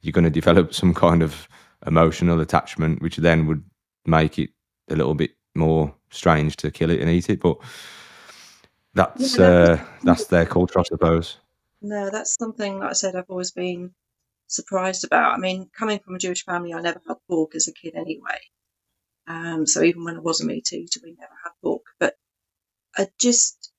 you're 0.02 0.12
going 0.12 0.24
to 0.24 0.30
develop 0.30 0.74
some 0.74 0.94
kind 0.94 1.22
of 1.22 1.48
emotional 1.86 2.40
attachment, 2.40 3.02
which 3.02 3.16
then 3.18 3.46
would 3.46 3.64
make 4.06 4.38
it 4.38 4.50
a 4.90 4.96
little 4.96 5.14
bit 5.14 5.32
more 5.54 5.94
strange 6.10 6.56
to 6.58 6.70
kill 6.70 6.90
it 6.90 7.00
and 7.00 7.10
eat 7.10 7.30
it. 7.30 7.40
But 7.40 7.58
that's 8.94 9.38
Yeah, 9.38 9.38
uh, 9.38 9.82
that's 10.04 10.26
that's 10.26 10.26
their 10.26 10.46
culture, 10.46 10.80
I 10.80 10.84
suppose. 10.84 11.38
no, 11.82 12.10
that's 12.10 12.34
something 12.36 12.78
like 12.78 12.90
I 12.90 12.94
said 12.94 13.16
I've 13.16 13.30
always 13.30 13.52
been 13.52 13.94
surprised 14.48 15.04
about. 15.04 15.34
I 15.34 15.38
mean, 15.38 15.70
coming 15.78 15.98
from 16.00 16.14
a 16.16 16.18
Jewish 16.18 16.44
family, 16.44 16.74
I 16.74 16.80
never 16.80 17.00
had 17.06 17.16
pork 17.28 17.54
as 17.54 17.68
a 17.68 17.72
kid 17.72 17.94
anyway. 17.96 18.40
Um, 19.26 19.66
so 19.66 19.82
even 19.82 20.04
when 20.04 20.16
I 20.16 20.20
was 20.20 20.40
a 20.40 20.46
meat 20.46 20.72
eater, 20.72 21.00
we 21.04 21.12
never 21.12 21.34
had 21.44 21.52
pork. 21.62 21.82
But 22.00 22.16
I 22.96 23.08
just, 23.20 23.71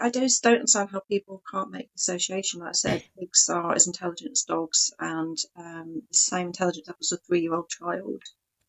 I 0.00 0.10
just 0.10 0.42
don't 0.42 0.54
understand 0.54 0.90
how 0.90 1.00
people 1.00 1.42
can't 1.50 1.70
make 1.70 1.88
the 1.88 1.96
association. 1.96 2.60
Like 2.60 2.70
I 2.70 2.72
said, 2.72 3.04
pigs 3.18 3.48
are 3.48 3.74
as 3.74 3.86
intelligent 3.86 4.32
as 4.32 4.42
dogs, 4.42 4.90
and 4.98 5.36
um, 5.56 6.02
the 6.08 6.16
same 6.16 6.48
intelligent 6.48 6.88
as 7.00 7.12
a 7.12 7.18
three-year-old 7.18 7.68
child. 7.68 8.22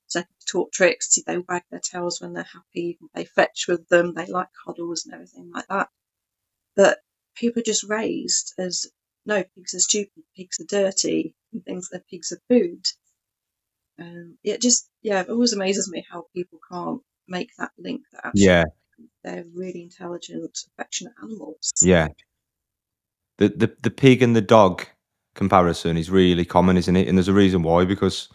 So 0.07 0.19
they 0.21 0.27
talk 0.47 0.71
tricks. 0.71 1.17
They 1.25 1.37
wag 1.37 1.63
their 1.71 1.79
tails 1.79 2.19
when 2.19 2.33
they're 2.33 2.43
happy. 2.43 2.97
They 3.13 3.25
fetch 3.25 3.65
with 3.67 3.87
them. 3.87 4.13
They 4.13 4.25
like 4.25 4.49
cuddles 4.65 5.05
and 5.05 5.13
everything 5.13 5.51
like 5.51 5.67
that. 5.67 5.89
But 6.75 6.99
people 7.35 7.61
are 7.61 7.71
just 7.71 7.83
raised 7.83 8.53
as 8.57 8.87
no, 9.25 9.43
pigs 9.55 9.73
are 9.73 9.79
stupid, 9.79 10.23
pigs 10.35 10.59
are 10.59 10.65
dirty, 10.65 11.33
and 11.51 11.63
things 11.63 11.89
that 11.89 12.07
pigs 12.07 12.31
are 12.31 12.41
food. 12.49 12.85
Um, 13.97 14.37
it 14.43 14.61
just 14.61 14.89
yeah, 15.01 15.21
it 15.21 15.29
always 15.29 15.53
amazes 15.53 15.89
me 15.89 16.05
how 16.09 16.27
people 16.35 16.59
can't 16.69 17.01
make 17.27 17.49
that 17.57 17.71
link 17.77 18.01
that 18.11 18.33
Yeah, 18.35 18.65
they're 19.25 19.45
really 19.53 19.81
intelligent, 19.81 20.57
affectionate 20.77 21.13
animals. 21.21 21.71
yeah. 21.81 22.07
The 23.37 23.49
the 23.49 23.75
the 23.81 23.91
pig 23.91 24.21
and 24.21 24.35
the 24.35 24.41
dog 24.41 24.85
comparison 25.33 25.97
is 25.97 26.09
really 26.09 26.45
common, 26.45 26.77
isn't 26.77 26.95
it? 26.95 27.07
And 27.07 27.17
there's 27.17 27.27
a 27.27 27.33
reason 27.33 27.63
why 27.63 27.83
because 27.83 28.29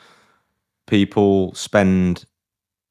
people 0.86 1.54
spend 1.54 2.24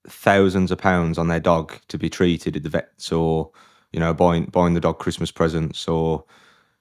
thousands 0.07 0.71
of 0.71 0.77
pounds 0.77 1.17
on 1.17 1.27
their 1.27 1.39
dog 1.39 1.77
to 1.89 1.97
be 1.97 2.09
treated 2.09 2.55
at 2.55 2.63
the 2.63 2.69
vets 2.69 3.11
or 3.11 3.51
you 3.91 3.99
know 3.99 4.13
buying 4.13 4.45
buying 4.45 4.73
the 4.73 4.79
dog 4.79 4.97
christmas 4.97 5.29
presents 5.29 5.87
or 5.87 6.23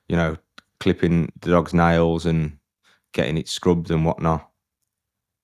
you 0.09 0.17
know 0.17 0.37
clipping 0.81 1.31
the 1.41 1.51
dog's 1.51 1.75
nails 1.75 2.25
and 2.25 2.57
getting 3.13 3.37
it 3.37 3.49
scrubbed 3.49 3.91
and 3.91 4.05
whatnot 4.05 4.49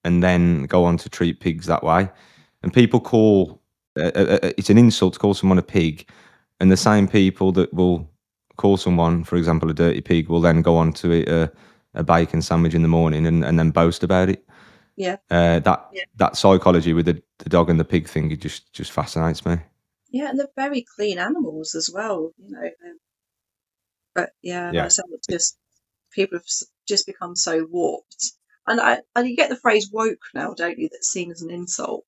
and 0.04 0.22
then 0.22 0.64
go 0.64 0.84
on 0.84 0.96
to 0.96 1.08
treat 1.08 1.40
pigs 1.40 1.66
that 1.66 1.82
way 1.82 2.08
and 2.62 2.72
people 2.72 3.00
call 3.00 3.60
uh, 3.96 4.10
uh, 4.16 4.52
it's 4.58 4.70
an 4.70 4.78
insult 4.78 5.14
to 5.14 5.18
call 5.18 5.34
someone 5.34 5.58
a 5.58 5.62
pig 5.62 6.08
and 6.60 6.70
the 6.70 6.76
same 6.76 7.08
people 7.08 7.52
that 7.52 7.72
will 7.74 8.08
call 8.56 8.76
someone 8.76 9.24
for 9.24 9.36
example 9.36 9.70
a 9.70 9.74
dirty 9.74 10.00
pig 10.00 10.28
will 10.28 10.40
then 10.40 10.62
go 10.62 10.76
on 10.76 10.92
to 10.92 11.12
eat 11.12 11.28
a, 11.28 11.50
a 11.94 12.02
bacon 12.02 12.40
sandwich 12.42 12.74
in 12.74 12.82
the 12.82 12.88
morning 12.88 13.26
and, 13.26 13.44
and 13.44 13.58
then 13.58 13.70
boast 13.70 14.02
about 14.04 14.28
it 14.28 14.44
Yeah, 14.96 15.16
uh, 15.30 15.58
that 15.60 15.88
Yeah. 15.92 16.04
that 16.16 16.36
psychology 16.36 16.92
with 16.92 17.06
the, 17.06 17.22
the 17.38 17.48
dog 17.48 17.70
and 17.70 17.80
the 17.80 17.84
pig 17.84 18.08
thing 18.08 18.30
it 18.30 18.40
just 18.40 18.72
just 18.72 18.92
fascinates 18.92 19.44
me. 19.44 19.56
yeah, 20.10 20.28
and 20.30 20.38
they're 20.38 20.48
very 20.56 20.84
clean 20.96 21.18
animals 21.18 21.74
as 21.74 21.90
well. 21.92 22.32
You 22.38 22.50
know, 22.50 22.60
um, 22.62 22.98
but 24.14 24.30
yeah, 24.42 24.70
Yeah. 24.72 24.88
Said, 24.88 25.06
it's 25.12 25.26
just 25.26 25.58
people 26.12 26.38
have 26.38 26.46
just 26.86 27.06
become 27.06 27.34
so 27.36 27.66
warped. 27.70 28.32
And 28.66 28.80
I, 28.80 29.00
and 29.14 29.28
you 29.28 29.36
get 29.36 29.50
the 29.50 29.56
phrase 29.56 29.90
woke 29.92 30.22
now, 30.34 30.54
don't 30.54 30.78
you? 30.78 30.88
That's 30.90 31.10
seen 31.10 31.30
as 31.32 31.42
an 31.42 31.50
insult. 31.50 32.04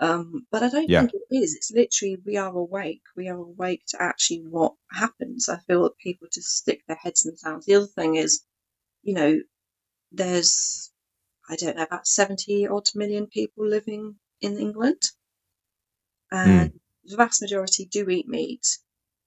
Um, 0.00 0.46
but 0.50 0.62
I 0.62 0.68
don't 0.70 0.88
Yeah. 0.88 1.00
think 1.00 1.12
it 1.14 1.34
is. 1.34 1.54
It's 1.56 1.72
literally 1.72 2.16
we 2.24 2.36
are 2.36 2.54
awake. 2.54 3.02
We 3.16 3.28
are 3.28 3.36
awake 3.36 3.84
to 3.88 4.02
actually 4.02 4.42
what 4.42 4.74
happens. 4.92 5.48
I 5.48 5.58
feel 5.58 5.82
that 5.84 5.98
people 5.98 6.28
just 6.32 6.56
stick 6.56 6.84
their 6.86 6.96
heads 6.96 7.24
in 7.26 7.32
the 7.32 7.38
sand. 7.38 7.64
The 7.66 7.74
other 7.74 7.86
thing 7.86 8.14
is, 8.16 8.44
you 9.02 9.14
know, 9.14 9.40
there's 10.12 10.92
I 11.48 11.56
don't 11.56 11.76
know 11.76 11.82
about 11.84 12.06
seventy 12.06 12.66
odd 12.66 12.88
million 12.94 13.26
people 13.26 13.66
living 13.66 14.18
in 14.40 14.58
England, 14.58 15.02
and 16.30 16.80
the 17.04 17.16
vast 17.16 17.42
majority 17.42 17.84
do 17.86 18.08
eat 18.08 18.28
meat. 18.28 18.66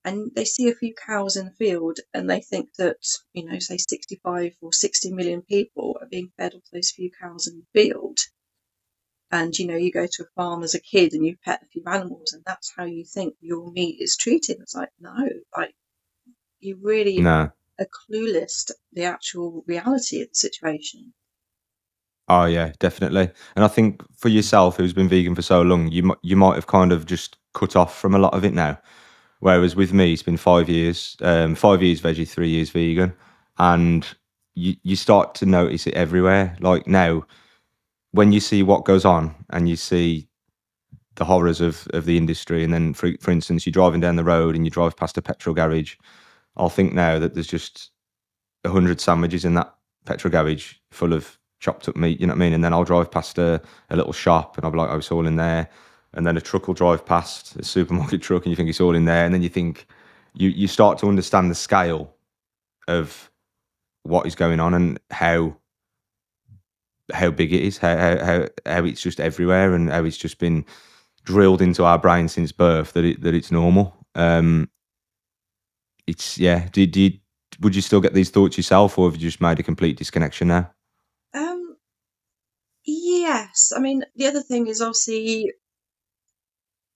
And 0.04 0.32
they 0.34 0.46
see 0.46 0.70
a 0.70 0.76
few 0.76 0.96
cows 0.96 1.36
in 1.38 1.46
the 1.46 1.52
field, 1.52 2.00
and 2.14 2.30
they 2.30 2.42
think 2.42 2.74
that 2.78 2.98
you 3.34 3.46
know, 3.46 3.60
say 3.60 3.78
sixty-five 3.78 4.54
or 4.62 4.74
sixty 4.74 5.12
million 5.12 5.42
people 5.44 5.98
are 6.02 6.08
being 6.08 6.32
fed 6.38 6.56
off 6.56 6.64
those 6.72 6.92
few 6.92 7.12
cows 7.22 7.48
in 7.48 7.60
the 7.60 7.82
field 7.82 8.20
and 9.32 9.58
you 9.58 9.68
know 9.68 9.78
you 9.78 9.92
go 9.92 10.08
to 10.08 10.24
a 10.24 10.28
farm 10.36 10.64
as 10.64 10.76
a 10.76 10.82
kid 10.82 11.14
and 11.14 11.26
you 11.26 11.38
pet 11.46 11.62
a 11.64 11.68
few 11.68 11.84
animals 11.88 12.34
and 12.34 12.44
that's 12.46 12.74
how 12.78 12.86
you 12.86 13.06
think 13.06 13.36
your 13.42 13.72
meat 13.72 13.98
is 14.02 14.18
treated 14.18 14.58
it's 14.62 14.76
like 14.76 14.90
no 15.02 15.16
like 15.58 15.74
you 16.60 16.78
really 16.84 17.24
No. 17.24 17.52
are 17.80 17.88
clueless 18.10 18.66
to 18.68 18.76
the 18.94 19.06
actual 19.06 19.64
reality 19.68 20.22
of 20.22 20.30
the 20.30 20.36
situation 20.36 21.14
Oh 22.28 22.46
yeah, 22.46 22.74
definitely. 22.80 23.30
And 23.56 23.66
I 23.66 23.68
think 23.68 24.04
for 24.18 24.30
yourself, 24.30 24.78
who's 24.78 24.94
been 24.94 25.10
vegan 25.10 25.36
for 25.36 25.42
so 25.44 25.62
long, 25.62 25.92
you 25.92 26.16
you 26.24 26.36
might 26.36 26.56
have 26.56 26.68
kind 26.68 26.92
of 26.92 27.06
just 27.06 27.38
cut 27.54 27.76
off 27.76 28.00
from 28.00 28.16
a 28.16 28.20
lot 28.20 28.34
of 28.34 28.46
it 28.46 28.54
now. 28.54 28.80
Whereas 29.42 29.76
with 29.76 29.94
me, 29.94 30.14
it's 30.14 30.24
been 30.24 30.38
five 30.38 30.70
years, 30.70 31.18
um, 31.22 31.56
five 31.56 31.84
years 31.84 32.02
veggie, 32.02 32.28
three 32.28 32.50
years 32.50 32.72
vegan, 32.72 33.14
and 33.60 34.08
you 34.56 34.76
you 34.84 34.96
start 34.96 35.36
to 35.36 35.46
notice 35.48 35.88
it 35.88 35.94
everywhere. 35.96 36.58
Like 36.62 36.88
now, 36.88 37.26
when 38.12 38.32
you 38.32 38.40
see 38.40 38.64
what 38.64 38.86
goes 38.86 39.06
on 39.06 39.36
and 39.50 39.70
you 39.70 39.76
see 39.76 40.28
the 41.16 41.26
horrors 41.26 41.62
of 41.62 41.88
of 41.94 42.06
the 42.06 42.18
industry, 42.18 42.64
and 42.64 42.74
then 42.74 42.94
for 42.94 43.12
for 43.20 43.32
instance, 43.32 43.66
you're 43.66 43.72
driving 43.72 44.02
down 44.02 44.16
the 44.16 44.24
road 44.24 44.56
and 44.56 44.66
you 44.66 44.72
drive 44.72 44.96
past 44.96 45.18
a 45.18 45.22
petrol 45.22 45.56
garage, 45.56 45.96
I'll 46.58 46.70
think 46.70 46.94
now 46.94 47.20
that 47.20 47.34
there's 47.34 47.48
just 47.48 47.92
a 48.64 48.70
hundred 48.70 49.02
sandwiches 49.02 49.46
in 49.46 49.56
that 49.56 49.74
petrol 50.06 50.32
garage 50.32 50.76
full 50.92 51.14
of 51.14 51.38
chopped 51.60 51.88
up 51.88 51.96
meat. 51.96 52.20
You 52.20 52.28
know 52.28 52.34
what 52.34 52.38
I 52.38 52.40
mean? 52.40 52.54
And 52.54 52.64
then 52.64 52.74
I'll 52.74 52.84
drive 52.84 53.12
past 53.12 53.38
a, 53.38 53.62
a 53.90 53.96
little 53.96 54.14
shop 54.14 54.58
and 54.58 54.66
I'll 54.66 54.72
be 54.72 54.78
like, 54.78 54.90
oh, 54.90 54.98
it's 54.98 55.12
all 55.12 55.28
in 55.28 55.36
there. 55.36 55.70
And 56.14 56.26
then 56.28 56.36
a 56.36 56.42
truck 56.42 56.68
will 56.68 56.74
drive 56.74 57.06
past 57.06 57.56
a 57.56 57.64
supermarket 57.64 58.22
truck 58.24 58.44
and 58.44 58.52
you 58.52 58.56
think 58.56 58.70
it's 58.70 58.82
all 58.82 58.96
in 58.96 59.06
there. 59.06 59.26
And 59.26 59.34
then 59.34 59.42
you 59.44 59.50
think 59.50 59.86
you 60.34 60.50
you 60.50 60.68
start 60.68 60.98
to 61.00 61.08
understand 61.08 61.50
the 61.50 61.56
scale 61.56 62.14
of 62.88 63.30
what 64.04 64.26
is 64.26 64.36
going 64.36 64.60
on 64.60 64.74
and 64.74 65.00
how 65.12 65.56
how 67.14 67.32
big 67.32 67.54
it 67.54 67.62
is, 67.62 67.78
how 67.78 67.96
how 67.98 68.48
how, 68.66 68.84
it's 68.86 69.02
just 69.02 69.20
everywhere 69.20 69.74
and 69.74 69.90
how 69.90 70.04
it's 70.04 70.18
just 70.18 70.40
been 70.40 70.66
drilled 71.24 71.62
into 71.62 71.84
our 71.84 72.00
brain 72.00 72.28
since 72.28 72.52
birth 72.52 72.94
that 72.94 73.06
it 73.06 73.22
that 73.22 73.36
it's 73.36 73.52
normal. 73.52 73.96
Um, 74.16 74.70
it's 76.08 76.38
yeah. 76.38 76.68
Did 76.72 76.96
you 76.96 77.20
would 77.60 77.76
you 77.76 77.82
still 77.82 78.02
get 78.02 78.14
these 78.14 78.30
thoughts 78.30 78.58
yourself, 78.58 78.98
or 78.98 79.10
have 79.10 79.16
you 79.20 79.28
just 79.30 79.42
made 79.42 79.60
a 79.60 79.64
complete 79.64 79.98
disconnection 79.98 80.48
now? 80.48 80.72
um 81.34 81.76
yes 82.86 83.72
i 83.76 83.80
mean 83.80 84.04
the 84.16 84.28
other 84.28 84.42
thing 84.42 84.68
is 84.68 84.82
obviously 84.82 85.52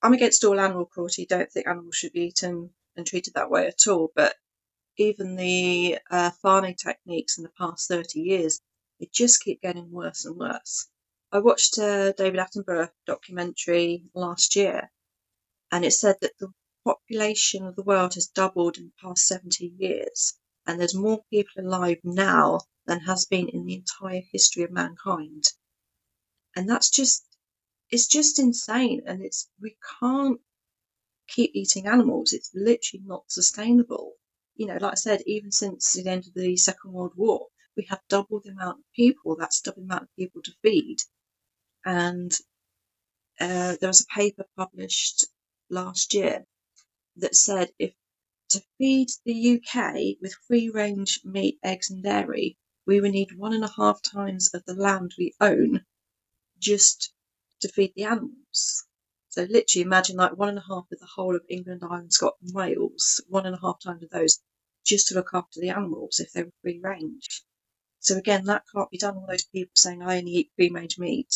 i'm 0.01 0.13
against 0.13 0.43
all 0.43 0.59
animal 0.59 0.85
cruelty 0.85 1.25
don't 1.25 1.51
think 1.51 1.67
animals 1.67 1.95
should 1.95 2.13
be 2.13 2.21
eaten 2.21 2.69
and 2.95 3.05
treated 3.05 3.33
that 3.33 3.49
way 3.49 3.67
at 3.67 3.87
all 3.87 4.11
but 4.15 4.35
even 4.97 5.35
the 5.35 5.97
uh, 6.09 6.31
farming 6.41 6.75
techniques 6.75 7.37
in 7.37 7.43
the 7.43 7.51
past 7.57 7.87
30 7.89 8.19
years 8.19 8.61
they 9.05 9.09
just 9.13 9.43
keep 9.43 9.61
getting 9.61 9.91
worse 9.91 10.25
and 10.25 10.35
worse. 10.35 10.87
I 11.31 11.37
watched 11.37 11.77
a 11.77 12.15
david 12.17 12.39
attenborough 12.39 12.89
documentary 13.05 14.03
last 14.15 14.55
year 14.55 14.91
and 15.71 15.85
it 15.85 15.91
said 15.91 16.15
that 16.21 16.35
the 16.39 16.51
population 16.83 17.65
of 17.65 17.75
the 17.75 17.83
world 17.83 18.15
has 18.15 18.25
doubled 18.27 18.77
in 18.77 18.85
the 18.85 19.07
past 19.07 19.27
70 19.27 19.75
years 19.77 20.33
and 20.65 20.79
there's 20.79 20.95
more 20.95 21.23
people 21.29 21.63
alive 21.63 21.99
now 22.03 22.61
than 22.87 23.01
has 23.01 23.25
been 23.25 23.47
in 23.47 23.65
the 23.65 23.75
entire 23.75 24.23
history 24.31 24.63
of 24.63 24.71
mankind. 24.71 25.43
And 26.55 26.67
that's 26.67 26.89
just 26.89 27.23
it's 27.91 28.07
just 28.07 28.39
insane 28.39 29.03
and 29.05 29.21
it's 29.21 29.51
we 29.61 29.77
can't 29.99 30.41
keep 31.27 31.51
eating 31.53 31.85
animals. 31.85 32.33
It's 32.33 32.49
literally 32.55 33.03
not 33.05 33.31
sustainable. 33.31 34.13
You 34.55 34.65
know 34.65 34.77
like 34.81 34.93
i 34.93 34.95
said 34.95 35.21
even 35.27 35.51
since 35.51 35.93
the 35.93 36.09
end 36.09 36.25
of 36.25 36.33
the 36.33 36.57
second 36.57 36.91
world 36.93 37.13
war 37.15 37.47
we 37.77 37.85
have 37.89 38.01
doubled 38.09 38.43
the 38.43 38.51
amount 38.51 38.79
of 38.79 38.85
people 38.95 39.35
that's 39.35 39.61
double 39.61 39.81
the 39.81 39.85
amount 39.85 40.03
of 40.03 40.15
people 40.15 40.41
to 40.41 40.51
feed 40.61 40.97
and 41.85 42.31
uh, 43.39 43.75
there 43.79 43.89
was 43.89 44.01
a 44.01 44.15
paper 44.15 44.45
published 44.55 45.25
last 45.69 46.13
year 46.13 46.45
that 47.17 47.35
said 47.35 47.69
if 47.79 47.93
to 48.49 48.63
feed 48.77 49.09
the 49.25 49.55
UK 49.59 50.17
with 50.21 50.33
free 50.47 50.69
range 50.69 51.21
meat, 51.25 51.59
eggs, 51.63 51.89
and 51.89 52.03
dairy, 52.03 52.57
we 52.85 53.01
would 53.01 53.11
need 53.11 53.35
one 53.37 53.53
and 53.53 53.63
a 53.63 53.71
half 53.75 54.01
times 54.01 54.53
of 54.53 54.63
the 54.65 54.75
land 54.75 55.13
we 55.17 55.33
own 55.41 55.83
just 56.59 57.11
to 57.61 57.67
feed 57.69 57.93
the 57.95 58.03
animals. 58.03 58.85
So 59.29 59.43
literally 59.43 59.83
imagine 59.83 60.17
like 60.17 60.37
one 60.37 60.49
and 60.49 60.59
a 60.59 60.65
half 60.69 60.85
of 60.91 60.99
the 60.99 61.07
whole 61.15 61.35
of 61.35 61.45
England, 61.49 61.81
Ireland, 61.83 62.13
Scotland, 62.13 62.53
Wales, 62.53 63.21
one 63.27 63.45
and 63.45 63.55
a 63.55 63.59
half 63.59 63.79
times 63.81 64.03
of 64.03 64.09
those 64.11 64.39
just 64.85 65.07
to 65.07 65.15
look 65.15 65.31
after 65.33 65.59
the 65.59 65.69
animals 65.69 66.19
if 66.19 66.31
they 66.31 66.43
were 66.43 66.53
free 66.61 66.79
range. 66.79 67.44
So 68.05 68.17
again, 68.17 68.45
that 68.45 68.65
can't 68.71 68.91
be 68.91 68.99
done. 68.99 69.17
All 69.17 69.25
those 69.27 69.45
people 69.45 69.71
saying 69.75 70.03
I 70.03 70.19
only 70.19 70.31
eat 70.31 70.51
range 70.59 70.99
meat, 70.99 71.33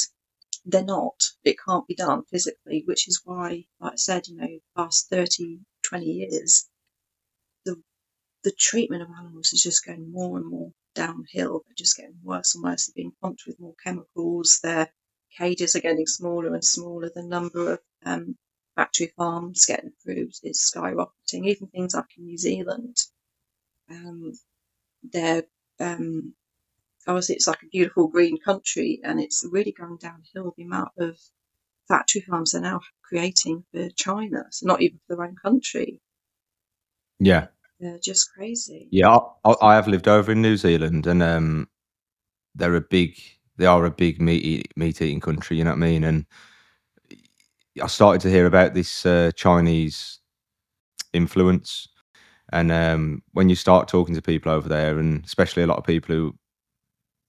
they're 0.65 0.83
not. 0.83 1.19
It 1.43 1.57
can't 1.65 1.87
be 1.87 1.95
done 1.95 2.25
physically, 2.25 2.83
which 2.85 3.07
is 3.07 3.21
why, 3.25 3.65
like 3.79 3.93
I 3.93 3.95
said, 3.95 4.27
you 4.27 4.35
know, 4.35 4.59
past 4.77 5.09
30, 5.09 5.61
20 5.81 6.05
years, 6.05 6.69
the 7.65 7.81
the 8.43 8.51
treatment 8.51 9.01
of 9.01 9.09
animals 9.19 9.51
is 9.51 9.63
just 9.63 9.83
going 9.83 10.11
more 10.11 10.37
and 10.37 10.45
more 10.45 10.71
downhill. 10.93 11.63
They're 11.65 11.75
just 11.75 11.97
getting 11.97 12.19
worse 12.23 12.53
and 12.53 12.63
worse. 12.63 12.85
They're 12.85 13.01
being 13.01 13.13
pumped 13.19 13.45
with 13.47 13.59
more 13.59 13.75
chemicals. 13.83 14.59
Their 14.61 14.93
cages 15.39 15.75
are 15.75 15.81
getting 15.81 16.05
smaller 16.05 16.53
and 16.53 16.63
smaller. 16.63 17.09
The 17.15 17.23
number 17.23 17.73
of 17.73 17.79
um, 18.05 18.37
factory 18.75 19.11
farms 19.17 19.65
getting 19.65 19.91
approved 19.99 20.39
is 20.43 20.71
skyrocketing. 20.71 21.47
Even 21.47 21.67
things 21.69 21.95
like 21.95 22.05
in 22.15 22.25
New 22.25 22.37
Zealand, 22.37 22.97
um, 23.89 24.33
they're 25.03 25.43
um, 25.79 26.35
obviously 27.09 27.35
it's 27.35 27.47
like 27.47 27.63
a 27.63 27.67
beautiful 27.71 28.09
green 28.09 28.39
country, 28.39 29.01
and 29.03 29.21
it's 29.21 29.45
really 29.51 29.73
going 29.73 29.97
downhill. 29.99 30.53
The 30.57 30.65
amount 30.65 30.91
of 30.99 31.19
factory 31.89 32.21
farms 32.21 32.51
they're 32.53 32.61
now 32.61 32.81
creating 33.03 33.65
for 33.73 33.89
China, 33.91 34.45
so 34.51 34.67
not 34.67 34.81
even 34.81 34.99
for 35.07 35.17
their 35.17 35.25
own 35.25 35.35
country. 35.43 36.01
Yeah, 37.19 37.47
They're 37.79 37.99
just 38.03 38.31
crazy. 38.35 38.91
yeah. 38.91 39.17
I, 39.45 39.55
I 39.61 39.75
have 39.75 39.87
lived 39.87 40.07
over 40.07 40.31
in 40.31 40.41
New 40.41 40.57
Zealand, 40.57 41.07
and 41.07 41.23
um, 41.23 41.69
they're 42.55 42.75
a 42.75 42.81
big, 42.81 43.17
they 43.57 43.65
are 43.67 43.85
a 43.85 43.91
big 43.91 44.21
meat 44.21 44.43
eat, 44.45 44.73
meat 44.77 45.01
eating 45.01 45.21
country. 45.21 45.57
You 45.57 45.65
know 45.65 45.71
what 45.71 45.77
I 45.77 45.79
mean? 45.87 46.03
And 46.05 46.25
I 47.81 47.87
started 47.87 48.21
to 48.21 48.29
hear 48.31 48.45
about 48.47 48.73
this 48.73 49.05
uh, 49.05 49.31
Chinese 49.35 50.19
influence, 51.13 51.89
and 52.53 52.71
um, 52.71 53.23
when 53.33 53.49
you 53.49 53.55
start 53.55 53.87
talking 53.87 54.15
to 54.15 54.21
people 54.21 54.51
over 54.51 54.69
there, 54.69 54.99
and 54.99 55.25
especially 55.25 55.63
a 55.63 55.67
lot 55.67 55.79
of 55.79 55.85
people 55.85 56.15
who 56.15 56.35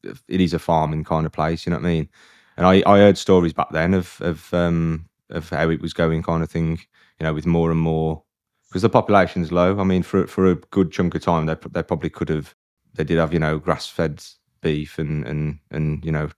it 0.04 0.40
is 0.40 0.54
a 0.54 0.58
farming 0.58 1.04
kind 1.04 1.26
of 1.26 1.32
place, 1.32 1.66
you 1.66 1.70
know 1.70 1.76
what 1.78 1.86
I 1.86 1.88
mean? 1.88 2.08
And 2.56 2.66
I, 2.66 2.82
I 2.86 2.98
heard 2.98 3.18
stories 3.18 3.52
back 3.52 3.70
then 3.70 3.94
of 3.94 4.20
of 4.20 4.52
um, 4.54 5.06
of 5.30 5.48
how 5.50 5.70
it 5.70 5.80
was 5.80 5.92
going, 5.94 6.22
kind 6.22 6.42
of 6.42 6.50
thing. 6.50 6.78
You 7.18 7.26
know, 7.26 7.34
with 7.34 7.46
more 7.46 7.70
and 7.70 7.80
more 7.80 8.22
because 8.68 8.82
the 8.82 8.88
population's 8.88 9.52
low. 9.52 9.78
I 9.78 9.84
mean, 9.84 10.02
for 10.02 10.26
for 10.26 10.46
a 10.46 10.54
good 10.56 10.92
chunk 10.92 11.14
of 11.14 11.22
time, 11.22 11.46
they 11.46 11.56
they 11.72 11.82
probably 11.82 12.10
could 12.10 12.28
have 12.28 12.54
they 12.94 13.04
did 13.04 13.18
have 13.18 13.32
you 13.32 13.38
know 13.40 13.58
grass 13.58 13.86
fed 13.88 14.22
beef 14.62 14.98
and 14.98 15.26
and 15.26 15.58
and 15.70 16.04
you 16.04 16.12
know 16.12 16.28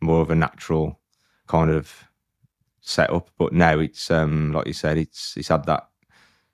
more 0.00 0.20
of 0.20 0.30
a 0.30 0.34
natural 0.34 1.00
kind 1.46 1.70
of 1.70 2.04
setup. 2.80 3.30
But 3.38 3.52
now 3.52 3.78
it's 3.78 4.10
um 4.10 4.52
like 4.52 4.66
you 4.66 4.72
said, 4.72 4.98
it's 4.98 5.36
it's 5.36 5.48
had 5.48 5.64
that 5.66 5.88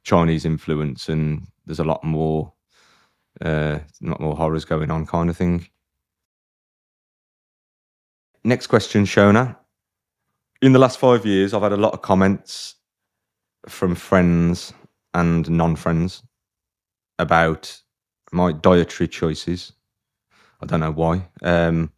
Chinese 0.04 0.44
influence, 0.44 1.08
and 1.08 1.46
there's 1.66 1.80
a 1.80 1.84
lot 1.84 2.04
more 2.04 2.52
uh, 3.44 3.78
a 3.80 4.06
lot 4.06 4.20
more 4.20 4.36
horrors 4.36 4.64
going 4.64 4.90
on, 4.90 5.06
kind 5.06 5.30
of 5.30 5.36
thing. 5.36 5.66
Next 8.44 8.66
question, 8.66 9.04
Shona. 9.04 9.56
In 10.62 10.72
the 10.72 10.78
last 10.78 10.98
five 10.98 11.24
years, 11.24 11.54
I've 11.54 11.62
had 11.62 11.72
a 11.72 11.76
lot 11.76 11.94
of 11.94 12.02
comments 12.02 12.76
from 13.68 13.94
friends 13.94 14.72
and 15.14 15.48
non-friends 15.48 16.22
about 17.18 17.80
my 18.32 18.52
dietary 18.52 19.08
choices. 19.08 19.72
I 20.60 20.66
don't 20.66 20.80
know 20.80 20.92
why. 20.92 21.28
Um, 21.42 21.92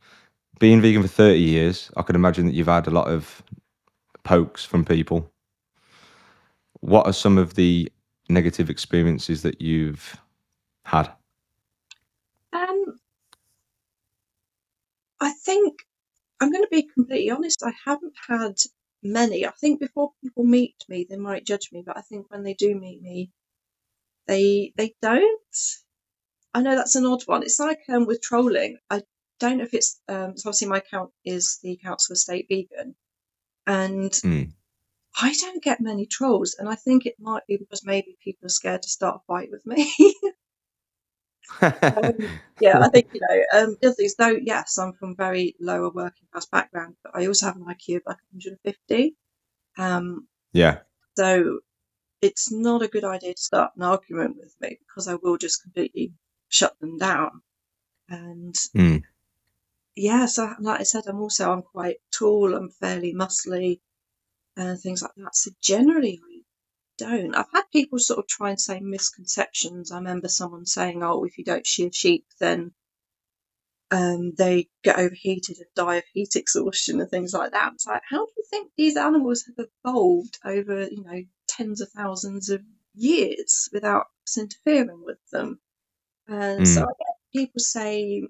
being 0.59 0.81
vegan 0.83 1.03
for 1.03 1.09
30 1.09 1.39
years, 1.41 1.91
I 1.97 2.03
can 2.03 2.17
imagine 2.17 2.47
that 2.47 2.55
you've 2.55 2.67
had 2.67 2.87
a 2.87 2.91
lot 2.91 3.09
of 3.09 3.43
pokes 4.23 4.65
from 4.65 4.85
people. 4.85 5.31
What 6.81 7.07
are 7.07 7.13
some 7.13 7.39
of 7.39 7.55
the 7.55 7.91
negative 8.29 8.69
experiences 8.69 9.43
that 9.43 9.61
you've 9.61 10.17
had? 10.85 11.11
Um, 12.53 12.99
I 15.21 15.33
think 15.33 15.84
I'm 16.45 16.53
going 16.53 16.65
to 16.65 16.69
be 16.71 16.91
completely 16.95 17.31
honest. 17.31 17.63
I 17.65 17.73
haven't 17.87 18.13
had 18.29 18.59
many. 19.03 19.47
I 19.47 19.53
think 19.53 19.81
before 19.81 20.13
people 20.23 20.45
meet 20.45 20.77
me, 20.91 21.07
they 21.09 21.17
might 21.17 21.47
judge 21.47 21.71
me, 21.73 21.83
but 21.87 21.97
I 21.97 22.03
think 22.03 22.31
when 22.31 22.43
they 22.43 22.53
do 22.53 22.75
meet 22.75 23.01
me, 23.01 23.31
they 24.27 24.75
they 24.77 24.95
don't. 25.01 25.57
I 26.53 26.61
know 26.61 26.77
that's 26.77 26.97
an 26.97 27.07
odd 27.07 27.23
one. 27.23 27.43
It's 27.45 27.59
like 27.59 27.81
um, 27.89 28.05
with 28.07 28.21
trolling. 28.23 28.79
I 28.91 29.03
don't 29.41 29.57
know 29.59 29.65
if 29.65 29.73
it's 29.73 30.03
um, 30.09 30.37
so 30.37 30.51
obviously 30.51 30.69
my 30.69 30.79
account 30.79 31.13
is 31.25 31.61
the 31.63 31.79
Council 31.83 32.13
Estate 32.13 32.47
Vegan, 32.51 32.95
and 33.67 34.13
Mm. 34.13 34.53
I 35.21 35.35
don't 35.35 35.63
get 35.65 35.81
many 35.81 36.07
trolls, 36.07 36.57
and 36.59 36.69
I 36.69 36.77
think 36.77 37.07
it 37.07 37.17
might 37.19 37.47
be 37.49 37.57
because 37.57 37.85
maybe 37.87 38.19
people 38.23 38.47
are 38.47 38.51
scared 38.51 38.83
to 38.83 38.91
start 38.91 39.23
a 39.23 39.27
fight 39.27 39.51
with 39.51 39.67
me. 39.67 39.93
Um, 41.97 42.13
yeah, 42.61 42.79
I 42.81 42.89
think 42.89 43.09
you 43.13 43.21
know. 43.21 43.61
Um, 43.61 43.77
the 43.81 43.89
other 43.89 43.95
thing 43.97 44.07
is, 44.07 44.17
though, 44.17 44.39
yes, 44.43 44.79
I'm 44.79 44.93
from 44.95 45.17
very 45.17 45.55
lower 45.61 45.91
working 45.91 46.27
class 46.33 46.47
background, 46.47 46.97
but 47.03 47.13
I 47.15 47.27
also 47.27 47.47
have 47.47 47.57
an 47.57 47.65
IQ 47.69 47.97
of 47.97 48.03
like 48.07 48.19
150. 48.33 49.17
Um, 49.79 50.29
yeah. 50.53 50.81
so 51.17 51.61
it's 52.23 52.51
not 52.53 52.83
a 52.83 52.89
good 52.89 53.05
idea 53.05 53.35
to 53.35 53.43
start 53.43 53.73
an 53.77 53.83
argument 53.83 54.37
with 54.39 54.55
me 54.61 54.79
because 54.87 55.09
I 55.09 55.15
will 55.17 55.37
just 55.39 55.63
completely 55.63 56.13
shut 56.49 56.79
them 56.81 56.99
down. 56.99 57.43
And 58.09 58.55
Mm. 58.75 59.03
yeah, 59.97 60.27
so 60.27 60.55
like 60.61 60.81
I 60.81 60.85
said, 60.85 61.05
I'm 61.07 61.21
also 61.21 61.53
I'm 61.53 61.63
quite 61.63 61.99
tall, 62.13 62.55
I'm 62.55 62.71
fairly 62.71 63.15
muscly, 63.15 63.81
and 64.57 64.79
things 64.81 65.03
like 65.03 65.13
that. 65.17 65.37
So 65.37 65.51
generally, 65.61 66.21
I 66.25 66.34
don't. 67.07 67.35
I've 67.35 67.51
had 67.53 67.65
people 67.73 67.99
sort 67.99 68.19
of 68.21 68.27
try 68.29 68.51
and 68.51 68.61
say 68.61 68.81
misconceptions. 68.81 69.91
I 69.93 69.97
remember 69.99 70.29
someone 70.29 70.67
saying, 70.67 71.03
"Oh, 71.03 71.25
if 71.25 71.39
you 71.39 71.45
don't 71.45 71.67
shear 71.67 71.91
sheep, 71.93 72.27
then 72.41 72.75
um, 73.91 74.33
they 74.37 74.69
get 74.83 74.99
overheated 74.99 75.59
and 75.59 75.67
die 75.75 75.97
of 75.97 76.05
heat 76.13 76.37
exhaustion 76.37 77.01
and 77.01 77.11
things 77.11 77.33
like 77.33 77.53
that." 77.53 77.73
It's 77.75 77.87
like, 77.87 78.03
how 78.09 78.25
do 78.27 78.33
you 78.37 78.45
think 78.51 78.73
these 78.77 78.97
animals 78.97 79.45
have 79.47 79.67
evolved 79.85 80.39
over, 80.45 80.85
you 80.85 81.03
know, 81.05 81.23
tens 81.49 81.81
of 81.81 81.91
thousands 81.91 82.51
of 82.51 82.63
years 82.95 83.69
without 83.73 84.07
us 84.27 84.39
interfering 84.39 85.03
with 85.05 85.19
them? 85.33 85.61
And 86.29 86.69
so 86.69 86.83
Mm. 86.83 86.85
I 86.85 86.93
get 86.99 87.17
people 87.35 87.61
say 87.61 88.29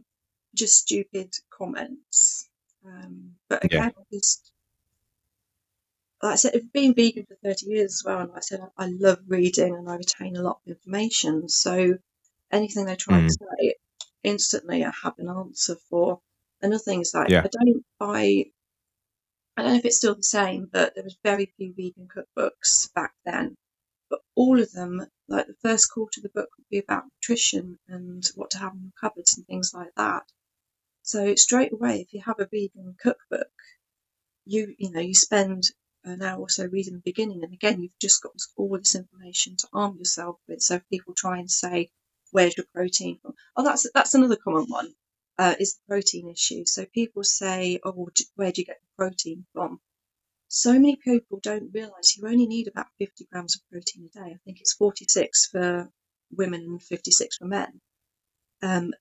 just 0.56 0.76
stupid 0.78 1.34
comments. 1.50 2.48
Um, 2.86 3.36
but 3.50 3.64
Yeah. 3.70 3.84
again, 3.84 3.92
I 3.98 4.02
just 4.12 4.52
like 6.24 6.32
I 6.34 6.36
said, 6.36 6.56
I've 6.56 6.72
been 6.72 6.94
vegan 6.94 7.26
for 7.26 7.36
30 7.36 7.66
years 7.66 7.92
as 7.94 8.02
well, 8.04 8.20
and 8.20 8.30
like 8.30 8.38
I 8.38 8.40
said, 8.40 8.60
I 8.62 8.84
I 8.84 8.88
love 8.88 9.20
reading 9.28 9.74
and 9.76 9.88
I 9.90 9.96
retain 9.96 10.36
a 10.36 10.42
lot 10.42 10.60
of 10.66 10.70
information. 10.72 11.48
So 11.50 11.98
anything 12.52 12.86
they 12.86 12.96
try 12.96 13.20
to 13.20 13.28
Mm. 13.28 13.30
say, 13.30 13.76
instantly 14.24 14.84
I 14.84 14.92
have 15.04 15.18
an 15.18 15.28
answer 15.28 15.76
for. 15.90 16.20
Another 16.62 16.82
thing 16.82 17.02
is 17.02 17.14
like 17.14 17.30
Yeah. 17.30 17.44
I 17.44 17.48
don't 17.48 17.84
buy. 17.98 18.46
I 19.56 19.62
don't 19.62 19.72
know 19.72 19.78
if 19.78 19.84
it's 19.84 19.98
still 19.98 20.14
the 20.14 20.22
same, 20.22 20.66
but 20.72 20.94
there 20.94 21.04
was 21.04 21.18
very 21.24 21.46
few 21.56 21.74
vegan 21.74 22.08
cookbooks 22.08 22.92
back 22.94 23.14
then. 23.24 23.56
But 24.10 24.22
all 24.36 24.60
of 24.60 24.72
them, 24.72 25.02
like 25.28 25.46
the 25.48 25.56
first 25.62 25.90
quarter 25.92 26.20
of 26.20 26.24
the 26.24 26.28
book 26.30 26.50
would 26.58 26.68
be 26.70 26.78
about 26.78 27.04
nutrition 27.06 27.78
and 27.88 28.24
what 28.36 28.50
to 28.52 28.58
have 28.58 28.74
in 28.74 28.82
your 28.82 28.92
cupboards 29.00 29.36
and 29.36 29.46
things 29.46 29.72
like 29.74 29.94
that. 29.96 30.24
So 31.02 31.34
straight 31.36 31.72
away, 31.72 32.00
if 32.02 32.12
you 32.14 32.22
have 32.22 32.40
a 32.40 32.46
vegan 32.46 32.96
cookbook, 32.98 33.52
you 34.46 34.74
you 34.78 34.90
know 34.90 35.00
you 35.00 35.14
spend 35.14 35.70
an 36.04 36.22
hour 36.22 36.40
also 36.40 36.64
so 36.64 36.68
reading 36.68 36.94
the 36.94 37.00
beginning, 37.00 37.42
and 37.42 37.52
again 37.54 37.82
you've 37.82 37.98
just 38.00 38.22
got 38.22 38.32
all 38.56 38.76
this 38.78 38.94
information 38.94 39.56
to 39.56 39.68
arm 39.72 39.96
yourself 39.98 40.38
with. 40.48 40.62
So 40.62 40.80
people 40.90 41.14
try 41.14 41.38
and 41.38 41.50
say, 41.50 41.90
"Where's 42.30 42.56
your 42.56 42.66
protein 42.74 43.18
from?" 43.20 43.34
Oh, 43.56 43.64
that's 43.64 43.86
that's 43.94 44.14
another 44.14 44.36
common 44.36 44.66
one. 44.66 44.94
Uh, 45.38 45.54
is 45.58 45.74
the 45.74 45.80
protein 45.88 46.28
issue. 46.28 46.64
So 46.66 46.86
people 46.86 47.24
say, 47.24 47.80
"Oh, 47.84 47.92
well, 47.96 48.12
where 48.36 48.52
do 48.52 48.60
you 48.60 48.66
get 48.66 48.80
the 48.82 49.04
protein 49.04 49.46
from?" 49.52 49.80
So 50.48 50.72
many 50.74 50.96
people 50.96 51.40
don't 51.42 51.72
realise 51.74 52.16
you 52.16 52.26
only 52.28 52.46
need 52.46 52.68
about 52.68 52.86
50 52.98 53.24
grams 53.32 53.56
of 53.56 53.62
protein 53.70 54.04
a 54.04 54.18
day. 54.18 54.34
I 54.34 54.38
think 54.44 54.60
it's 54.60 54.74
46 54.74 55.46
for 55.46 55.90
women 56.30 56.60
and 56.62 56.82
56 56.82 57.38
for 57.38 57.46
men. 57.46 57.80
Um, 58.62 58.94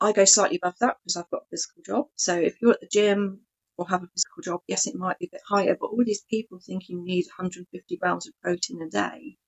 I 0.00 0.12
go 0.12 0.24
slightly 0.24 0.56
above 0.58 0.78
that 0.80 0.98
because 1.00 1.16
I've 1.16 1.30
got 1.30 1.42
a 1.44 1.50
physical 1.50 1.82
job. 1.82 2.08
So 2.16 2.36
if 2.38 2.60
you're 2.60 2.72
at 2.72 2.80
the 2.80 2.88
gym 2.88 3.46
or 3.82 3.88
have 3.88 4.02
a 4.04 4.08
physical 4.08 4.42
job, 4.42 4.62
yes, 4.68 4.86
it 4.86 4.94
might 4.96 5.18
be 5.18 5.26
a 5.26 5.30
bit 5.36 5.42
higher, 5.48 5.76
but 5.80 5.88
all 5.88 6.04
these 6.04 6.24
people 6.30 6.60
think 6.60 6.88
you 6.88 7.00
need 7.02 7.26
150 7.26 7.96
grams 7.98 8.28
of 8.28 8.34
protein 8.42 8.82
a 8.82 8.88
day. 8.90 9.38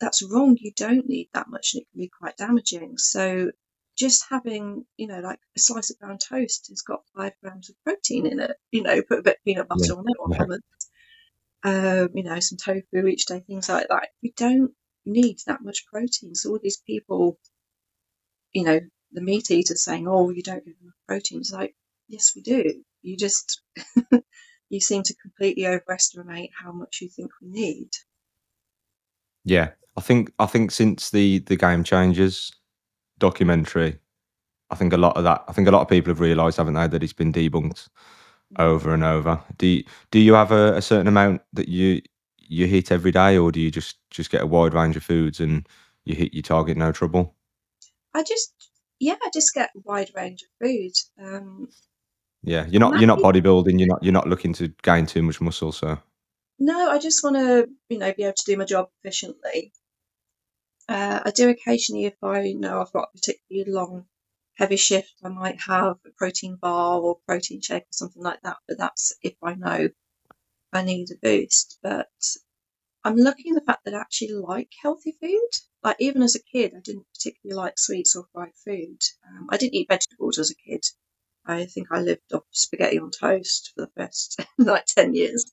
That's 0.00 0.22
wrong. 0.22 0.56
You 0.60 0.72
don't 0.76 1.08
need 1.08 1.30
that 1.34 1.48
much 1.48 1.74
and 1.74 1.82
it 1.82 1.88
can 1.90 1.98
be 2.00 2.08
quite 2.08 2.36
damaging. 2.36 2.98
So 2.98 3.50
just 3.98 4.26
having, 4.30 4.86
you 4.96 5.06
know, 5.08 5.20
like 5.20 5.40
a 5.56 5.60
slice 5.60 5.90
of 5.90 5.98
brown 5.98 6.18
toast 6.18 6.68
has 6.68 6.82
got 6.82 7.04
five 7.16 7.32
grams 7.42 7.70
of 7.70 7.76
protein 7.84 8.26
in 8.26 8.40
it. 8.40 8.56
You 8.72 8.82
know, 8.82 9.02
put 9.02 9.20
a 9.20 9.22
bit 9.22 9.38
of 9.38 9.44
peanut 9.44 9.68
butter 9.68 9.94
Yeah. 9.94 9.98
on 9.98 10.08
it 10.08 10.16
or 10.18 10.28
Yeah. 10.30 10.38
almonds, 10.40 10.64
um, 11.64 12.10
you 12.16 12.22
know, 12.24 12.40
some 12.40 12.58
tofu 12.58 13.06
each 13.08 13.26
day, 13.26 13.40
things 13.40 13.68
like 13.68 13.88
that. 13.88 14.08
You 14.20 14.32
don't 14.36 14.74
need 15.06 15.38
that 15.46 15.62
much 15.62 15.86
protein. 15.86 16.34
So 16.34 16.50
all 16.50 16.58
these 16.62 16.78
people, 16.86 17.38
you 18.52 18.64
know, 18.64 18.80
the 19.12 19.20
meat 19.20 19.50
eaters 19.50 19.84
saying, 19.84 20.08
"Oh, 20.08 20.30
you 20.30 20.42
don't 20.42 20.64
get 20.64 20.76
enough 20.80 20.94
protein." 21.06 21.40
It's 21.40 21.52
like, 21.52 21.76
yes, 22.08 22.32
we 22.34 22.42
do. 22.42 22.84
You 23.04 23.16
just 23.16 23.62
you 24.70 24.80
seem 24.80 25.02
to 25.04 25.14
completely 25.22 25.66
overestimate 25.66 26.50
how 26.62 26.72
much 26.72 26.98
you 27.00 27.08
think 27.08 27.30
we 27.40 27.48
need. 27.48 27.90
Yeah, 29.44 29.70
I 29.96 30.00
think 30.00 30.32
I 30.38 30.46
think 30.46 30.70
since 30.70 31.10
the 31.10 31.40
the 31.40 31.56
Game 31.56 31.84
Changers 31.84 32.50
documentary, 33.18 33.98
I 34.70 34.74
think 34.74 34.92
a 34.92 34.96
lot 34.98 35.16
of 35.16 35.24
that. 35.24 35.44
I 35.46 35.52
think 35.52 35.68
a 35.68 35.70
lot 35.70 35.82
of 35.82 35.88
people 35.88 36.10
have 36.10 36.20
realised, 36.20 36.56
haven't 36.56 36.74
they, 36.74 36.88
that 36.88 37.02
it's 37.02 37.12
been 37.12 37.32
debunked 37.32 37.88
over 38.58 38.94
and 38.94 39.04
over. 39.04 39.40
Do 39.58 39.66
you, 39.66 39.84
do 40.10 40.18
you 40.18 40.34
have 40.34 40.52
a, 40.52 40.76
a 40.76 40.82
certain 40.82 41.08
amount 41.08 41.42
that 41.52 41.68
you 41.68 42.00
you 42.38 42.66
hit 42.66 42.90
every 42.90 43.12
day, 43.12 43.36
or 43.36 43.52
do 43.52 43.60
you 43.60 43.70
just 43.70 43.98
just 44.10 44.30
get 44.30 44.42
a 44.42 44.46
wide 44.46 44.74
range 44.74 44.96
of 44.96 45.04
foods 45.04 45.40
and 45.40 45.68
you 46.04 46.14
hit 46.14 46.34
your 46.34 46.42
target 46.42 46.76
no 46.76 46.92
trouble? 46.92 47.34
I 48.14 48.22
just, 48.22 48.70
yeah, 49.00 49.16
I 49.22 49.30
just 49.32 49.54
get 49.54 49.70
a 49.76 49.80
wide 49.84 50.10
range 50.14 50.42
of 50.42 50.66
food. 50.66 50.92
Um, 51.20 51.68
Yeah, 52.44 52.66
you're 52.66 52.80
not 52.80 53.00
you're 53.00 53.06
not 53.06 53.20
bodybuilding. 53.20 53.78
You're 53.78 53.88
not 53.88 54.02
you're 54.02 54.12
not 54.12 54.28
looking 54.28 54.52
to 54.54 54.68
gain 54.82 55.06
too 55.06 55.22
much 55.22 55.40
muscle. 55.40 55.72
So 55.72 55.98
no, 56.58 56.90
I 56.90 56.98
just 56.98 57.24
want 57.24 57.36
to, 57.36 57.68
you 57.88 57.98
know, 57.98 58.12
be 58.12 58.24
able 58.24 58.34
to 58.34 58.44
do 58.44 58.56
my 58.56 58.64
job 58.64 58.88
efficiently. 59.02 59.72
Uh, 60.86 61.20
I 61.24 61.30
do 61.30 61.48
occasionally, 61.48 62.04
if 62.04 62.22
I 62.22 62.52
know 62.52 62.80
I've 62.80 62.92
got 62.92 63.08
a 63.14 63.18
particularly 63.18 63.70
long, 63.70 64.06
heavy 64.58 64.76
shift, 64.76 65.14
I 65.24 65.28
might 65.28 65.58
have 65.62 65.96
a 66.04 66.10
protein 66.18 66.56
bar 66.56 67.00
or 67.00 67.18
protein 67.26 67.62
shake 67.62 67.84
or 67.84 67.92
something 67.92 68.22
like 68.22 68.42
that. 68.42 68.58
But 68.68 68.76
that's 68.78 69.14
if 69.22 69.34
I 69.42 69.54
know 69.54 69.88
I 70.72 70.82
need 70.82 71.08
a 71.10 71.16
boost. 71.22 71.78
But 71.82 72.10
I'm 73.04 73.16
lucky 73.16 73.44
in 73.48 73.54
the 73.54 73.62
fact 73.62 73.84
that 73.84 73.94
I 73.94 74.00
actually 74.00 74.34
like 74.34 74.70
healthy 74.82 75.16
food. 75.18 75.48
Like 75.82 75.96
even 75.98 76.22
as 76.22 76.34
a 76.34 76.42
kid, 76.42 76.72
I 76.76 76.80
didn't 76.80 77.06
particularly 77.14 77.56
like 77.56 77.78
sweets 77.78 78.14
or 78.14 78.26
fried 78.32 78.52
food. 78.64 78.98
Um, 79.26 79.48
I 79.50 79.56
didn't 79.56 79.74
eat 79.74 79.88
vegetables 79.88 80.38
as 80.38 80.50
a 80.50 80.54
kid. 80.54 80.84
I 81.46 81.66
think 81.66 81.88
I 81.90 82.00
lived 82.00 82.32
off 82.32 82.44
spaghetti 82.52 82.98
on 82.98 83.10
toast 83.10 83.72
for 83.74 83.86
the 83.86 83.92
first 83.96 84.40
like 84.58 84.86
ten 84.86 85.14
years. 85.14 85.52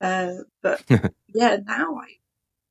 Uh, 0.00 0.34
but 0.62 0.82
yeah, 1.34 1.56
now 1.64 1.96
I 1.96 2.08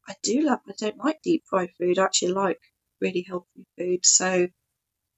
I 0.08 0.16
do 0.24 0.42
love. 0.42 0.60
I 0.68 0.74
don't 0.78 0.98
like 0.98 1.22
deep 1.24 1.44
fried 1.50 1.72
food. 1.80 2.00
I 2.00 2.06
actually 2.06 2.34
like 2.34 2.62
really 3.02 3.24
healthy 3.28 3.66
food. 3.78 4.06
So 4.06 4.48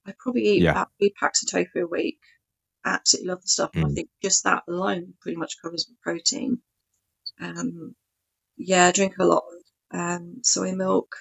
I 0.06 0.14
probably 0.20 0.44
eat 0.48 0.64
Yeah. 0.64 0.72
about 0.72 0.90
three 0.98 1.12
packs 1.20 1.44
of 1.44 1.52
tofu 1.52 1.86
a 1.86 1.88
week. 1.88 2.20
Absolutely 2.86 3.30
love 3.30 3.42
the 3.44 3.50
stuff. 3.50 3.72
And 3.76 3.86
I 3.86 3.90
Mm. 3.90 3.96
think 3.96 4.10
just 4.24 4.44
that 4.46 4.64
alone 4.68 5.16
pretty 5.22 5.38
much 5.38 5.62
covers 5.62 5.88
my 5.90 5.96
protein. 6.02 6.62
Um, 7.40 7.96
yeah, 8.58 8.88
I 8.88 8.92
drink 8.94 9.18
a 9.20 9.26
lot 9.26 9.44
of 9.92 10.00
um, 10.00 10.42
soy 10.44 10.74
milk. 10.76 11.16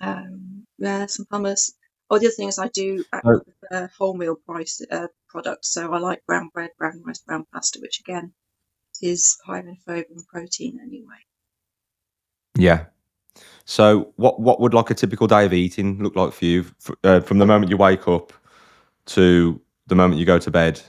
Um, 0.00 0.66
yeah, 0.78 1.06
some 1.06 1.26
hummus. 1.32 1.72
Oh, 2.12 2.18
the 2.20 2.26
other 2.28 2.34
thing 2.36 2.48
is 2.48 2.60
I 2.60 2.68
do 2.68 3.04
prefer 3.10 3.90
wholemeal 3.98 4.36
price 4.46 4.82
uh, 4.90 5.08
products. 5.28 5.72
So 5.72 5.92
I 5.92 5.98
like 5.98 6.24
brown 6.26 6.50
bread, 6.54 6.70
brown 6.78 7.02
rice, 7.04 7.20
brown 7.20 7.46
pasta, 7.52 7.80
which 7.82 8.00
again 8.00 8.34
is 9.02 9.38
higher 9.46 9.66
in 9.66 9.76
fibre 9.76 10.06
and 10.10 10.26
protein 10.28 10.80
anyway. 10.82 11.24
yeah. 12.56 12.86
So 13.64 14.12
what 14.16 14.40
what 14.40 14.60
would 14.60 14.74
like 14.74 14.90
a 14.90 14.94
typical 14.94 15.26
day 15.26 15.46
of 15.46 15.52
eating 15.52 16.02
look 16.02 16.16
like 16.16 16.32
for 16.32 16.44
you 16.44 16.66
F- 16.80 16.96
uh, 17.04 17.20
from 17.20 17.38
the 17.38 17.46
moment 17.46 17.70
you 17.70 17.76
wake 17.76 18.08
up 18.08 18.32
to 19.06 19.60
the 19.86 19.94
moment 19.94 20.20
you 20.20 20.26
go 20.26 20.38
to 20.38 20.50
bed? 20.50 20.80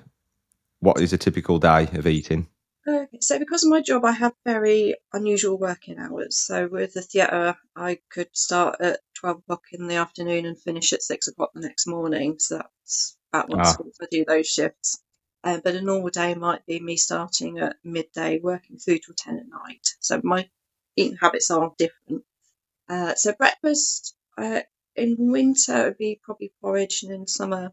What 0.80 1.02
is 1.02 1.14
a 1.14 1.18
typical 1.18 1.60
day 1.60 1.90
of 1.94 2.08
eating? 2.08 2.48
Okay, 2.88 3.20
so 3.22 3.40
because 3.40 3.64
of 3.64 3.70
my 3.70 3.82
job, 3.82 4.04
I 4.06 4.12
have 4.12 4.34
very 4.46 4.96
unusual 5.14 5.58
working 5.58 6.00
hours. 6.00 6.38
So 6.38 6.68
with 6.68 6.94
the 6.94 7.02
theatre, 7.02 7.56
I 7.76 8.00
could 8.10 8.30
start 8.36 8.82
at 8.82 9.00
12 9.24 9.38
o'clock 9.40 9.64
in 9.72 9.88
the 9.88 9.96
afternoon 9.96 10.46
and 10.46 10.62
finish 10.62 10.92
at 10.92 11.02
6 11.02 11.30
o'clock 11.30 11.52
the 11.54 11.62
next 11.62 11.88
morning. 11.88 12.40
So 12.40 12.58
that's 12.58 13.18
about 13.32 13.50
once 13.50 13.70
Ah. 13.70 13.78
a 13.80 13.84
week 13.84 13.94
I 14.02 14.08
do 14.12 14.26
those 14.26 14.48
shifts. 14.48 15.02
Um, 15.46 15.62
but 15.64 15.76
a 15.76 15.82
normal 15.82 16.10
day 16.10 16.36
might 16.36 16.66
be 16.66 16.82
me 16.82 16.98
starting 16.98 17.60
at 17.60 17.78
midday, 17.86 18.40
working 18.40 18.80
through 18.80 19.00
till 19.00 19.16
10 19.16 19.40
at 19.40 19.48
night. 19.48 19.88
So 20.02 20.20
my 20.26 20.50
eating 20.98 21.18
habits 21.22 21.50
are 21.52 21.74
different. 21.78 22.26
Uh, 22.90 23.16
so 23.16 23.32
breakfast 23.34 24.14
uh, 24.38 24.62
in 24.98 25.16
winter 25.32 25.78
it 25.82 25.86
would 25.86 25.98
be 25.98 26.20
probably 26.22 26.54
porridge, 26.62 27.04
and 27.04 27.14
in 27.14 27.28
summer, 27.28 27.72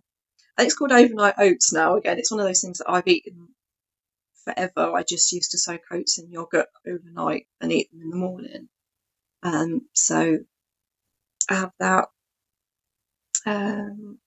I 0.56 0.62
think 0.62 0.68
it's 0.68 0.76
called 0.76 0.92
overnight 0.92 1.34
oats 1.38 1.72
now. 1.72 1.96
Again, 1.96 2.18
it's 2.18 2.30
one 2.30 2.40
of 2.40 2.46
those 2.46 2.60
things 2.60 2.78
that 2.78 2.90
I've 2.90 3.08
eaten 3.08 3.48
forever. 4.44 4.94
I 4.94 5.02
just 5.02 5.32
used 5.32 5.50
to 5.52 5.58
soak 5.58 5.82
oats 5.90 6.18
in 6.18 6.30
yogurt 6.30 6.68
overnight 6.86 7.48
and 7.60 7.72
eat 7.72 7.90
them 7.90 8.02
in 8.02 8.10
the 8.10 8.16
morning. 8.16 8.68
Um, 9.42 9.88
so 9.94 10.38
I 11.48 11.54
have 11.54 11.72
that. 11.78 12.08
Um, 13.46 14.18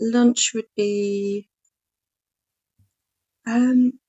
lunch 0.00 0.52
would 0.54 0.68
be. 0.76 1.48
Um, 3.46 4.00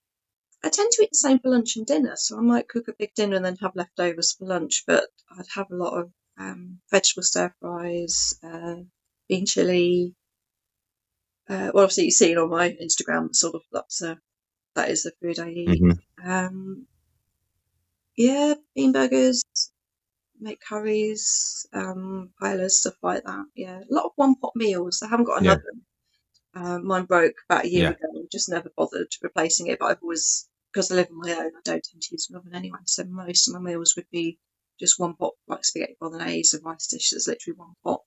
I 0.63 0.69
tend 0.69 0.91
to 0.93 1.03
eat 1.03 1.11
the 1.11 1.17
same 1.17 1.39
for 1.39 1.49
lunch 1.51 1.77
and 1.77 1.85
dinner, 1.87 2.15
so 2.17 2.37
I 2.37 2.41
might 2.41 2.69
cook 2.69 2.87
a 2.87 2.93
big 2.93 3.13
dinner 3.15 3.37
and 3.37 3.45
then 3.45 3.57
have 3.57 3.75
leftovers 3.75 4.33
for 4.33 4.45
lunch. 4.47 4.83
But 4.87 5.09
I'd 5.31 5.47
have 5.55 5.71
a 5.71 5.75
lot 5.75 5.99
of 5.99 6.13
um, 6.37 6.81
vegetable 6.91 7.23
stir 7.23 7.53
fries, 7.61 8.35
uh, 8.43 8.77
bean 9.29 9.45
chili. 9.45 10.15
Uh, 11.47 11.71
well, 11.73 11.83
obviously 11.83 12.05
you've 12.05 12.13
seen 12.13 12.37
on 12.39 12.49
my 12.49 12.69
Instagram, 12.81 13.35
sort 13.35 13.55
of 13.55 13.61
that's 13.71 14.01
uh, 14.01 14.15
that 14.75 14.89
is 14.89 15.03
the 15.03 15.13
food 15.21 15.39
I 15.39 15.49
eat. 15.51 15.83
hmm 15.83 15.91
Um, 16.23 16.87
yeah, 18.15 18.53
bean 18.75 18.91
burgers, 18.93 19.43
make 20.41 20.59
curries, 20.67 21.65
um, 21.73 22.31
paellas, 22.41 22.71
stuff 22.71 22.95
like 23.01 23.23
that. 23.23 23.45
Yeah, 23.55 23.79
a 23.79 23.93
lot 23.93 24.05
of 24.05 24.11
one 24.15 24.35
pot 24.35 24.53
meals. 24.55 25.01
I 25.03 25.09
haven't 25.09 25.25
got 25.25 25.39
an 25.39 25.45
Yeah. 25.45 25.51
oven. 25.51 25.81
Uh, 26.53 26.79
mine 26.79 27.05
broke 27.05 27.35
about 27.49 27.65
a 27.65 27.69
year 27.69 27.83
Yeah. 27.83 27.89
ago. 27.91 28.25
just 28.31 28.49
never 28.49 28.71
bothered 28.75 29.07
replacing 29.21 29.67
it. 29.67 29.79
But 29.79 29.91
I've 29.91 30.01
always, 30.03 30.49
because 30.73 30.91
I 30.91 30.95
live 30.95 31.07
on 31.11 31.19
my 31.19 31.31
own, 31.33 31.51
I 31.55 31.61
don't 31.63 31.83
tend 31.83 32.01
to 32.01 32.09
use 32.11 32.27
an 32.29 32.37
oven 32.37 32.55
anyway. 32.55 32.79
So 32.85 33.03
most 33.05 33.47
of 33.47 33.53
my 33.53 33.59
meals 33.61 33.95
would 33.95 34.09
be 34.11 34.39
just 34.79 34.99
one 34.99 35.15
pot, 35.15 35.33
like 35.47 35.63
spaghetti 35.63 35.95
bolognese, 35.99 36.57
a 36.57 36.61
rice 36.61 36.87
dish 36.87 37.11
that's 37.11 37.27
literally 37.27 37.57
one 37.57 37.73
pot. 37.83 38.01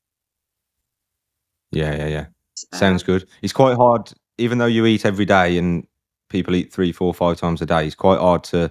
Yeah, 1.73 1.95
yeah, 1.95 2.07
yeah. 2.07 2.27
Sounds 2.73 3.03
good. 3.03 3.29
It's 3.43 3.53
quite 3.53 3.77
hard, 3.77 4.13
even 4.39 4.59
though 4.59 4.67
you 4.67 4.87
eat 4.87 5.05
every 5.05 5.25
day 5.25 5.59
and 5.59 5.87
people 6.29 6.55
eat 6.55 6.73
three, 6.73 6.93
four, 6.93 7.13
five 7.15 7.37
times 7.37 7.63
a 7.63 7.67
day. 7.67 7.87
It's 7.87 7.95
quite 7.95 8.19
hard 8.19 8.45
to 8.45 8.71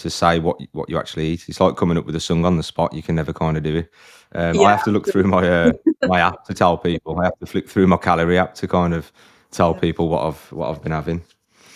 to 0.00 0.10
say 0.10 0.38
what 0.38 0.60
what 0.72 0.88
you 0.88 0.98
actually 0.98 1.28
eat. 1.28 1.48
It's 1.48 1.60
like 1.60 1.76
coming 1.76 1.96
up 1.96 2.06
with 2.06 2.16
a 2.16 2.20
song 2.20 2.44
on 2.44 2.56
the 2.56 2.62
spot. 2.62 2.92
You 2.92 3.02
can 3.02 3.14
never 3.14 3.32
kind 3.32 3.56
of 3.56 3.62
do 3.62 3.76
it. 3.76 3.90
Um, 4.32 4.60
I 4.60 4.70
have 4.70 4.84
to 4.84 4.90
look 4.90 5.10
through 5.10 5.24
my 5.24 5.48
uh, 5.48 5.72
my 6.02 6.20
app 6.20 6.44
to 6.46 6.54
tell 6.54 6.76
people. 6.78 7.18
I 7.20 7.24
have 7.24 7.38
to 7.38 7.46
flick 7.46 7.68
through 7.68 7.86
my 7.86 7.96
calorie 7.96 8.38
app 8.38 8.54
to 8.56 8.68
kind 8.68 8.94
of 8.94 9.12
tell 9.50 9.72
yeah. 9.74 9.80
people 9.80 10.08
what 10.08 10.26
I've 10.26 10.52
what 10.52 10.70
I've 10.70 10.82
been 10.82 10.92
having. 10.92 11.22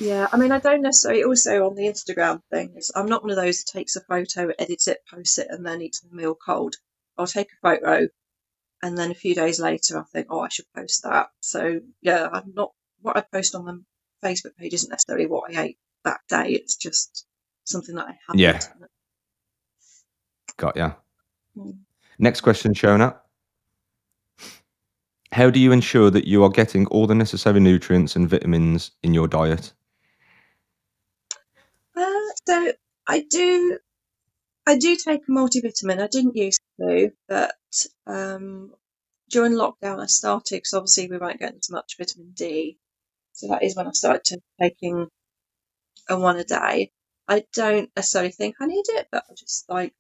Yeah, 0.00 0.26
I 0.32 0.37
mean, 0.37 0.50
I 0.50 0.58
don't 0.58 0.82
necessarily. 0.82 1.22
Also, 1.22 1.66
on 1.66 1.76
the 1.76 1.84
Instagram 1.84 2.40
things, 2.50 2.90
I'm 2.94 3.06
not 3.06 3.22
one 3.22 3.30
of 3.30 3.37
those 3.37 3.58
that 3.58 3.78
takes 3.78 3.96
a 3.96 4.00
photo, 4.00 4.52
edits 4.58 4.88
it, 4.88 4.98
posts 5.08 5.38
it, 5.38 5.46
and 5.50 5.64
then 5.64 5.82
eats 5.82 6.00
the 6.00 6.14
meal 6.14 6.34
cold. 6.34 6.74
I'll 7.16 7.26
take 7.26 7.48
a 7.52 7.68
photo, 7.68 8.08
and 8.82 8.98
then 8.98 9.10
a 9.10 9.14
few 9.14 9.34
days 9.34 9.60
later, 9.60 9.98
I 9.98 10.04
think, 10.12 10.26
oh, 10.30 10.40
I 10.40 10.48
should 10.48 10.66
post 10.74 11.04
that. 11.04 11.28
So 11.40 11.80
yeah, 12.02 12.28
I'm 12.32 12.52
not. 12.54 12.72
What 13.02 13.16
I 13.16 13.20
post 13.20 13.54
on 13.54 13.64
the 13.66 13.84
Facebook 14.24 14.56
page 14.56 14.74
isn't 14.74 14.90
necessarily 14.90 15.26
what 15.26 15.54
I 15.54 15.62
ate 15.62 15.78
that 16.04 16.20
day. 16.28 16.48
It's 16.50 16.76
just 16.76 17.26
something 17.64 17.94
that 17.96 18.07
I 18.07 18.16
have 18.29 18.38
Yeah, 18.38 18.61
got 20.57 20.77
ya. 20.77 20.92
Mm. 21.57 21.79
Next 22.18 22.42
question, 22.42 22.74
Shona. 22.74 23.16
How 25.33 25.50
do 25.50 25.59
you 25.59 25.72
ensure 25.72 26.11
that 26.11 26.29
you 26.29 26.44
are 26.44 26.48
getting 26.48 26.87
all 26.87 27.07
the 27.09 27.14
necessary 27.14 27.59
nutrients 27.59 28.14
and 28.14 28.29
vitamins 28.29 28.92
in 29.03 29.14
your 29.14 29.27
diet? 29.27 29.72
Uh, 31.96 32.31
so 32.46 32.72
I 33.07 33.24
do. 33.29 33.79
I 34.66 34.79
do 34.79 34.96
take 34.96 35.22
a 35.29 35.31
multivitamin. 35.31 36.00
I 36.00 36.07
didn't 36.07 36.37
used 36.37 36.61
to, 36.81 37.11
but 37.29 37.55
um, 38.07 38.72
during 39.29 39.53
lockdown 39.53 40.00
I 40.00 40.07
started 40.07 40.57
because 40.57 40.74
obviously 40.74 41.09
we 41.09 41.18
weren't 41.18 41.40
getting 41.40 41.59
as 41.59 41.70
much 41.70 41.96
vitamin 41.98 42.33
D. 42.35 42.79
So 43.33 43.48
that 43.48 43.62
is 43.62 43.77
when 43.77 43.88
I 43.88 43.92
started 43.92 44.24
to 44.27 44.40
taking 44.61 45.09
a 46.09 46.18
one 46.18 46.38
a 46.38 46.44
day. 46.44 46.92
I 47.28 47.44
don't 47.54 47.90
necessarily 47.96 48.32
think 48.32 48.56
I 48.60 48.66
need 48.66 48.84
it, 48.88 49.08
but 49.10 49.24
I 49.30 49.34
just 49.34 49.68
like 49.68 49.94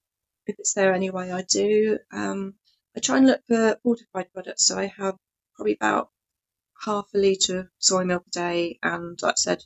if 0.46 0.56
it's 0.58 0.74
there 0.74 0.92
anyway, 0.92 1.30
I 1.30 1.42
do. 1.42 1.98
Um, 2.12 2.54
I 2.96 3.00
try 3.00 3.16
and 3.18 3.26
look 3.26 3.40
for 3.46 3.78
fortified 3.82 4.32
products, 4.32 4.66
so 4.66 4.78
I 4.78 4.86
have 4.86 5.16
probably 5.56 5.74
about 5.74 6.10
half 6.84 7.08
a 7.14 7.18
litre 7.18 7.60
of 7.60 7.68
soy 7.78 8.04
milk 8.04 8.24
a 8.26 8.30
day, 8.30 8.78
and 8.82 9.18
like 9.22 9.32
I 9.32 9.36
said, 9.36 9.64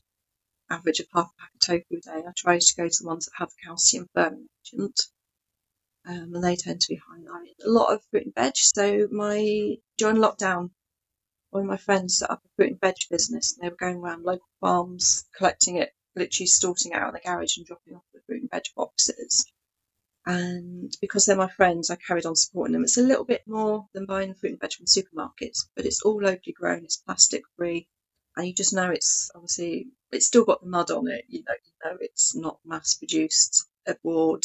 average 0.71 1.01
of 1.01 1.09
half 1.13 1.31
a 1.31 1.41
pack 1.41 1.51
of 1.55 1.61
tofu 1.61 1.97
a 1.97 2.01
day. 2.01 2.27
I 2.27 2.33
try 2.37 2.59
to 2.59 2.75
go 2.77 2.89
to 2.89 2.97
the 3.01 3.07
ones 3.07 3.27
that 3.27 3.33
have 3.39 3.51
calcium 3.65 4.09
firming 4.17 4.47
agent, 4.73 5.01
um, 6.07 6.35
and 6.35 6.45
they 6.45 6.57
tend 6.57 6.81
to 6.81 6.89
be 6.89 7.01
high 7.09 7.19
in 7.19 7.29
iron. 7.29 7.47
A 7.65 7.69
lot 7.69 7.93
of 7.93 8.05
fruit 8.11 8.27
and 8.27 8.35
veg. 8.35 8.57
So 8.57 9.09
my 9.11 9.77
during 9.97 10.17
lockdown, 10.17 10.71
one 11.51 11.65
of 11.65 11.69
my 11.69 11.77
friends 11.77 12.19
set 12.19 12.31
up 12.31 12.43
a 12.45 12.49
fruit 12.57 12.71
and 12.71 12.81
veg 12.81 12.95
business, 13.11 13.55
and 13.55 13.65
they 13.65 13.71
were 13.71 13.77
going 13.77 13.97
around 13.97 14.25
local 14.25 14.49
farms 14.61 15.27
collecting 15.37 15.77
it, 15.77 15.93
literally 16.19 16.47
sorting 16.47 16.93
out 16.93 17.13
the 17.13 17.21
garage 17.21 17.57
and 17.57 17.67
dropping 17.67 17.95
off 17.95 18.05
the 18.13 18.21
fruit 18.27 18.43
and 18.43 18.51
veg 18.51 18.65
boxes. 18.77 19.47
And 20.27 20.95
because 21.01 21.25
they're 21.25 21.37
my 21.37 21.49
friends, 21.49 21.91
I 21.91 21.97
carried 21.97 22.27
on 22.27 22.37
supporting 22.37 22.75
them. 22.75 22.85
It's 22.85 22.99
a 22.99 23.03
little 23.03 23.25
bit 23.25 23.43
more 23.47 23.89
than 23.95 24.05
buying 24.07 24.35
fruit 24.35 24.53
and 24.53 24.61
veg 24.61 24.73
from 24.75 24.87
supermarkets, 24.87 25.69
but 25.75 25.87
it's 25.87 26.03
all 26.03 26.21
locally 26.23 26.53
grown, 26.53 26.85
it's 26.85 26.99
plastic 26.99 27.45
free, 27.57 27.89
and 28.37 28.47
you 28.47 28.53
just 28.53 28.75
know 28.75 28.91
it's 28.91 29.31
obviously 29.35 29.89
it's 30.13 30.27
still 30.27 30.45
got 30.45 30.61
the 30.61 30.69
mud 30.69 30.91
on 30.91 31.09
it. 31.09 31.25
You 31.29 31.45
know, 31.45 31.55
you 31.65 31.73
know 31.91 31.97
it's 32.01 32.37
not 32.37 32.59
mass 32.65 32.95
produced 32.95 33.67
abroad. 33.87 34.45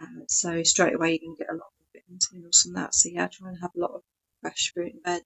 Uh, 0.00 0.24
so 0.28 0.62
straight 0.62 0.94
away 0.94 1.12
you 1.12 1.18
can 1.18 1.34
get 1.34 1.50
a 1.50 1.54
lot 1.54 1.72
of 1.80 2.02
vitamins 2.22 2.62
from 2.62 2.74
that. 2.74 2.94
So 2.94 3.08
yeah, 3.08 3.24
I 3.24 3.28
try 3.28 3.48
and 3.48 3.60
have 3.60 3.72
a 3.76 3.80
lot 3.80 3.92
of 3.92 4.02
fresh 4.42 4.72
fruit 4.72 4.94
and 4.94 5.04
veg. 5.04 5.24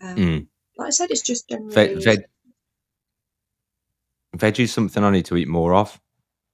Um, 0.00 0.16
Mm. 0.16 0.48
like 0.76 0.88
I 0.88 0.90
said, 0.90 1.10
it's 1.10 1.22
just 1.22 1.48
generally 1.48 1.74
veg, 1.74 2.04
veg 2.04 2.24
is 4.40 4.72
something 4.72 5.04
I 5.04 5.10
need 5.10 5.26
to 5.26 5.36
eat 5.36 5.48
more 5.48 5.74
of, 5.74 6.00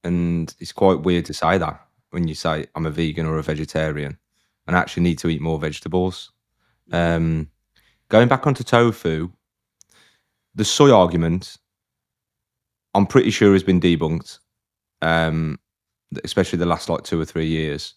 and 0.05 0.55
it's 0.59 0.73
quite 0.73 1.01
weird 1.01 1.27
to 1.27 1.35
say 1.35 1.59
that 1.59 1.81
when 2.11 2.27
you 2.29 2.35
say 2.35 2.67
I'm 2.75 2.87
a 2.87 2.91
vegan 2.91 3.27
or 3.27 3.39
a 3.39 3.43
vegetarian. 3.43 4.19
and 4.67 4.77
I 4.77 4.81
actually 4.81 5.03
need 5.03 5.19
to 5.21 5.29
eat 5.29 5.41
more 5.41 5.59
vegetables. 5.59 6.31
Um, 6.93 7.49
going 8.11 8.29
back 8.29 8.47
onto 8.47 8.63
tofu, 8.63 9.31
the 10.55 10.65
soy 10.65 10.93
argument, 10.95 11.57
I'm 12.95 13.07
pretty 13.07 13.31
sure 13.31 13.55
has 13.55 13.63
been 13.63 13.81
debunked, 13.81 14.39
um, 15.01 15.59
especially 16.23 16.59
the 16.59 16.67
last 16.67 16.89
like 16.89 17.03
two 17.03 17.19
or 17.21 17.25
three 17.25 17.47
years. 17.47 17.95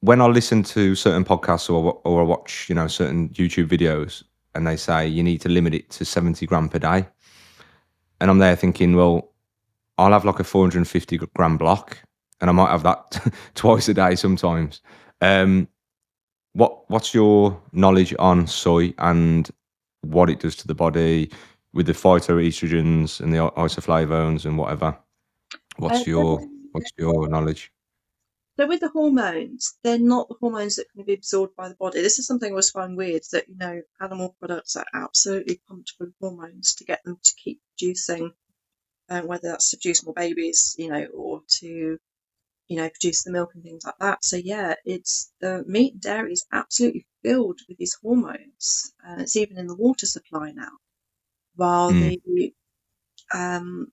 When 0.00 0.20
I 0.20 0.26
listen 0.26 0.62
to 0.64 0.94
certain 0.94 1.24
podcasts 1.24 1.70
or 1.70 2.00
or 2.04 2.20
I 2.20 2.24
watch, 2.24 2.68
you 2.68 2.74
know, 2.74 2.88
certain 2.88 3.28
YouTube 3.30 3.68
videos, 3.68 4.24
and 4.54 4.66
they 4.66 4.76
say 4.76 5.06
you 5.06 5.22
need 5.22 5.40
to 5.42 5.48
limit 5.48 5.74
it 5.74 5.90
to 5.90 6.04
70 6.04 6.46
gram 6.46 6.68
per 6.68 6.78
day, 6.80 7.06
and 8.20 8.30
I'm 8.30 8.38
there 8.38 8.56
thinking, 8.56 8.96
well, 8.96 9.32
I'll 9.98 10.12
have 10.12 10.24
like 10.24 10.40
a 10.40 10.44
450 10.44 11.18
gram 11.36 11.56
block, 11.58 11.98
and 12.40 12.50
I 12.50 12.52
might 12.52 12.70
have 12.70 12.82
that 12.84 13.20
twice 13.54 13.88
a 13.88 13.94
day 13.94 14.14
sometimes. 14.16 14.80
Um, 15.20 15.68
what 16.54 16.88
what's 16.90 17.14
your 17.14 17.60
knowledge 17.72 18.14
on 18.18 18.46
soy 18.46 18.94
and 18.98 19.50
what 20.02 20.30
it 20.30 20.40
does 20.40 20.56
to 20.56 20.66
the 20.68 20.74
body 20.74 21.30
with 21.72 21.86
the 21.86 21.92
phytoestrogens 21.92 23.20
and 23.20 23.32
the 23.32 23.38
isoflavones 23.56 24.46
and 24.46 24.58
whatever? 24.58 24.96
What's 25.78 26.02
Uh, 26.02 26.04
your 26.06 26.40
what's 26.72 26.92
your 26.98 27.28
knowledge? 27.28 27.72
So 28.58 28.66
with 28.66 28.80
the 28.80 28.88
hormones, 28.88 29.78
they're 29.82 29.98
not 29.98 30.28
the 30.28 30.36
hormones 30.40 30.76
that 30.76 30.90
can 30.90 31.04
be 31.04 31.14
absorbed 31.14 31.56
by 31.56 31.68
the 31.68 31.74
body. 31.76 32.00
This 32.02 32.18
is 32.18 32.26
something 32.26 32.48
I 32.48 32.52
always 32.52 32.70
find 32.70 32.96
weird 32.96 33.22
that 33.32 33.48
you 33.48 33.56
know 33.56 33.82
animal 34.00 34.36
products 34.40 34.76
are 34.76 34.86
absolutely 34.94 35.60
pumped 35.68 35.92
full 35.98 36.08
of 36.08 36.14
hormones 36.20 36.74
to 36.76 36.84
get 36.84 37.02
them 37.04 37.18
to 37.22 37.34
keep 37.42 37.60
producing, 37.76 38.32
uh, 39.10 39.22
whether 39.22 39.48
that's 39.50 39.70
to 39.70 39.76
produce 39.78 40.04
more 40.04 40.14
babies, 40.14 40.76
you 40.78 40.88
know, 40.90 41.06
or 41.06 41.42
to 41.60 41.98
you 42.68 42.76
know 42.76 42.88
produce 42.90 43.24
the 43.24 43.32
milk 43.32 43.50
and 43.54 43.64
things 43.64 43.84
like 43.84 43.98
that. 44.00 44.24
So 44.24 44.36
yeah, 44.36 44.74
it's 44.84 45.32
the 45.40 45.64
meat 45.66 45.94
and 45.94 46.02
dairy 46.02 46.32
is 46.32 46.46
absolutely 46.52 47.06
filled 47.22 47.60
with 47.68 47.78
these 47.78 47.96
hormones, 48.02 48.94
and 49.04 49.22
it's 49.22 49.36
even 49.36 49.58
in 49.58 49.66
the 49.68 49.76
water 49.76 50.06
supply 50.06 50.52
now. 50.52 50.72
While 51.56 51.94
Mm, 51.94 52.14
the 52.20 52.54
um, 53.32 53.92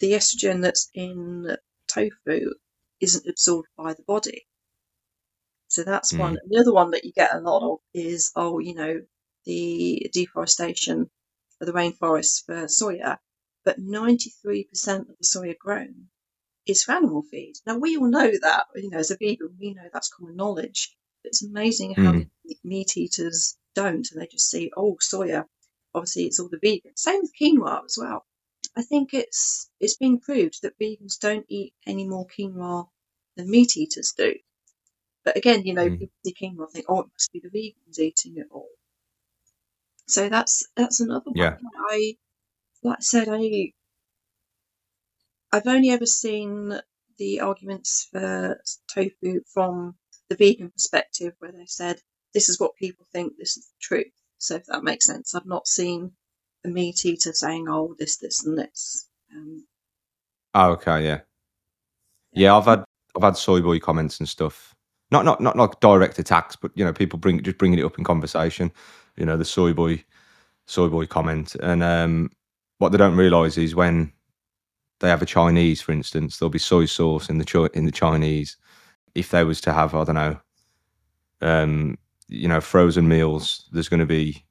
the 0.00 0.12
estrogen 0.12 0.62
that's 0.62 0.90
in 0.94 1.56
tofu 1.88 2.54
isn't 3.00 3.28
absorbed 3.28 3.68
by 3.76 3.94
the 3.94 4.02
body. 4.02 4.46
So 5.68 5.84
that's 5.84 6.16
one. 6.16 6.34
mm, 6.34 6.40
The 6.48 6.58
other 6.58 6.72
one 6.72 6.90
that 6.92 7.04
you 7.04 7.12
get 7.12 7.34
a 7.34 7.40
lot 7.40 7.62
of 7.62 7.80
is, 7.94 8.32
oh, 8.34 8.58
you 8.58 8.74
know, 8.74 9.06
the 9.44 10.08
deforestation 10.12 11.10
of 11.60 11.66
the 11.66 11.72
rainforest 11.72 12.44
for 12.46 12.64
soya, 12.66 13.18
but 13.64 13.78
93% 13.78 15.08
of 15.10 15.18
the 15.18 15.24
soya 15.24 15.56
grown 15.56 16.08
is 16.66 16.84
for 16.84 16.92
animal 16.92 17.22
feed. 17.22 17.54
Now, 17.66 17.78
we 17.78 17.96
all 17.96 18.08
know 18.08 18.30
that, 18.42 18.66
you 18.76 18.90
know, 18.90 18.98
as 18.98 19.10
a 19.10 19.16
vegan, 19.16 19.56
we 19.60 19.74
know 19.74 19.88
that's 19.92 20.08
common 20.10 20.36
knowledge. 20.36 20.96
It's 21.24 21.42
amazing 21.44 21.94
how 21.94 22.12
mm, 22.12 22.30
meat 22.64 22.96
eaters 22.96 23.56
don't, 23.74 24.08
and 24.12 24.20
they 24.20 24.26
just 24.28 24.50
see, 24.50 24.70
oh, 24.76 24.96
soya, 25.02 25.46
obviously 25.94 26.26
it's 26.26 26.40
all 26.40 26.48
the 26.48 26.58
vegan. 26.62 26.96
Same 26.96 27.20
with 27.22 27.32
quinoa 27.40 27.84
as 27.84 27.98
well. 28.00 28.26
I 28.76 28.82
think 28.82 29.14
it's 29.14 29.70
it's 29.80 29.96
been 29.96 30.20
proved 30.20 30.62
that 30.62 30.78
vegans 30.78 31.18
don't 31.18 31.46
eat 31.48 31.72
any 31.86 32.06
more 32.06 32.26
quinoa 32.26 32.88
than 33.36 33.50
meat 33.50 33.76
eaters 33.76 34.12
do. 34.16 34.34
But 35.24 35.36
again, 35.36 35.64
you 35.64 35.74
know, 35.74 35.88
mm. 35.88 35.98
people 35.98 36.14
see 36.24 36.34
quinoa 36.34 36.64
and 36.64 36.70
think, 36.70 36.86
oh, 36.88 37.00
it 37.00 37.06
must 37.12 37.32
be 37.32 37.40
the 37.40 37.48
vegans 37.48 37.98
eating 37.98 38.36
it 38.36 38.46
all. 38.50 38.68
So 40.08 40.28
that's 40.28 40.68
that's 40.76 41.00
another 41.00 41.30
one. 41.30 41.36
Yeah. 41.36 41.56
I 41.90 42.16
like 42.82 42.98
I 42.98 43.02
said, 43.02 43.28
I 43.28 43.72
I've 45.52 45.66
only 45.66 45.90
ever 45.90 46.06
seen 46.06 46.78
the 47.18 47.40
arguments 47.40 48.08
for 48.12 48.60
tofu 48.92 49.40
from 49.52 49.96
the 50.28 50.36
vegan 50.36 50.70
perspective, 50.70 51.32
where 51.38 51.52
they 51.52 51.66
said 51.66 52.00
this 52.34 52.48
is 52.48 52.60
what 52.60 52.76
people 52.76 53.06
think, 53.12 53.32
this 53.38 53.56
is 53.56 53.66
the 53.66 53.74
truth. 53.80 54.12
So 54.38 54.56
if 54.56 54.66
that 54.66 54.84
makes 54.84 55.06
sense, 55.06 55.34
I've 55.34 55.46
not 55.46 55.66
seen 55.66 56.12
a 56.66 56.70
meat 56.70 57.04
eater 57.06 57.32
saying, 57.34 57.66
"Oh, 57.70 57.96
this, 57.98 58.18
this, 58.18 58.44
and 58.46 58.58
this." 58.58 59.08
Um, 59.34 59.66
Oh, 60.54 60.72
okay, 60.72 61.04
yeah. 61.04 61.20
yeah, 62.32 62.56
I've 62.56 62.66
had 62.66 62.84
I've 63.16 63.24
had 63.24 63.38
soy 63.38 63.62
boy 63.62 63.80
comments 63.80 64.20
and 64.20 64.28
stuff. 64.28 64.74
Not 65.12 65.26
not 65.26 65.42
not 65.42 65.56
like 65.56 65.80
direct 65.80 66.20
attacks, 66.20 66.56
but 66.56 66.72
you 66.76 66.84
know, 66.84 66.94
people 66.94 67.18
bring 67.20 67.42
just 67.42 67.58
bringing 67.58 67.80
it 67.80 67.84
up 67.86 67.98
in 67.98 68.04
conversation. 68.04 68.72
You 69.16 69.26
know, 69.26 69.38
the 69.38 69.46
soy 69.46 69.74
boy 69.74 70.04
soy 70.66 70.88
boy 70.88 71.06
comment, 71.06 71.56
and 71.56 71.82
um, 71.82 72.30
what 72.78 72.92
they 72.92 72.98
don't 72.98 73.16
realise 73.16 73.58
is 73.58 73.74
when 73.74 74.12
they 75.00 75.08
have 75.08 75.22
a 75.22 75.26
Chinese, 75.26 75.82
for 75.82 75.92
instance, 75.92 76.38
there'll 76.38 76.50
be 76.50 76.58
soy 76.60 76.86
sauce 76.86 77.30
in 77.30 77.38
the 77.38 77.44
Chi- 77.44 77.70
in 77.74 77.86
the 77.86 77.92
Chinese. 77.92 78.56
If 79.14 79.30
they 79.30 79.44
was 79.44 79.60
to 79.62 79.72
have, 79.72 79.94
I 79.94 80.04
don't 80.04 80.14
know, 80.16 80.40
um, 81.42 81.98
you 82.28 82.48
know, 82.48 82.60
frozen 82.60 83.08
meals, 83.08 83.68
there's 83.72 83.88
going 83.90 84.00
to 84.00 84.06
be 84.06 84.44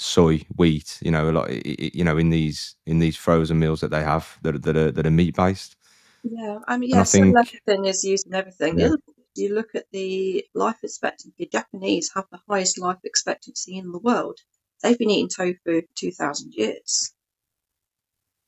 soy, 0.00 0.44
wheat, 0.56 0.98
you 1.02 1.10
know, 1.10 1.28
a 1.28 1.32
lot, 1.32 1.50
you 1.66 2.04
know, 2.04 2.16
in 2.16 2.30
these 2.30 2.76
in 2.86 3.00
these 3.00 3.16
frozen 3.16 3.58
meals 3.58 3.80
that 3.80 3.90
they 3.90 4.02
have 4.02 4.38
that 4.42 4.54
are, 4.54 4.58
that 4.58 4.76
are 4.76 4.92
that 4.92 5.06
are 5.06 5.10
meat 5.10 5.34
based. 5.34 5.76
yeah. 6.22 6.58
I 6.68 6.78
mean, 6.78 6.90
yeah, 6.90 7.00
I 7.00 7.04
think, 7.04 7.36
lecithin 7.36 7.86
is 7.88 8.04
used 8.04 8.26
in 8.26 8.34
everything. 8.34 8.78
The 8.78 8.82
yeah, 8.82 8.90
you 9.34 9.54
look 9.54 9.74
at 9.74 9.86
the 9.92 10.44
life 10.54 10.78
expectancy. 10.82 11.32
The 11.38 11.46
Japanese 11.46 12.10
have 12.14 12.26
the 12.30 12.40
highest 12.48 12.78
life 12.80 12.98
expectancy 13.04 13.78
in 13.78 13.92
the 13.92 13.98
world. 13.98 14.38
They've 14.82 14.98
been 14.98 15.10
eating 15.10 15.28
tofu 15.28 15.54
for 15.64 15.82
two 15.96 16.12
thousand 16.12 16.52
years. 16.54 17.12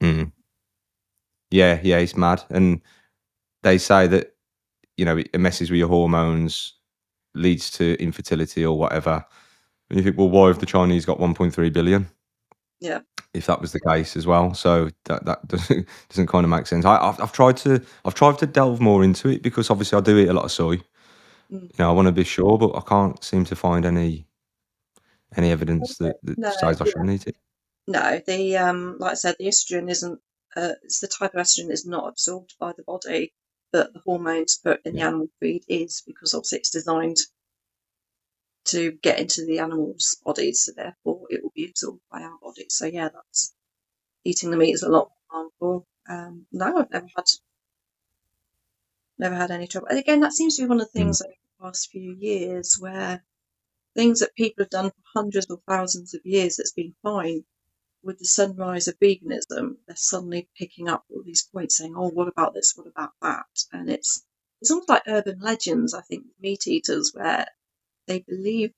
mm, 0.00 0.32
yeah, 1.50 1.80
yeah, 1.82 1.98
it's 1.98 2.16
mad. 2.16 2.42
And 2.50 2.80
they 3.62 3.78
say 3.78 4.06
that 4.08 4.34
you 4.96 5.04
know 5.04 5.18
it 5.18 5.38
messes 5.40 5.70
with 5.70 5.78
your 5.78 5.88
hormones, 5.88 6.74
leads 7.34 7.70
to 7.72 7.96
infertility 8.02 8.64
or 8.64 8.78
whatever. 8.78 9.24
And 9.90 9.98
you 9.98 10.04
think, 10.04 10.16
well, 10.16 10.30
why 10.30 10.48
have 10.48 10.60
the 10.60 10.66
Chinese 10.66 11.04
got 11.04 11.18
1.3 11.18 11.72
billion? 11.72 12.08
Yeah. 12.80 13.00
If 13.34 13.46
that 13.46 13.60
was 13.60 13.72
the 13.72 13.80
case 13.80 14.16
as 14.16 14.26
well, 14.26 14.54
so 14.54 14.88
that 15.04 15.24
that 15.26 15.46
doesn't 15.48 15.86
doesn't 16.08 16.26
kind 16.26 16.44
of 16.44 16.50
make 16.50 16.66
sense. 16.66 16.84
I, 16.84 16.96
I've 16.96 17.20
I've 17.20 17.32
tried 17.32 17.56
to 17.58 17.84
I've 18.04 18.14
tried 18.14 18.38
to 18.38 18.46
delve 18.46 18.80
more 18.80 19.04
into 19.04 19.28
it 19.28 19.42
because 19.42 19.70
obviously 19.70 19.98
I 19.98 20.00
do 20.00 20.18
eat 20.18 20.28
a 20.28 20.32
lot 20.32 20.44
of 20.46 20.52
soy. 20.52 20.76
Mm. 21.52 21.62
You 21.62 21.70
know, 21.78 21.90
I 21.90 21.92
want 21.92 22.06
to 22.06 22.12
be 22.12 22.24
sure, 22.24 22.58
but 22.58 22.74
I 22.76 22.80
can't 22.80 23.22
seem 23.22 23.44
to 23.46 23.56
find 23.56 23.84
any 23.84 24.26
any 25.36 25.50
evidence 25.52 25.98
that, 25.98 26.16
that 26.24 26.38
No, 26.38 26.50
says 26.50 26.80
I 26.80 26.84
yeah. 26.84 26.90
shouldn't 26.90 27.10
eat 27.10 27.26
it. 27.28 27.36
No, 27.86 28.20
the 28.26 28.56
um, 28.56 28.96
like 28.98 29.12
I 29.12 29.14
said, 29.14 29.36
the 29.38 29.46
estrogen 29.46 29.90
isn't. 29.90 30.20
Uh, 30.56 30.72
it's 30.82 31.00
the 31.00 31.06
type 31.08 31.34
of 31.34 31.40
estrogen 31.40 31.70
is 31.70 31.86
not 31.86 32.08
absorbed 32.08 32.54
by 32.58 32.72
the 32.76 32.82
body, 32.82 33.32
but 33.72 33.92
the 33.92 34.00
hormones 34.00 34.58
put 34.58 34.80
in 34.84 34.94
the 34.94 35.02
animal 35.02 35.28
feed 35.38 35.64
is 35.68 36.02
because 36.06 36.34
obviously 36.34 36.58
it's 36.58 36.70
designed 36.70 37.18
to 38.66 38.92
get 39.02 39.18
into 39.20 39.44
the 39.46 39.58
animal's 39.60 40.16
bodies, 40.24 40.62
so 40.64 40.72
therefore 40.76 41.26
it 41.30 41.42
will 41.42 41.52
be 41.54 41.66
absorbed 41.68 42.02
by 42.10 42.22
our 42.22 42.38
body. 42.42 42.66
So 42.68 42.86
yeah, 42.86 43.08
that's 43.12 43.54
eating 44.24 44.50
the 44.50 44.56
meat 44.56 44.72
is 44.74 44.82
a 44.82 44.88
lot 44.90 45.10
more 45.10 45.42
harmful. 45.42 45.86
Um, 46.08 46.46
no, 46.52 46.78
I've 46.78 46.90
never 46.90 47.08
had 47.16 47.26
never 49.18 49.36
had 49.36 49.50
any 49.52 49.68
trouble. 49.68 49.88
And 49.88 49.98
again, 49.98 50.20
that 50.20 50.32
seems 50.32 50.56
to 50.56 50.62
be 50.62 50.68
one 50.68 50.80
of 50.80 50.90
the 50.92 50.98
Mm, 50.98 51.04
things 51.04 51.22
over 51.22 51.32
the 51.32 51.64
past 51.64 51.90
few 51.90 52.12
years 52.18 52.76
where 52.80 53.24
things 53.96 54.20
that 54.20 54.34
people 54.34 54.64
have 54.64 54.70
done 54.70 54.90
for 54.90 55.02
hundreds 55.14 55.46
or 55.50 55.62
thousands 55.68 56.14
of 56.14 56.22
years 56.26 56.56
that's 56.56 56.72
been 56.72 56.94
fine 57.02 57.44
with 58.02 58.18
the 58.18 58.24
sunrise 58.26 58.88
of 58.88 58.98
veganism, 59.00 59.76
they're 59.86 59.96
suddenly 59.96 60.48
picking 60.56 60.88
up 60.88 61.04
all 61.10 61.22
these 61.24 61.48
points 61.52 61.76
saying, 61.78 61.94
"Oh, 61.96 62.08
what 62.10 62.28
about 62.28 62.54
this? 62.54 62.74
What 62.76 62.86
about 62.86 63.12
that?" 63.22 63.64
And 63.72 63.90
it's 63.90 64.24
it's 64.60 64.70
almost 64.70 64.88
like 64.88 65.02
urban 65.06 65.40
legends. 65.40 65.94
I 65.94 66.02
think 66.02 66.26
meat 66.40 66.66
eaters 66.66 67.12
where 67.14 67.46
they 68.10 68.20
believe 68.28 68.72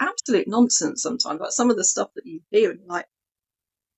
absolute 0.00 0.48
nonsense 0.48 1.02
sometimes. 1.02 1.40
Like 1.40 1.52
some 1.52 1.70
of 1.70 1.76
the 1.76 1.84
stuff 1.84 2.10
that 2.16 2.26
you 2.26 2.40
hear, 2.50 2.70
and 2.70 2.80
you're 2.80 2.88
like, 2.88 3.06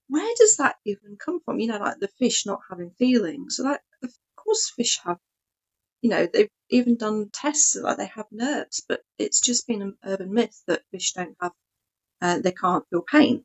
where 0.09 0.35
does 0.39 0.57
that 0.59 0.77
even 0.87 1.17
come 1.17 1.41
from? 1.45 1.61
You 1.61 1.69
know, 1.69 1.79
like 1.79 1.99
the 2.01 2.09
fish 2.19 2.47
not 2.47 2.61
having 2.71 2.91
feelings. 2.99 3.57
So, 3.57 3.65
like, 3.65 3.81
of 4.03 4.13
course, 4.37 4.71
fish 4.77 5.01
have. 5.05 5.19
You 6.03 6.11
know, 6.11 6.29
they've 6.33 6.51
even 6.71 6.97
done 6.97 7.31
tests 7.33 7.77
like 7.77 7.97
they 7.97 8.07
have 8.07 8.27
nerves, 8.33 8.85
but 8.89 9.03
it's 9.19 9.41
just 9.41 9.67
been 9.67 9.83
an 9.83 9.97
urban 10.05 10.33
myth 10.35 10.63
that 10.69 10.83
fish 10.93 11.13
don't 11.13 11.37
have, 11.41 11.53
uh, 12.23 12.41
they 12.41 12.53
can't 12.53 12.85
feel 12.91 13.03
pain. 13.03 13.45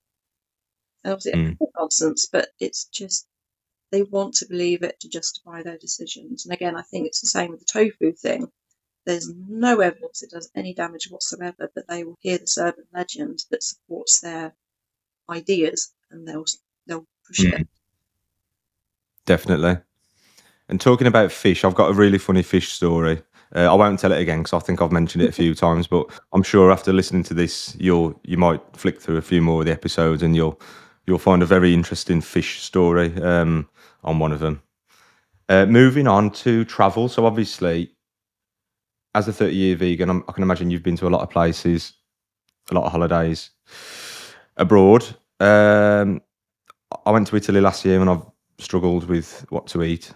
And 1.03 1.13
obviously, 1.13 1.33
mm, 1.39 1.57
it's 1.59 1.71
nonsense, 1.77 2.29
but 2.31 2.49
it's 2.59 2.85
just 2.85 3.27
they 3.91 4.03
want 4.03 4.35
to 4.35 4.47
believe 4.47 4.83
it 4.83 4.99
to 5.01 5.09
justify 5.09 5.63
their 5.63 5.77
decisions. 5.77 6.45
And 6.45 6.53
again, 6.53 6.75
I 6.75 6.83
think 6.83 7.07
it's 7.07 7.21
the 7.21 7.27
same 7.27 7.51
with 7.51 7.61
the 7.61 7.65
tofu 7.65 8.13
thing. 8.13 8.47
There's 9.07 9.31
no 9.47 9.79
evidence 9.79 10.21
it 10.21 10.31
does 10.31 10.51
any 10.53 10.73
damage 10.73 11.07
whatsoever, 11.09 11.71
but 11.73 11.87
they 11.87 12.03
will 12.03 12.17
hear 12.19 12.37
this 12.37 12.57
urban 12.57 12.83
legend 12.93 13.39
that 13.51 13.63
supports 13.63 14.19
their 14.19 14.53
ideas, 15.29 15.93
and 16.11 16.27
they'll 16.27 16.43
they'll 16.87 17.07
push 17.25 17.45
it. 17.45 17.61
mm, 17.61 17.67
definitely. 19.25 19.77
And 20.67 20.81
talking 20.81 21.07
about 21.07 21.31
fish, 21.31 21.63
I've 21.63 21.73
got 21.73 21.89
a 21.89 21.93
really 21.93 22.17
funny 22.17 22.43
fish 22.43 22.73
story. 22.73 23.23
Uh, 23.55 23.71
I 23.71 23.75
won't 23.75 23.97
tell 23.97 24.11
it 24.11 24.19
again 24.19 24.39
because 24.39 24.51
I 24.51 24.59
think 24.59 24.81
I've 24.81 24.91
mentioned 24.91 25.23
it 25.23 25.29
a 25.29 25.31
few 25.31 25.55
times, 25.65 25.87
but 25.87 26.07
I'm 26.33 26.43
sure 26.43 26.69
after 26.69 26.91
listening 26.91 27.23
to 27.23 27.33
this, 27.33 27.77
you'll 27.79 28.19
you 28.25 28.37
might 28.37 28.61
flick 28.73 28.99
through 28.99 29.15
a 29.15 29.21
few 29.21 29.41
more 29.41 29.61
of 29.61 29.67
the 29.67 29.71
episodes 29.71 30.21
and 30.21 30.35
you'll 30.35 30.59
you'll 31.05 31.17
find 31.17 31.41
a 31.41 31.45
very 31.45 31.73
interesting 31.73 32.19
fish 32.19 32.61
story 32.61 33.15
um, 33.21 33.69
on 34.03 34.19
one 34.19 34.33
of 34.33 34.39
them. 34.39 34.61
Uh, 35.47 35.65
moving 35.65 36.09
on 36.09 36.29
to 36.29 36.65
travel, 36.65 37.07
so 37.07 37.25
obviously, 37.25 37.95
as 39.17 39.27
a 39.27 39.33
30 39.33 39.55
year 39.55 39.75
vegan, 39.75 40.09
I'm, 40.09 40.23
I 40.27 40.31
can 40.31 40.43
imagine 40.43 40.69
you've 40.69 40.83
been 40.83 40.97
to 40.97 41.07
a 41.07 41.09
lot 41.09 41.21
of 41.21 41.29
places, 41.29 41.93
a 42.69 42.75
lot 42.75 42.85
of 42.85 42.91
holidays 42.91 43.49
abroad. 44.57 45.03
Um, 45.39 46.21
I 47.05 47.11
went 47.11 47.27
to 47.27 47.35
Italy 47.35 47.59
last 47.59 47.83
year 47.83 47.99
and 47.99 48.09
I've 48.09 48.25
struggled 48.59 49.05
with 49.05 49.45
what 49.49 49.67
to 49.67 49.83
eat. 49.83 50.13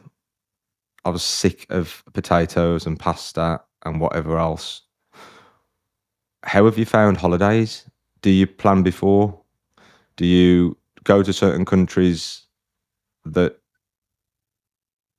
I 1.04 1.10
was 1.10 1.24
sick 1.24 1.66
of 1.70 2.04
potatoes 2.14 2.86
and 2.86 3.00
pasta 3.00 3.62
and 3.86 4.00
whatever 4.00 4.38
else. 4.38 4.82
How 6.44 6.66
have 6.66 6.78
you 6.78 6.86
found 6.86 7.18
holidays? 7.18 7.90
Do 8.22 8.30
you 8.30 8.46
plan 8.46 8.84
before? 8.84 9.40
Do 10.16 10.26
you 10.28 10.78
go 11.04 11.24
to 11.24 11.34
certain 11.34 11.66
countries 11.66 12.44
that 13.26 13.61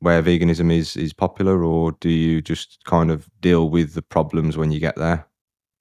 where 0.03 0.23
veganism 0.23 0.73
is 0.73 0.97
is 0.97 1.13
popular, 1.13 1.65
or 1.65 1.93
do 1.93 2.11
you 2.11 2.43
just 2.43 2.85
kind 2.85 3.11
of 3.11 3.29
deal 3.41 3.71
with 3.71 3.95
the 3.95 4.03
problems 4.03 4.57
when 4.57 4.73
you 4.73 4.81
get 4.81 4.97
there? 4.97 5.27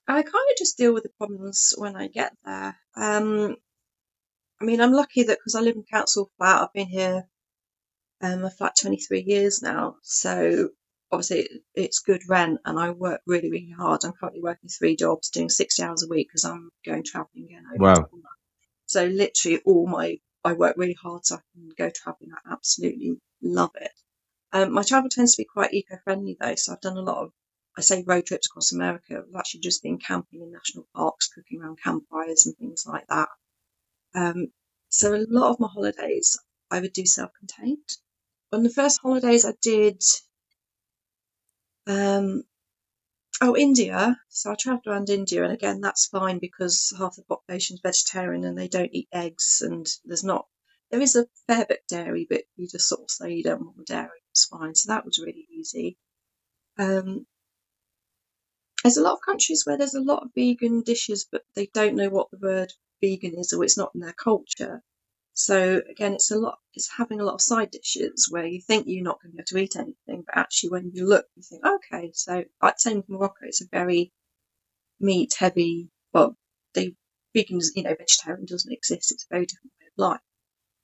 I 0.08 0.22
kind 0.22 0.26
of 0.26 0.58
just 0.58 0.78
deal 0.78 0.94
with 0.94 1.04
the 1.04 1.12
problems 1.18 1.74
when 1.78 1.96
I 1.96 2.08
get 2.08 2.34
there. 2.46 2.78
Um, 2.96 3.56
I 4.62 4.66
mean, 4.66 4.82
I'm 4.82 4.94
lucky 4.94 5.24
that 5.24 5.40
because 5.40 5.56
I 5.56 5.62
live 5.62 5.76
in 5.76 5.84
council 5.92 6.30
flat, 6.38 6.62
I've 6.62 6.74
been 6.74 6.88
here 6.88 7.24
um, 8.22 8.44
a 8.44 8.52
flat 8.52 8.76
23 8.80 9.24
years 9.26 9.62
now. 9.62 9.96
So 10.04 10.70
obviously 11.12 11.48
it's 11.74 12.00
good 12.00 12.22
rent 12.28 12.60
and 12.66 12.80
I 12.80 12.92
work 12.92 13.22
really, 13.26 13.50
really 13.50 13.74
hard. 13.76 14.04
I'm 14.04 14.14
currently 14.14 14.42
working 14.42 14.70
three 14.70 14.96
jobs, 14.96 15.30
doing 15.30 15.50
60 15.50 15.82
hours 15.82 16.04
a 16.04 16.08
week 16.08 16.28
because 16.30 16.46
I'm 16.46 16.70
going 16.86 17.04
traveling 17.04 17.46
again. 17.46 17.64
Wow. 17.78 18.08
So 18.86 19.06
literally 19.06 19.62
all 19.66 19.88
my, 19.88 20.18
I 20.44 20.54
work 20.54 20.76
really 20.78 20.98
hard 21.02 21.26
so 21.26 21.36
I 21.36 21.40
can 21.54 21.70
go 21.78 21.90
traveling. 21.90 22.32
I 22.34 22.54
absolutely 22.54 23.18
love 23.42 23.72
it. 23.80 23.92
Um, 24.54 24.74
my 24.74 24.84
travel 24.84 25.10
tends 25.10 25.36
to 25.36 25.42
be 25.42 25.48
quite 25.52 25.74
eco-friendly 25.74 26.38
though. 26.40 26.56
So 26.56 26.74
I've 26.74 26.82
done 26.82 26.98
a 26.98 27.02
lot 27.02 27.24
of, 27.24 27.32
I 27.78 27.82
say 27.82 28.04
road 28.06 28.26
trips 28.26 28.48
across 28.48 28.74
America. 28.74 29.18
I've 29.20 29.36
actually 29.40 29.62
just 29.62 29.82
been 29.82 29.98
camping 29.98 30.42
in 30.42 30.52
national 30.52 30.88
parks, 30.96 31.30
cooking 31.30 31.62
around 31.62 31.80
campfires 31.82 32.46
and 32.46 32.56
things 32.58 32.84
like 32.86 33.08
that. 33.08 33.30
Um, 34.14 34.48
so 34.90 35.16
a 35.16 35.26
lot 35.30 35.52
of 35.52 35.60
my 35.60 35.70
holidays 35.74 36.38
I 36.70 36.82
would 36.82 36.94
do 36.94 37.06
self-contained. 37.06 37.90
On 38.52 38.64
the 38.64 38.70
first 38.70 39.00
holidays 39.02 39.46
I 39.46 39.54
did, 39.62 40.02
um, 41.88 42.44
oh 43.42 43.56
India. 43.56 44.18
So 44.28 44.52
I 44.52 44.56
travelled 44.56 44.88
around 44.88 45.10
India, 45.10 45.44
and 45.44 45.54
again 45.54 45.80
that's 45.80 46.08
fine 46.08 46.40
because 46.40 46.94
half 46.98 47.16
the 47.16 47.24
population 47.24 47.76
is 47.76 47.82
vegetarian 47.82 48.44
and 48.44 48.58
they 48.58 48.68
don't 48.68 48.94
eat 48.94 49.08
eggs, 49.14 49.62
and 49.66 49.86
there's 50.04 50.26
not. 50.26 50.48
There 50.92 51.02
is 51.02 51.16
a 51.16 51.28
fair 51.48 51.66
bit 51.66 51.84
dairy, 51.88 52.28
but 52.30 52.42
you 52.58 52.68
just 52.68 52.90
sort 52.90 53.02
of 53.02 53.12
say 53.12 53.32
you 53.32 53.44
don't 53.44 53.62
want 53.62 53.78
the 53.78 53.86
dairy. 53.86 54.21
It's 54.32 54.46
fine. 54.46 54.76
So 54.76 54.92
that 54.94 55.06
was 55.06 55.20
really 55.20 55.48
easy. 55.52 55.98
Um, 56.78 57.28
there's 58.84 58.98
a 58.98 59.02
lot 59.04 59.14
of 59.14 59.22
countries 59.22 59.66
where 59.66 59.78
there's 59.78 59.94
a 59.94 60.02
lot 60.02 60.24
of 60.24 60.32
vegan 60.36 60.82
dishes, 60.82 61.28
but 61.32 61.44
they 61.56 61.68
don't 61.68 61.96
know 61.96 62.10
what 62.10 62.32
the 62.32 62.38
word 62.38 62.74
vegan 63.02 63.36
is, 63.38 63.54
or 63.54 63.64
it's 63.64 63.78
not 63.78 63.92
in 63.94 64.02
their 64.02 64.14
culture. 64.14 64.82
So 65.34 65.82
again, 65.90 66.14
it's 66.14 66.32
a 66.32 66.38
lot. 66.38 66.60
It's 66.74 66.92
having 66.98 67.20
a 67.20 67.24
lot 67.24 67.36
of 67.36 67.42
side 67.42 67.72
dishes 67.72 68.28
where 68.30 68.46
you 68.46 68.62
think 68.62 68.88
you're 68.88 69.04
not 69.04 69.22
going 69.22 69.32
to 69.32 69.38
be 69.38 69.42
able 69.42 69.48
to 69.48 69.58
eat 69.58 69.76
anything, 69.76 70.24
but 70.26 70.38
actually, 70.38 70.72
when 70.72 70.92
you 70.94 71.08
look, 71.08 71.26
you 71.36 71.44
think, 71.44 71.66
okay. 71.66 72.12
So, 72.14 72.44
like 72.62 72.80
same 72.80 72.98
with 72.98 73.10
Morocco, 73.10 73.46
it's 73.46 73.62
a 73.62 73.68
very 73.72 74.12
meat 75.00 75.34
heavy. 75.38 75.90
Well, 76.14 76.38
they 76.74 76.96
vegans, 77.36 77.68
you 77.76 77.84
know, 77.84 77.96
vegetarian 77.98 78.46
doesn't 78.46 78.72
exist. 78.72 79.12
It's 79.12 79.26
a 79.26 79.34
very 79.34 79.46
different 79.46 79.74
way 79.80 79.88
of 79.88 79.94
life. 79.98 80.22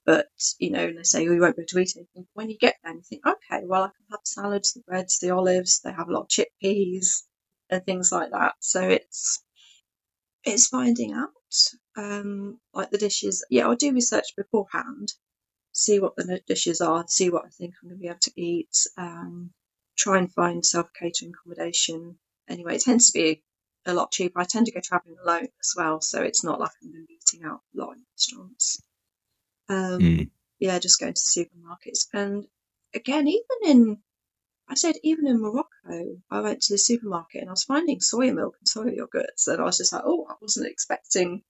But 0.08 0.28
you 0.58 0.70
know, 0.70 0.90
they 0.90 1.02
say, 1.02 1.28
oh, 1.28 1.32
you 1.34 1.40
won't 1.42 1.54
be 1.54 1.64
able 1.64 1.68
to 1.68 1.78
eat 1.80 1.92
anything. 1.94 2.26
When 2.32 2.48
you 2.48 2.56
get 2.56 2.76
there, 2.82 2.94
you 2.94 3.02
think, 3.02 3.26
okay, 3.26 3.66
well, 3.66 3.82
I 3.82 3.88
can 3.88 4.06
have 4.10 4.20
salads, 4.24 4.72
the 4.72 4.80
breads, 4.80 5.18
the 5.18 5.32
olives. 5.32 5.82
They 5.82 5.92
have 5.92 6.08
a 6.08 6.12
lot 6.12 6.22
of 6.22 6.28
chickpeas 6.28 7.24
and 7.68 7.84
things 7.84 8.10
like 8.10 8.30
that. 8.30 8.54
So 8.60 8.88
it's 8.88 9.42
it's 10.44 10.68
finding 10.68 11.12
out 11.12 11.34
um, 11.98 12.58
like 12.72 12.88
the 12.90 12.96
dishes. 12.96 13.44
Yeah, 13.50 13.66
I'll 13.68 13.76
do 13.76 13.92
research 13.92 14.34
beforehand, 14.34 15.12
see 15.72 16.00
what 16.00 16.16
the 16.16 16.40
dishes 16.46 16.80
are, 16.80 17.04
see 17.06 17.28
what 17.28 17.44
I 17.44 17.50
think 17.50 17.74
I'm 17.82 17.90
going 17.90 17.98
to 17.98 18.02
be 18.02 18.08
able 18.08 18.18
to 18.22 18.40
eat. 18.40 18.74
Um, 18.96 19.50
try 19.98 20.16
and 20.16 20.32
find 20.32 20.64
self 20.64 20.88
catering 20.98 21.34
accommodation. 21.34 22.18
Anyway, 22.48 22.76
it 22.76 22.80
tends 22.80 23.10
to 23.10 23.18
be 23.18 23.42
a 23.84 23.92
lot 23.92 24.10
cheaper. 24.10 24.40
I 24.40 24.44
tend 24.44 24.64
to 24.66 24.72
go 24.72 24.80
travelling 24.82 25.18
alone 25.22 25.48
as 25.60 25.74
well, 25.76 26.00
so 26.00 26.22
it's 26.22 26.42
not 26.42 26.60
like 26.60 26.70
I'm 26.82 26.92
going 26.92 27.02
to 27.04 27.06
be 27.06 27.18
eating 27.22 27.46
out 27.46 27.60
a 27.74 27.78
lot 27.78 27.92
in 27.92 28.04
restaurants. 28.14 28.80
Um, 29.68 30.00
Mm. 30.00 30.30
Yeah, 30.60 30.78
just 30.80 30.98
going 31.00 31.14
to 31.14 31.20
supermarkets. 31.20 32.06
And 32.12 32.46
again, 32.94 33.28
even 33.28 33.58
in, 33.64 33.98
I 34.68 34.74
said, 34.74 34.96
even 35.04 35.26
in 35.26 35.40
Morocco, 35.40 36.20
I 36.30 36.40
went 36.40 36.62
to 36.62 36.74
the 36.74 36.78
supermarket 36.78 37.40
and 37.42 37.50
I 37.50 37.52
was 37.52 37.64
finding 37.64 38.00
soy 38.00 38.32
milk 38.32 38.56
and 38.58 38.68
soy 38.68 38.90
yogurts, 38.96 39.46
and 39.46 39.60
I 39.60 39.64
was 39.64 39.78
just 39.78 39.92
like, 39.92 40.02
oh, 40.04 40.26
I 40.28 40.34
wasn't 40.40 40.68
expecting 40.70 41.42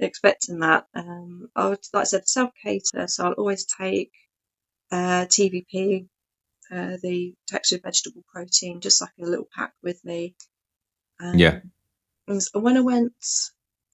expecting 0.00 0.60
that. 0.60 0.86
Um, 0.94 1.48
I 1.56 1.68
would, 1.70 1.80
like 1.92 2.02
I 2.02 2.04
said, 2.04 2.28
self 2.28 2.50
cater, 2.62 3.06
so 3.08 3.26
I'll 3.26 3.32
always 3.32 3.66
take 3.66 4.12
uh, 4.90 5.26
TVP, 5.26 6.08
uh, 6.70 6.96
the 7.02 7.34
textured 7.46 7.82
vegetable 7.82 8.24
protein, 8.32 8.80
just 8.80 9.00
like 9.00 9.10
a 9.20 9.24
little 9.26 9.48
pack 9.54 9.72
with 9.82 10.04
me. 10.04 10.34
Um, 11.20 11.38
Yeah. 11.38 11.60
and 12.26 12.40
when 12.54 12.76
I 12.76 12.80
went, 12.80 13.14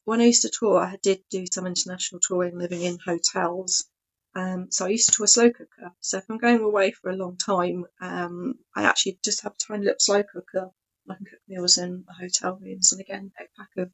when 0.05 0.21
I 0.21 0.25
used 0.25 0.43
to 0.43 0.51
tour, 0.51 0.79
I 0.81 0.97
did 1.03 1.23
do 1.31 1.47
some 1.51 1.67
international 1.67 2.21
touring, 2.21 2.59
living 2.59 2.83
in 2.83 2.99
hotels. 3.05 3.87
Um, 4.35 4.71
so 4.71 4.87
I 4.87 4.91
used 4.91 5.09
to 5.11 5.13
tour 5.13 5.25
a 5.25 5.29
slow 5.29 5.51
cooker. 5.51 5.93
So 6.01 6.19
if 6.19 6.25
I'm 6.29 6.39
going 6.39 6.61
away 6.61 6.91
for 6.93 7.11
a 7.11 7.17
long 7.17 7.37
time, 7.37 7.87
um, 8.01 8.55
I 8.75 8.85
actually 8.85 9.19
just 9.25 9.43
have 9.43 9.53
a 9.53 9.67
tiny 9.67 9.85
little 9.85 10.01
slow 10.01 10.23
cooker. 10.23 10.71
I 11.09 11.15
can 11.15 11.27
cook 11.27 11.41
meals 11.49 11.79
in 11.79 12.05
the 12.07 12.15
hotel 12.15 12.59
rooms, 12.61 12.93
and 12.93 13.01
again, 13.01 13.31
a 13.39 13.45
pack 13.59 13.69
of 13.77 13.93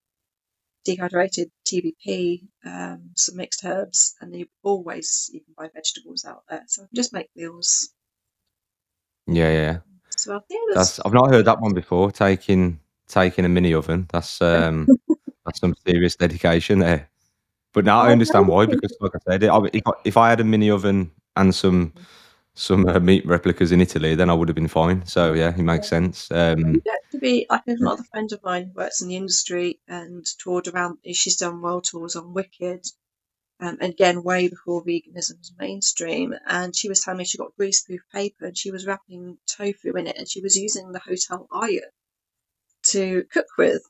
dehydrated 0.85 1.51
TVP, 1.67 2.47
um, 2.65 3.11
some 3.17 3.37
mixed 3.37 3.65
herbs, 3.65 4.15
and 4.21 4.35
you 4.35 4.47
always 4.63 5.29
you 5.33 5.41
can 5.41 5.55
buy 5.57 5.69
vegetables 5.75 6.25
out 6.25 6.45
there. 6.49 6.63
So 6.69 6.83
I 6.83 6.87
can 6.87 6.95
just 6.95 7.13
make 7.13 7.29
meals. 7.35 7.91
Yeah, 9.27 9.51
yeah. 9.51 9.79
So 10.17 10.37
I 10.37 10.41
think 10.49 10.73
there's 10.73 10.89
That's 10.89 11.01
I've 11.01 11.13
not 11.13 11.31
heard 11.31 11.47
that 11.47 11.61
one 11.61 11.75
before. 11.75 12.13
Taking 12.13 12.81
taking 13.11 13.45
a 13.45 13.49
mini 13.49 13.75
oven. 13.75 14.07
That's 14.13 14.41
um 14.41 14.87
that's 15.45 15.61
some 15.61 15.75
serious 15.87 16.17
dedication 16.17 16.79
there. 16.79 17.11
But 17.73 17.85
now 17.85 18.01
I 18.01 18.09
I 18.09 18.13
understand 18.13 18.49
why 18.49 18.67
because, 18.67 18.97
like 19.01 19.13
I 19.15 19.19
said, 19.31 19.43
if 19.45 19.87
I, 19.87 19.93
if 20.05 20.17
I 20.17 20.31
had 20.31 20.41
a 20.41 20.45
mini 20.45 20.71
oven 20.71 21.13
and 21.37 21.55
some 21.55 21.93
some 22.55 22.87
uh, 22.89 22.99
meat 22.99 23.25
replicas 23.27 23.73
in 23.73 23.81
Italy, 23.81 24.15
then 24.15 24.29
I 24.29 24.35
would 24.35 24.49
have 24.49 24.57
been 24.57 24.69
fine. 24.69 25.07
So 25.07 25.35
yeah, 25.35 25.51
it 25.51 25.63
makes 25.63 25.89
sense. 25.89 26.31
Um, 26.31 26.83
have 26.87 27.11
to 27.13 27.19
be 27.19 27.47
like 27.49 27.63
another 27.67 28.03
friend 28.11 28.31
of 28.33 28.43
mine 28.43 28.65
who 28.65 28.73
works 28.73 29.03
in 29.03 29.09
the 29.09 29.17
industry 29.17 29.81
and 29.87 30.27
toured 30.43 30.69
around. 30.69 30.99
She's 31.13 31.37
done 31.37 31.63
world 31.63 31.85
tours 31.85 32.17
on 32.17 32.35
Wicked, 32.35 32.85
um, 33.61 33.79
again 33.81 34.25
way 34.25 34.49
before 34.49 34.85
veganism 34.85 35.39
was 35.39 35.53
mainstream. 35.59 36.35
And 36.47 36.75
she 36.75 36.89
was 36.89 37.01
telling 37.01 37.19
me 37.19 37.25
she 37.25 37.39
got 37.39 37.57
greaseproof 37.59 38.01
paper 38.13 38.47
and 38.47 38.59
she 38.59 38.73
was 38.73 38.87
wrapping 38.87 39.39
tofu 39.47 39.93
in 39.97 40.09
it, 40.09 40.19
and 40.19 40.29
she 40.29 40.41
was 40.41 40.57
using 40.57 40.91
the 40.91 40.99
hotel 40.99 41.47
iron 41.53 41.91
to 42.93 43.25
cook 43.33 43.47
with. 43.59 43.83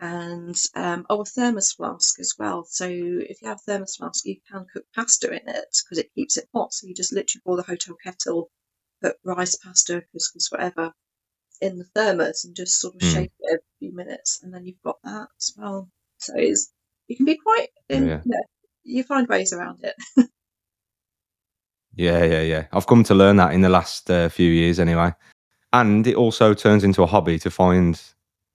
and 0.00 0.56
um, 0.74 1.06
oh, 1.08 1.22
a 1.22 1.24
thermos 1.24 1.72
flask 1.72 2.18
as 2.20 2.34
well. 2.38 2.64
So 2.68 2.86
if 2.86 3.40
you 3.42 3.48
have 3.48 3.58
a 3.58 3.72
thermos 3.72 3.96
flask, 3.96 4.24
you 4.26 4.36
can 4.50 4.66
cook 4.72 4.84
pasta 4.94 5.28
in 5.30 5.48
it 5.48 5.76
because 5.84 5.98
it 5.98 6.12
keeps 6.14 6.36
it 6.36 6.48
hot. 6.54 6.72
So 6.74 6.86
you 6.88 6.94
just 6.94 7.12
literally 7.12 7.42
pour 7.44 7.56
the 7.56 7.62
hotel 7.62 7.94
kettle, 8.02 8.50
put 9.02 9.16
rice, 9.24 9.56
pasta, 9.56 10.02
couscous, 10.12 10.50
whatever, 10.50 10.92
in 11.60 11.78
the 11.78 11.84
thermos 11.94 12.44
and 12.44 12.56
just 12.56 12.80
sort 12.80 12.94
of 12.96 13.00
Mm. 13.02 13.12
shake 13.12 13.32
it 13.40 13.48
every 13.50 13.64
few 13.78 13.94
minutes, 13.94 14.40
and 14.42 14.52
then 14.52 14.66
you've 14.66 14.82
got 14.84 14.98
that 15.04 15.28
as 15.38 15.54
well. 15.56 15.88
So 16.18 16.34
it's 16.36 16.72
you 17.08 17.16
can 17.16 17.26
be 17.26 17.36
quite 17.36 17.68
in. 17.88 18.08
Yeah. 18.08 18.20
You, 18.24 18.30
know, 18.32 18.42
you 18.84 19.04
find 19.04 19.28
ways 19.28 19.52
around 19.52 19.84
it. 19.84 19.94
yeah, 21.94 22.24
yeah, 22.24 22.42
yeah. 22.42 22.66
I've 22.72 22.86
come 22.86 23.04
to 23.04 23.14
learn 23.14 23.36
that 23.36 23.52
in 23.54 23.60
the 23.60 23.68
last 23.68 24.10
uh, 24.10 24.28
few 24.28 24.50
years, 24.50 24.80
anyway. 24.80 25.12
And 25.72 26.06
it 26.06 26.16
also 26.16 26.54
turns 26.54 26.84
into 26.84 27.02
a 27.02 27.06
hobby 27.06 27.38
to 27.40 27.50
find 27.50 28.00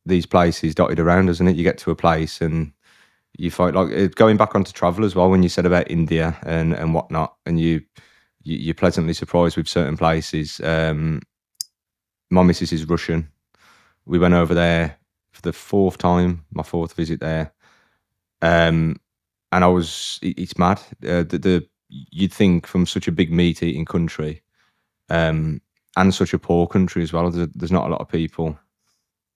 these 0.05 0.25
places 0.25 0.75
dotted 0.75 0.99
around, 0.99 1.27
doesn't 1.27 1.47
it? 1.47 1.55
You 1.55 1.63
get 1.63 1.77
to 1.79 1.91
a 1.91 1.95
place 1.95 2.41
and 2.41 2.71
you 3.37 3.51
find 3.51 3.75
like 3.75 4.15
going 4.15 4.37
back 4.37 4.55
onto 4.55 4.71
travel 4.73 5.05
as 5.05 5.15
well. 5.15 5.29
When 5.29 5.43
you 5.43 5.49
said 5.49 5.65
about 5.65 5.91
India 5.91 6.37
and 6.43 6.73
and 6.73 6.93
whatnot, 6.93 7.35
and 7.45 7.59
you, 7.59 7.81
you 8.43 8.57
you're 8.57 8.75
pleasantly 8.75 9.13
surprised 9.13 9.57
with 9.57 9.67
certain 9.67 9.97
places. 9.97 10.61
Um, 10.61 11.21
my 12.29 12.43
missus 12.43 12.71
is 12.71 12.85
Russian. 12.85 13.29
We 14.05 14.19
went 14.19 14.33
over 14.33 14.53
there 14.53 14.97
for 15.31 15.41
the 15.41 15.53
fourth 15.53 15.97
time, 15.97 16.45
my 16.51 16.63
fourth 16.63 16.93
visit 16.93 17.19
there. 17.19 17.53
Um, 18.41 18.97
and 19.51 19.63
I 19.63 19.67
was, 19.67 20.19
it- 20.23 20.39
it's 20.39 20.57
mad. 20.57 20.79
Uh, 21.03 21.23
the, 21.23 21.39
the 21.39 21.69
you'd 21.89 22.33
think 22.33 22.67
from 22.67 22.85
such 22.85 23.07
a 23.07 23.11
big 23.13 23.31
meat 23.31 23.63
eating 23.63 23.85
country, 23.85 24.43
um, 25.09 25.61
and 25.97 26.13
such 26.13 26.33
a 26.33 26.39
poor 26.39 26.67
country 26.67 27.03
as 27.03 27.11
well. 27.11 27.29
There's, 27.29 27.49
there's 27.53 27.71
not 27.71 27.87
a 27.87 27.89
lot 27.89 28.01
of 28.01 28.07
people, 28.07 28.57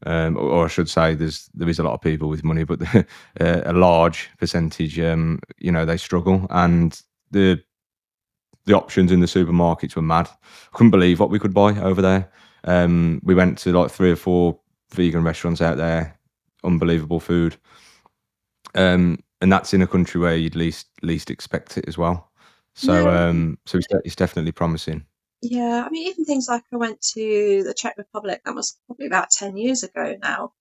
um, 0.05 0.37
or, 0.37 0.49
or 0.49 0.65
I 0.65 0.67
should 0.67 0.89
say, 0.89 1.15
there's 1.15 1.49
there 1.53 1.67
is 1.67 1.79
a 1.79 1.83
lot 1.83 1.93
of 1.93 2.01
people 2.01 2.29
with 2.29 2.43
money, 2.43 2.63
but 2.63 2.81
uh, 2.95 3.03
a 3.65 3.73
large 3.73 4.29
percentage, 4.37 4.99
um, 4.99 5.39
you 5.57 5.71
know, 5.71 5.85
they 5.85 5.97
struggle, 5.97 6.47
and 6.49 7.01
the 7.31 7.61
the 8.65 8.75
options 8.75 9.11
in 9.11 9.19
the 9.19 9.25
supermarkets 9.25 9.95
were 9.95 10.01
mad. 10.01 10.29
I 10.31 10.77
couldn't 10.77 10.91
believe 10.91 11.19
what 11.19 11.31
we 11.31 11.39
could 11.39 11.53
buy 11.53 11.77
over 11.79 12.01
there. 12.01 12.31
Um, 12.63 13.19
we 13.23 13.33
went 13.33 13.57
to 13.59 13.73
like 13.73 13.89
three 13.89 14.11
or 14.11 14.15
four 14.15 14.59
vegan 14.93 15.23
restaurants 15.23 15.61
out 15.61 15.77
there, 15.77 16.17
unbelievable 16.63 17.19
food. 17.19 17.57
Um, 18.75 19.23
and 19.41 19.51
that's 19.51 19.73
in 19.73 19.81
a 19.81 19.87
country 19.87 20.21
where 20.21 20.35
you'd 20.35 20.55
least 20.55 20.87
least 21.01 21.31
expect 21.31 21.77
it 21.77 21.87
as 21.87 21.97
well. 21.97 22.31
So 22.75 23.03
No, 23.05 23.09
um, 23.09 23.57
so 23.65 23.79
it's, 23.79 23.87
it's 24.05 24.15
definitely 24.15 24.51
promising. 24.51 25.03
Yeah, 25.41 25.83
I 25.85 25.89
mean, 25.89 26.07
even 26.07 26.25
things 26.25 26.47
like 26.47 26.63
I 26.71 26.77
went 26.77 27.01
to 27.13 27.63
the 27.63 27.73
Czech 27.73 27.97
Republic, 27.97 28.41
that 28.45 28.55
was 28.55 28.77
probably 28.85 29.07
about 29.07 29.31
10 29.31 29.57
years 29.57 29.83
ago 29.83 30.15
now. 30.21 30.53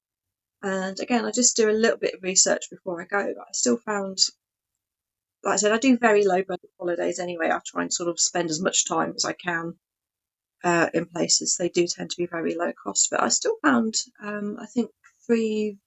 And 0.63 0.99
again, 1.01 1.25
I 1.25 1.31
just 1.31 1.57
do 1.57 1.71
a 1.71 1.73
little 1.73 1.99
bit 1.99 2.15
of 2.15 2.23
research 2.23 2.71
before 2.71 3.01
I 3.01 3.05
go, 3.05 3.35
but 3.37 3.47
I 3.49 3.53
still 3.53 3.79
found, 3.79 4.19
like 5.43 5.55
I 5.55 5.57
said, 5.57 5.73
I 5.73 5.79
do 5.79 5.99
very 5.99 6.25
low 6.27 6.43
budget 6.43 6.71
holidays 6.79 7.19
anyway. 7.19 7.51
I 7.51 7.61
try 7.65 7.83
and 7.83 7.93
sort 7.93 8.09
of 8.09 8.21
spend 8.21 8.51
as 8.51 8.61
much 8.61 8.87
time 8.87 9.13
as 9.17 9.25
I 9.25 9.33
can 9.33 9.75
uh, 10.65 10.89
in 10.93 11.07
places. 11.07 11.57
They 11.57 11.69
do 11.69 11.87
tend 11.87 12.11
to 12.11 12.17
be 12.17 12.27
very 12.27 12.55
low 12.55 12.73
cost, 12.73 13.09
but 13.11 13.23
I 13.23 13.29
still 13.29 13.57
found, 13.63 13.95
um, 14.23 14.57
I 14.61 14.67
think, 14.67 14.91
three 15.27 15.79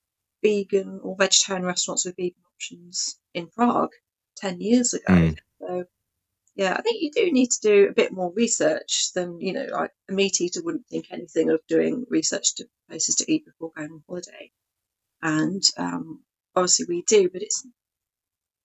vegan 0.44 1.00
or 1.04 1.16
vegetarian 1.16 1.66
restaurants 1.66 2.06
with 2.06 2.16
vegan 2.16 2.42
options 2.56 3.20
in 3.34 3.48
Prague 3.48 3.94
10 4.38 4.62
years 4.62 4.94
ago. 4.94 5.14
Mm. 5.14 5.38
So, 5.60 5.86
yeah, 6.56 6.76
I 6.78 6.82
think 6.82 7.02
you 7.02 7.12
do 7.12 7.32
need 7.32 7.50
to 7.52 7.62
do 7.62 7.88
a 7.90 7.94
bit 7.94 8.12
more 8.14 8.32
research 8.36 9.12
than, 9.16 9.40
you 9.42 9.54
know, 9.54 9.66
like 9.72 9.92
a 10.10 10.14
meat 10.14 10.40
eater 10.42 10.62
wouldn't 10.64 10.88
think 10.88 11.08
anything 11.12 11.50
of 11.50 11.62
doing 11.68 12.06
research 12.10 12.56
to 12.56 12.68
places 12.90 13.16
to 13.16 13.32
eat 13.32 13.46
before 13.46 13.72
going 13.76 13.92
on 13.92 14.04
holiday. 14.08 14.52
And 15.22 15.64
um, 15.78 16.24
obviously 16.56 16.86
we 16.90 17.04
do, 17.08 17.30
but 17.32 17.42
it's, 17.44 17.66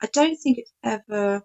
I 0.03 0.09
don't 0.13 0.37
think 0.37 0.59
it's 0.59 0.73
ever 0.85 1.43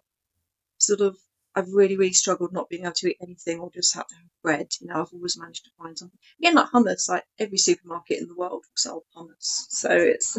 sort 0.79 1.01
of, 1.01 1.17
I've 1.55 1.69
really, 1.73 1.97
really 1.97 2.13
struggled 2.13 2.53
not 2.53 2.69
being 2.69 2.83
able 2.83 2.93
to 2.97 3.09
eat 3.09 3.17
anything 3.21 3.59
or 3.59 3.71
just 3.71 3.95
have 3.95 4.07
to 4.07 4.15
have 4.15 4.25
bread. 4.43 4.69
You 4.81 4.87
know, 4.87 5.01
I've 5.01 5.13
always 5.13 5.37
managed 5.37 5.65
to 5.65 5.71
find 5.77 5.97
something. 5.97 6.19
Again, 6.41 6.55
like 6.55 6.69
hummus, 6.71 7.09
like 7.09 7.25
every 7.39 7.57
supermarket 7.59 8.19
in 8.21 8.27
the 8.27 8.35
world 8.35 8.63
will 8.65 8.77
sell 8.77 9.03
hummus. 9.15 9.65
So 9.69 9.89
it's 9.91 10.37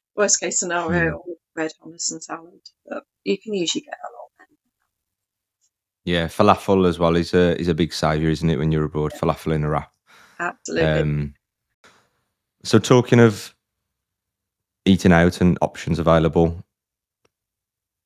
worst 0.16 0.40
case 0.40 0.60
scenario, 0.60 1.18
Mm. 1.18 1.34
bread, 1.54 1.72
hummus, 1.82 2.12
and 2.12 2.22
salad. 2.22 2.60
But 2.86 3.04
you 3.24 3.38
can 3.38 3.54
usually 3.54 3.82
get 3.82 3.94
a 3.98 4.12
lot. 4.12 4.21
Yeah, 6.04 6.26
falafel 6.26 6.88
as 6.88 6.98
well 6.98 7.16
is 7.16 7.32
a 7.32 7.58
is 7.60 7.68
a 7.68 7.74
big 7.74 7.92
saviour, 7.92 8.30
isn't 8.30 8.50
it? 8.50 8.58
When 8.58 8.72
you're 8.72 8.84
abroad, 8.84 9.12
falafel 9.12 9.54
in 9.54 9.64
a 9.64 9.68
wrap. 9.68 9.92
Absolutely. 10.40 11.00
Um, 11.00 11.34
so 12.64 12.78
talking 12.78 13.20
of 13.20 13.54
eating 14.84 15.12
out 15.12 15.40
and 15.40 15.58
options 15.62 15.98
available, 15.98 16.64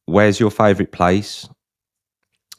where's 0.04 0.38
your 0.38 0.50
favourite 0.50 0.92
place 0.92 1.48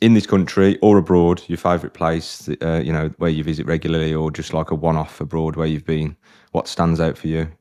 in 0.01 0.13
this 0.15 0.25
country 0.25 0.79
or 0.81 0.97
abroad? 0.97 1.43
Your 1.47 1.57
favourite 1.57 1.93
place, 1.93 2.49
uh, 2.61 2.81
you 2.83 2.91
know, 2.91 3.09
where 3.17 3.29
you 3.29 3.43
visit 3.43 3.67
regularly, 3.67 4.13
or 4.13 4.31
just 4.31 4.53
like 4.53 4.71
a 4.71 4.75
one-off 4.75 5.21
abroad 5.21 5.55
where 5.55 5.67
you've 5.67 5.85
been? 5.85 6.17
What 6.51 6.67
stands 6.67 6.99
out 6.99 7.17
for 7.17 7.27
you? 7.27 7.51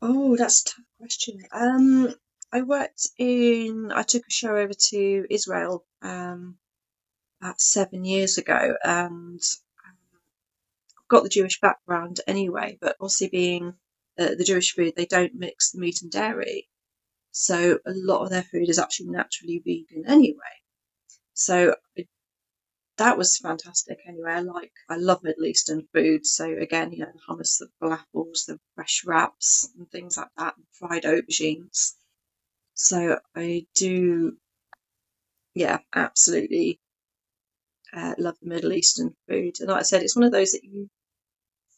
Oh, 0.00 0.36
that's 0.36 0.62
a 0.62 0.64
tough 0.64 0.84
question. 0.98 1.38
Um, 1.52 2.14
I 2.52 2.62
worked 2.62 3.08
in, 3.18 3.92
I 3.92 4.02
took 4.02 4.22
a 4.26 4.30
show 4.30 4.56
over 4.56 4.72
to 4.72 5.26
Israel 5.28 5.84
um, 6.02 6.56
about 7.40 7.60
seven 7.60 8.04
years 8.04 8.38
ago, 8.38 8.76
and 8.82 9.40
um, 9.84 10.20
got 11.08 11.22
the 11.22 11.28
Jewish 11.28 11.60
background 11.60 12.20
anyway, 12.26 12.78
but 12.80 12.96
obviously 13.00 13.28
being 13.28 13.74
uh, 14.18 14.34
the 14.38 14.44
Jewish 14.44 14.74
food, 14.74 14.94
they 14.96 15.06
don't 15.06 15.34
mix 15.34 15.72
the 15.72 15.80
meat 15.80 16.02
and 16.02 16.10
dairy. 16.10 16.68
So 17.32 17.78
a 17.86 17.92
lot 17.92 18.22
of 18.22 18.30
their 18.30 18.44
food 18.44 18.68
is 18.70 18.78
actually 18.78 19.10
naturally 19.10 19.62
vegan 19.64 20.04
anyway. 20.08 20.56
So 21.34 21.74
I, 21.98 22.06
that 22.96 23.18
was 23.18 23.36
fantastic 23.36 23.98
anyway. 24.08 24.32
I 24.32 24.40
like, 24.40 24.72
I 24.88 24.96
love 24.96 25.22
Middle 25.22 25.44
Eastern 25.44 25.86
food. 25.92 26.24
So 26.24 26.50
again, 26.50 26.92
you 26.92 27.00
know, 27.00 27.12
the 27.12 27.20
hummus, 27.34 27.58
the 27.58 27.68
falafels, 27.82 28.46
the 28.46 28.58
fresh 28.74 29.02
wraps 29.04 29.68
and 29.76 29.90
things 29.90 30.16
like 30.16 30.30
that, 30.38 30.54
and 30.56 30.66
fried 30.72 31.02
aubergines. 31.02 31.92
So 32.76 33.18
I 33.34 33.66
do, 33.74 34.36
yeah, 35.54 35.78
absolutely 35.94 36.78
uh, 37.92 38.14
love 38.18 38.36
the 38.42 38.48
Middle 38.48 38.74
Eastern 38.74 39.16
food. 39.28 39.56
And 39.60 39.70
like 39.70 39.80
I 39.80 39.82
said, 39.82 40.02
it's 40.02 40.14
one 40.14 40.26
of 40.26 40.32
those 40.32 40.52
that 40.52 40.62
you, 40.62 40.88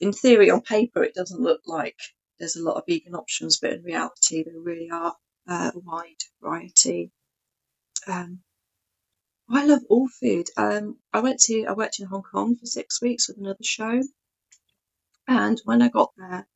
in 0.01 0.13
theory, 0.13 0.51
on 0.51 0.61
paper, 0.61 1.05
it 1.05 1.15
doesn't 1.15 1.41
look 1.41 1.61
like 1.67 1.97
there's 2.41 2.57
a 2.57 2.63
lot 2.63 2.77
of 2.77 2.85
vegan 2.89 3.15
options, 3.15 3.59
but 3.61 3.73
in 3.73 3.85
reality, 3.85 4.43
there 4.43 4.61
really 4.61 4.91
are 4.91 5.15
uh, 5.49 5.71
a 5.73 5.79
wide 5.79 6.23
variety. 6.43 7.13
Um, 8.09 8.41
I 9.49 9.67
love 9.67 9.83
all 9.89 10.09
food. 10.09 10.49
Um, 10.57 10.99
I 11.13 11.21
went 11.21 11.41
to, 11.43 11.65
I 11.67 11.73
worked 11.75 12.01
in 12.01 12.07
Hong 12.07 12.23
Kong 12.23 12.57
for 12.57 12.67
six 12.67 13.01
weeks 13.01 13.29
with 13.29 13.39
another 13.39 13.63
show, 13.63 14.03
and 15.29 15.61
when 15.65 15.81
I 15.81 15.89
got 15.89 16.11
there, 16.17 16.49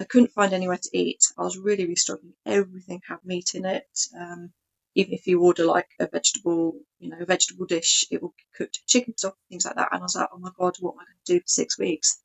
I 0.00 0.04
couldn't 0.04 0.32
find 0.32 0.52
anywhere 0.52 0.78
to 0.78 0.98
eat. 0.98 1.24
I 1.36 1.42
was 1.42 1.58
really, 1.58 1.84
really 1.84 1.96
struggling. 1.96 2.34
Everything 2.46 3.02
had 3.08 3.18
meat 3.24 3.54
in 3.54 3.64
it. 3.64 3.88
Um, 4.18 4.52
even 4.94 5.12
if 5.12 5.26
you 5.26 5.42
order 5.42 5.64
like 5.64 5.88
a 6.00 6.06
vegetable, 6.06 6.74
you 6.98 7.10
know, 7.10 7.24
vegetable 7.24 7.66
dish, 7.66 8.04
it 8.10 8.22
will 8.22 8.34
be 8.36 8.44
cooked 8.56 8.86
chicken 8.86 9.16
stock, 9.16 9.36
things 9.48 9.64
like 9.64 9.76
that. 9.76 9.88
And 9.92 10.00
I 10.00 10.04
was 10.04 10.16
like, 10.16 10.28
oh 10.32 10.38
my 10.38 10.50
god, 10.58 10.76
what 10.80 10.92
am 10.92 11.00
I 11.00 11.04
going 11.04 11.18
to 11.26 11.32
do 11.34 11.40
for 11.40 11.48
six 11.48 11.78
weeks? 11.78 12.20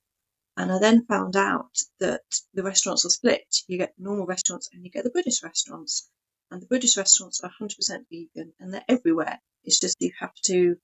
And 0.57 0.71
I 0.71 0.80
then 0.80 1.05
found 1.05 1.36
out 1.36 1.76
that 1.99 2.21
the 2.53 2.63
restaurants 2.63 3.05
are 3.05 3.09
split. 3.09 3.63
You 3.67 3.78
get 3.80 3.95
the 3.97 4.03
normal 4.03 4.28
restaurants 4.28 4.69
and 4.74 4.84
you 4.84 4.91
get 4.91 5.03
the 5.03 5.09
Buddhist 5.09 5.43
restaurants. 5.43 6.09
And 6.51 6.61
the 6.61 6.67
Buddhist 6.67 6.97
restaurants 6.97 7.41
are 7.41 7.51
100% 7.61 7.71
vegan 8.11 8.53
and 8.59 8.74
they're 8.74 8.86
everywhere. 8.88 9.39
It's 9.63 9.80
just 9.80 9.97
you 9.99 10.11
have 10.19 10.36
to 10.45 10.78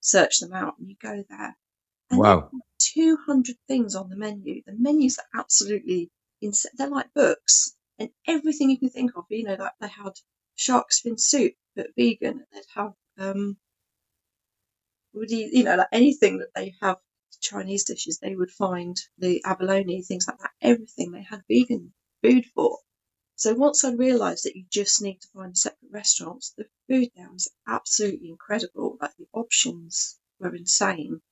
search 0.00 0.40
them 0.40 0.52
out 0.52 0.78
and 0.78 0.88
you 0.88 0.96
go 1.00 1.24
there. 1.28 1.56
And 2.10 2.18
Wow. 2.20 2.50
200 2.80 3.56
things 3.68 3.94
on 3.94 4.10
the 4.10 4.16
menu. 4.16 4.62
The 4.66 4.72
menus 4.72 5.18
are 5.18 5.40
absolutely 5.40 6.10
insane. 6.44 6.72
They're 6.76 6.88
like 6.90 7.12
books, 7.14 7.76
and 7.98 8.10
everything 8.26 8.70
you 8.70 8.78
can 8.78 8.90
think 8.90 9.12
of. 9.16 9.24
You 9.30 9.44
know, 9.44 9.56
like 9.56 9.72
they 9.80 9.88
had 9.88 10.12
shark 10.56 10.92
fin 10.92 11.18
soup, 11.18 11.54
but 11.76 11.88
vegan. 11.96 12.46
They'd 12.52 12.64
have, 12.74 12.94
um, 13.18 13.58
would 15.14 15.30
you, 15.30 15.48
you 15.52 15.64
know, 15.64 15.76
like 15.76 15.88
anything 15.92 16.38
that 16.38 16.52
they 16.54 16.74
have 16.82 16.98
Chinese 17.40 17.84
dishes, 17.84 18.18
they 18.18 18.36
would 18.36 18.50
find 18.50 18.96
the 19.18 19.42
abalone, 19.44 20.02
things 20.02 20.26
like 20.28 20.38
that. 20.38 20.50
Everything 20.60 21.12
they 21.12 21.22
had 21.22 21.42
vegan 21.48 21.94
food 22.22 22.44
for. 22.54 22.78
So 23.36 23.54
once 23.54 23.84
I 23.84 23.92
realised 23.92 24.44
that 24.44 24.56
you 24.56 24.66
just 24.70 25.02
need 25.02 25.20
to 25.22 25.28
find 25.28 25.56
separate 25.56 25.90
restaurants, 25.92 26.52
the 26.56 26.66
food 26.88 27.10
there 27.16 27.30
was 27.32 27.50
absolutely 27.66 28.30
incredible. 28.30 28.98
Like 29.00 29.16
the 29.18 29.26
options 29.32 30.18
were 30.38 30.54
insane. 30.54 31.22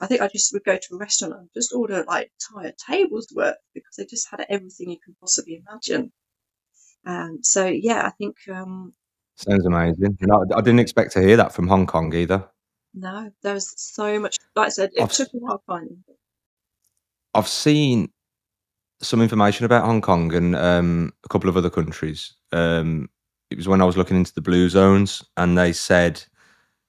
I 0.00 0.06
think 0.06 0.22
I 0.22 0.28
just 0.28 0.52
would 0.52 0.64
go 0.64 0.76
to 0.76 0.94
a 0.94 0.98
restaurant 0.98 1.34
and 1.34 1.48
just 1.54 1.74
order 1.74 2.04
like 2.06 2.30
entire 2.50 2.72
tables 2.72 3.28
worth 3.34 3.56
because 3.74 3.96
they 3.96 4.06
just 4.06 4.28
had 4.30 4.46
everything 4.48 4.90
you 4.90 4.98
can 5.04 5.14
possibly 5.20 5.62
imagine. 5.66 6.12
Um, 7.04 7.40
so 7.42 7.66
yeah, 7.66 8.06
I 8.06 8.10
think 8.10 8.36
um, 8.50 8.94
Sounds 9.36 9.64
amazing. 9.64 10.18
And 10.20 10.32
I, 10.32 10.58
I 10.58 10.60
didn't 10.60 10.80
expect 10.80 11.12
to 11.12 11.22
hear 11.22 11.36
that 11.36 11.54
from 11.54 11.68
Hong 11.68 11.86
Kong 11.86 12.14
either. 12.14 12.46
no, 12.94 13.30
there 13.42 13.54
was 13.54 13.72
so 13.76 14.18
much. 14.18 14.36
Like 14.54 14.66
I 14.66 14.70
said, 14.70 14.90
it 14.94 15.02
I've, 15.02 15.12
took 15.12 15.28
a 15.32 15.38
while 15.38 15.62
finding. 15.66 16.04
it. 16.08 16.16
I've 17.34 17.48
seen 17.48 18.10
some 19.00 19.22
information 19.22 19.64
about 19.64 19.86
Hong 19.86 20.00
Kong 20.02 20.34
and 20.34 20.54
um, 20.56 21.12
a 21.24 21.28
couple 21.28 21.48
of 21.48 21.56
other 21.56 21.70
countries. 21.70 22.34
Um, 22.52 23.08
it 23.50 23.56
was 23.56 23.66
when 23.66 23.80
I 23.80 23.86
was 23.86 23.96
looking 23.96 24.16
into 24.16 24.34
the 24.34 24.42
blue 24.42 24.68
zones, 24.68 25.24
and 25.36 25.56
they 25.56 25.72
said 25.72 26.22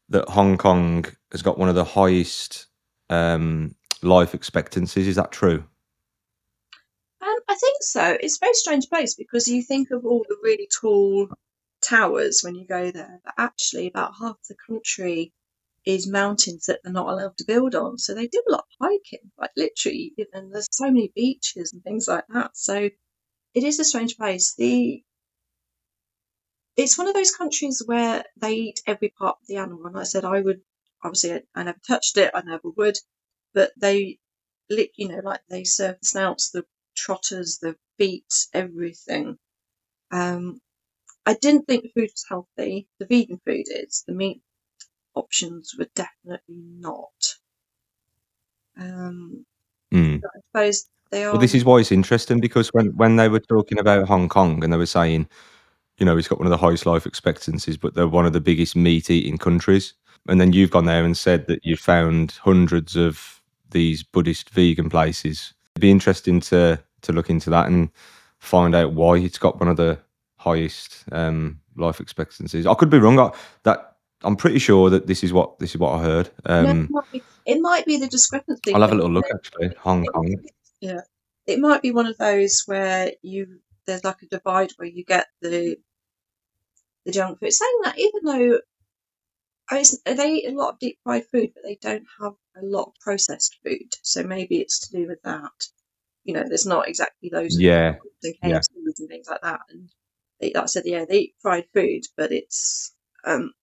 that 0.09 0.28
Hong 0.28 0.57
Kong 0.57 1.05
has 1.32 1.41
got 1.41 1.57
one 1.57 1.70
of 1.70 1.76
the 1.76 1.86
highest 1.86 2.68
um, 3.12 3.76
life 4.01 4.34
expectancies. 4.34 5.07
Is 5.07 5.18
that 5.18 5.32
true? 5.32 5.64
Um, 7.22 7.39
I 7.47 7.55
think 7.55 7.78
so. 7.82 8.18
It's 8.20 8.38
a 8.38 8.45
very 8.45 8.53
strange 8.53 8.89
place 8.89 9.14
because 9.14 9.47
you 9.47 9.62
think 9.62 9.91
of 9.91 10.05
all 10.05 10.26
the 10.28 10.38
really 10.41 10.68
tall 10.82 11.28
towers 11.84 12.41
when 12.43 12.55
you 12.55 12.66
go 12.66 12.91
there, 12.91 13.20
but 13.24 13.34
actually 13.38 13.88
about 13.88 14.14
half 14.20 14.38
the 14.49 14.55
country 14.68 15.34
is 15.86 16.07
mountains 16.07 16.66
that 16.66 16.80
they're 16.84 16.93
not 16.93 17.09
allowed 17.09 17.38
to 17.38 17.45
build 17.45 17.76
on. 17.76 17.97
So 17.97 18.14
they 18.14 18.28
do 18.28 18.41
a 18.47 18.51
lot 18.51 18.66
of 18.80 18.88
hiking, 18.88 19.32
like 19.38 19.51
literally, 19.55 20.14
and 20.34 20.53
there's 20.53 20.68
so 20.72 20.86
many 20.86 21.12
beaches 21.16 21.74
and 21.74 21.84
things 21.84 22.07
like 22.07 22.26
that. 22.30 22.51
So 22.55 22.89
it 23.53 23.64
is 23.64 23.80
a 23.80 23.86
strange 23.86 24.18
place. 24.18 24.55
The 24.57 25.03
it's 26.78 26.97
one 26.97 27.07
of 27.07 27.14
those 27.14 27.36
countries 27.36 27.84
where 27.86 28.24
they 28.38 28.53
eat 28.53 28.82
every 28.88 29.09
part 29.09 29.38
of 29.41 29.47
the 29.47 29.57
animal. 29.57 29.88
And 29.88 29.99
I 29.99 30.03
said, 30.03 30.24
I 30.24 30.39
would 30.39 30.62
obviously 31.03 31.33
I, 31.33 31.41
I 31.55 31.63
never 31.63 31.79
touched 31.87 32.17
it, 32.17 32.31
I 32.33 32.41
never 32.41 32.69
would, 32.77 32.97
but 33.53 33.71
they, 33.77 34.19
you 34.69 35.07
know, 35.09 35.21
like 35.23 35.41
they 35.49 35.63
serve 35.63 35.97
the 36.01 36.07
snouts, 36.07 36.51
the 36.51 36.65
trotters, 36.95 37.59
the 37.61 37.75
feet, 37.97 38.33
everything. 38.53 39.37
Um, 40.11 40.61
I 41.25 41.35
didn't 41.35 41.65
think 41.67 41.83
the 41.83 41.91
food 42.01 42.09
was 42.11 42.25
healthy. 42.27 42.87
The 42.99 43.05
vegan 43.05 43.41
food 43.45 43.65
is. 43.69 44.03
The 44.07 44.13
meat 44.13 44.41
options 45.15 45.73
were 45.77 45.89
definitely 45.95 46.63
not. 46.79 47.35
Um, 48.79 49.45
Mm. 49.93 50.21
I 50.23 50.39
suppose 50.47 50.85
they 51.11 51.23
are. 51.25 51.33
Well, 51.33 51.41
this 51.41 51.53
is 51.53 51.65
why 51.65 51.79
it's 51.79 51.91
interesting 51.91 52.39
because 52.39 52.69
when, 52.69 52.95
when 52.95 53.17
they 53.17 53.27
were 53.27 53.39
talking 53.41 53.77
about 53.77 54.07
Hong 54.07 54.29
Kong 54.29 54.63
and 54.63 54.71
they 54.71 54.77
were 54.77 54.85
saying, 54.85 55.27
you 55.97 56.05
know, 56.05 56.17
it's 56.17 56.27
got 56.27 56.39
one 56.39 56.47
of 56.47 56.51
the 56.51 56.57
highest 56.57 56.85
life 56.85 57.05
expectancies, 57.05 57.77
but 57.77 57.93
they're 57.93 58.07
one 58.07 58.25
of 58.25 58.33
the 58.33 58.41
biggest 58.41 58.75
meat 58.75 59.09
eating 59.09 59.37
countries. 59.37 59.93
And 60.28 60.39
then 60.39 60.53
you've 60.53 60.72
gone 60.72 60.86
there 60.86 61.03
and 61.03 61.17
said 61.17 61.47
that 61.47 61.65
you 61.65 61.76
found 61.78 62.32
hundreds 62.43 62.95
of 62.95 63.41
these 63.72 64.03
Buddhist 64.03 64.49
vegan 64.51 64.89
places. 64.89 65.53
It'd 65.76 65.82
be 65.82 65.91
interesting 65.91 66.39
to 66.41 66.80
to 67.01 67.11
look 67.13 67.30
into 67.30 67.49
that 67.49 67.67
and 67.67 67.89
find 68.39 68.76
out 68.76 68.93
why 68.93 69.17
it's 69.17 69.38
got 69.39 69.59
one 69.59 69.69
of 69.69 69.78
the 69.78 69.97
highest 70.38 71.03
um, 71.11 71.59
life 71.76 71.99
expectancies. 71.99 72.65
I 72.67 72.74
could 72.76 72.89
be 72.89 72.99
wrong. 72.99 73.19
I, 73.19 73.32
that 73.63 73.95
I'm 74.24 74.36
pretty 74.36 74.59
sure 74.59 74.89
that 74.91 75.07
this 75.07 75.24
is 75.24 75.34
what 75.34 75.57
this 75.59 75.72
is 75.72 75.78
what 75.78 75.93
I 75.99 76.03
heard. 76.03 76.30
No, 76.47 76.61
it 76.61 76.67
Um, 76.69 76.88
might 76.91 77.11
be, 77.11 77.24
it 77.45 77.59
might 77.61 77.86
be 77.86 77.97
the 77.97 78.07
discrepancy 78.07 78.74
I'll 78.74 78.82
have 78.82 78.91
a 78.91 78.95
little 78.95 79.11
look 79.11 79.26
actually. 79.34 79.74
Hong 79.80 80.03
It, 80.03 80.11
Kong. 80.13 80.36
yeah, 80.80 81.01
it 81.47 81.59
might 81.59 81.82
be 81.82 81.91
one 81.91 82.05
of 82.05 82.17
those 82.17 82.63
where 82.67 83.11
you 83.24 83.59
there's 83.86 84.03
like 84.03 84.22
a 84.22 84.28
divide 84.28 84.72
where 84.78 84.88
you 84.88 85.03
get 85.03 85.26
the 85.41 85.78
the 87.05 87.11
junk 87.11 87.39
food. 87.39 87.51
Saying 87.53 87.80
that, 87.84 87.97
even 87.97 88.22
though 88.26 88.32
I 88.34 88.38
mean, 88.38 88.51
it's- 88.51 88.70
they 90.15 90.34
eat 90.34 90.49
a 90.49 90.57
lot 90.57 90.74
of 90.74 90.80
deep 90.80 90.99
fried 91.03 91.26
food, 91.32 91.51
but 91.53 91.63
they 91.63 91.78
don't 91.82 92.05
have 92.22 92.34
a 92.57 92.65
lot 92.65 92.89
of 92.89 92.93
processed 92.99 93.57
food, 93.63 93.93
so 94.01 94.24
maybe 94.24 94.59
it's 94.59 94.88
to 94.88 94.97
do 94.97 95.07
with 95.07 95.22
that. 95.24 95.51
You 96.24 96.34
know, 96.34 96.43
there's 96.47 96.65
not 96.65 96.88
exactly 96.88 97.30
of 97.34 97.45
Yeah, 97.49 97.95
and 98.43 98.51
yeah, 98.51 98.59
and 98.99 99.09
things 99.09 99.28
like 99.30 99.41
that. 99.41 99.61
And 99.69 99.89
they, 100.39 100.51
like 100.53 100.63
I 100.63 100.65
said, 100.67 100.84
yeah, 100.86 101.05
they 101.07 101.19
eat 101.19 101.36
fried 101.41 101.65
food, 101.74 102.03
but 102.17 102.32
it's 102.32 102.93
um, 103.26 103.53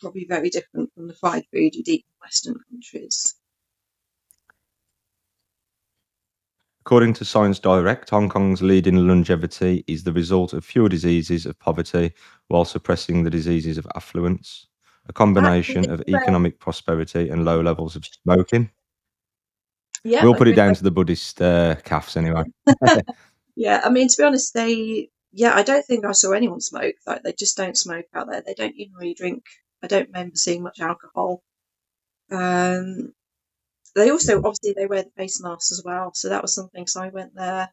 probably 0.00 0.26
very 0.28 0.50
different 0.50 0.92
from 0.94 1.08
the 1.08 1.14
fried 1.14 1.44
food 1.52 1.74
you'd 1.74 1.88
eat 1.88 2.06
in 2.08 2.26
Western 2.26 2.56
countries. 2.70 3.34
According 6.86 7.12
to 7.14 7.24
Science 7.26 7.58
Direct, 7.58 8.08
Hong 8.10 8.30
Kong's 8.30 8.62
leading 8.62 8.96
longevity 9.06 9.84
is 9.86 10.02
the 10.02 10.12
result 10.12 10.54
of 10.54 10.64
fewer 10.64 10.88
diseases 10.88 11.44
of 11.44 11.58
poverty 11.58 12.12
while 12.48 12.64
suppressing 12.64 13.22
the 13.22 13.30
diseases 13.30 13.76
of 13.76 13.86
affluence, 13.94 14.66
a 15.08 15.12
combination 15.12 15.90
of 15.90 16.02
economic 16.08 16.58
prosperity 16.58 17.28
and 17.30 17.44
low 17.44 17.60
levels 17.60 17.96
of 17.96 18.04
smoking. 18.04 18.70
yeah, 20.04 20.22
We'll 20.24 20.34
put 20.34 20.48
it 20.48 20.56
down 20.56 20.74
to 20.74 20.82
the 20.82 20.90
Buddhist 20.90 21.40
uh, 21.42 21.76
calves 21.84 22.16
anyway. 22.16 22.44
Yeah, 23.56 23.82
I 23.84 23.90
mean, 23.90 24.08
to 24.08 24.14
be 24.16 24.24
honest, 24.24 24.54
they, 24.54 25.10
yeah, 25.32 25.52
I 25.54 25.62
don't 25.62 25.84
think 25.84 26.06
I 26.06 26.12
saw 26.12 26.32
anyone 26.32 26.62
smoke. 26.62 26.94
Like, 27.06 27.22
they 27.22 27.34
just 27.34 27.58
don't 27.58 27.76
smoke 27.76 28.06
out 28.14 28.28
there. 28.30 28.40
They 28.40 28.54
don't 28.54 28.74
even 28.74 28.94
really 28.94 29.12
drink. 29.12 29.44
I 29.82 29.86
don't 29.86 30.06
remember 30.06 30.36
seeing 30.36 30.62
much 30.62 30.80
alcohol. 30.80 31.42
Um, 32.30 33.12
they 33.94 34.10
also, 34.10 34.38
obviously, 34.38 34.72
they 34.74 34.86
wear 34.86 35.02
the 35.02 35.10
face 35.10 35.42
masks 35.42 35.72
as 35.72 35.82
well. 35.84 36.12
So 36.14 36.30
that 36.30 36.40
was 36.40 36.54
something. 36.54 36.86
So 36.86 37.02
I 37.02 37.08
went 37.08 37.34
there. 37.34 37.68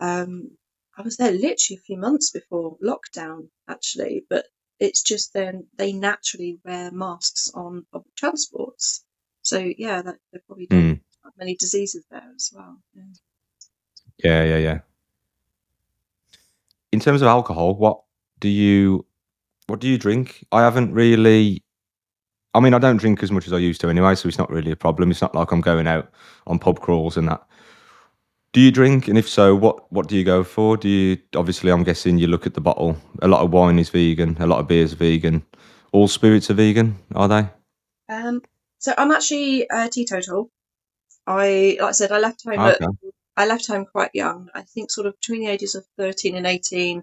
Um, 0.00 0.56
I 0.96 1.02
was 1.02 1.16
there 1.16 1.30
literally 1.30 1.76
a 1.76 1.86
few 1.86 1.96
months 1.96 2.30
before 2.30 2.76
lockdown, 2.82 3.50
actually, 3.68 4.24
but 4.28 4.46
it's 4.80 5.02
just 5.02 5.32
then 5.32 5.66
they 5.76 5.92
naturally 5.92 6.58
wear 6.64 6.90
masks 6.90 7.50
on 7.54 7.86
public 7.92 8.14
transports. 8.16 9.04
So 9.42 9.58
yeah, 9.58 10.02
that, 10.02 10.16
they 10.32 10.38
probably 10.46 10.66
don't 10.66 10.82
Mm. 10.82 11.00
have 11.24 11.32
many 11.38 11.56
diseases 11.56 12.04
there 12.10 12.30
as 12.34 12.50
well. 12.54 12.78
Yeah. 12.94 13.02
Yeah, 14.22 14.44
yeah, 14.44 14.58
yeah. 14.58 14.80
In 16.92 17.00
terms 17.00 17.22
of 17.22 17.28
alcohol, 17.28 17.74
what 17.74 18.02
do 18.40 18.48
you 18.48 19.04
what 19.66 19.80
do 19.80 19.88
you 19.88 19.98
drink? 19.98 20.44
I 20.52 20.62
haven't 20.62 20.92
really. 20.92 21.62
I 22.54 22.60
mean, 22.60 22.72
I 22.74 22.78
don't 22.78 22.98
drink 22.98 23.22
as 23.22 23.32
much 23.32 23.48
as 23.48 23.52
I 23.52 23.58
used 23.58 23.80
to 23.80 23.88
anyway, 23.88 24.14
so 24.14 24.28
it's 24.28 24.38
not 24.38 24.50
really 24.50 24.70
a 24.70 24.76
problem. 24.76 25.10
It's 25.10 25.20
not 25.20 25.34
like 25.34 25.50
I'm 25.50 25.60
going 25.60 25.88
out 25.88 26.10
on 26.46 26.58
pub 26.60 26.80
crawls 26.80 27.16
and 27.16 27.28
that. 27.28 27.44
Do 28.54 28.60
you 28.60 28.70
drink? 28.70 29.08
And 29.08 29.18
if 29.18 29.28
so, 29.28 29.54
what 29.56 29.92
what 29.92 30.06
do 30.08 30.16
you 30.16 30.22
go 30.24 30.44
for? 30.44 30.76
Do 30.76 30.88
you 30.88 31.18
obviously? 31.34 31.70
I'm 31.72 31.82
guessing 31.82 32.18
you 32.18 32.28
look 32.28 32.46
at 32.46 32.54
the 32.54 32.60
bottle. 32.60 32.96
A 33.20 33.26
lot 33.28 33.42
of 33.42 33.52
wine 33.52 33.80
is 33.80 33.90
vegan. 33.90 34.36
A 34.38 34.46
lot 34.46 34.60
of 34.60 34.68
beer 34.68 34.84
is 34.84 34.92
vegan. 34.92 35.44
All 35.92 36.06
spirits 36.06 36.50
are 36.50 36.54
vegan, 36.54 36.96
are 37.16 37.26
they? 37.28 37.48
Um, 38.08 38.42
so 38.78 38.94
I'm 38.96 39.10
actually 39.10 39.68
uh, 39.68 39.88
teetotal. 39.88 40.50
I, 41.26 41.78
like 41.80 41.88
I 41.88 41.92
said, 41.92 42.12
I 42.12 42.18
left 42.18 42.44
home 42.44 42.60
at, 42.60 42.80
Okay. 42.80 42.86
I 43.36 43.46
left 43.46 43.66
home 43.66 43.86
quite 43.86 44.10
young. 44.14 44.50
I 44.54 44.62
think 44.62 44.90
sort 44.92 45.06
of 45.08 45.14
between 45.20 45.40
the 45.40 45.48
ages 45.50 45.74
of 45.74 45.84
13 45.98 46.36
and 46.36 46.46
18, 46.46 47.02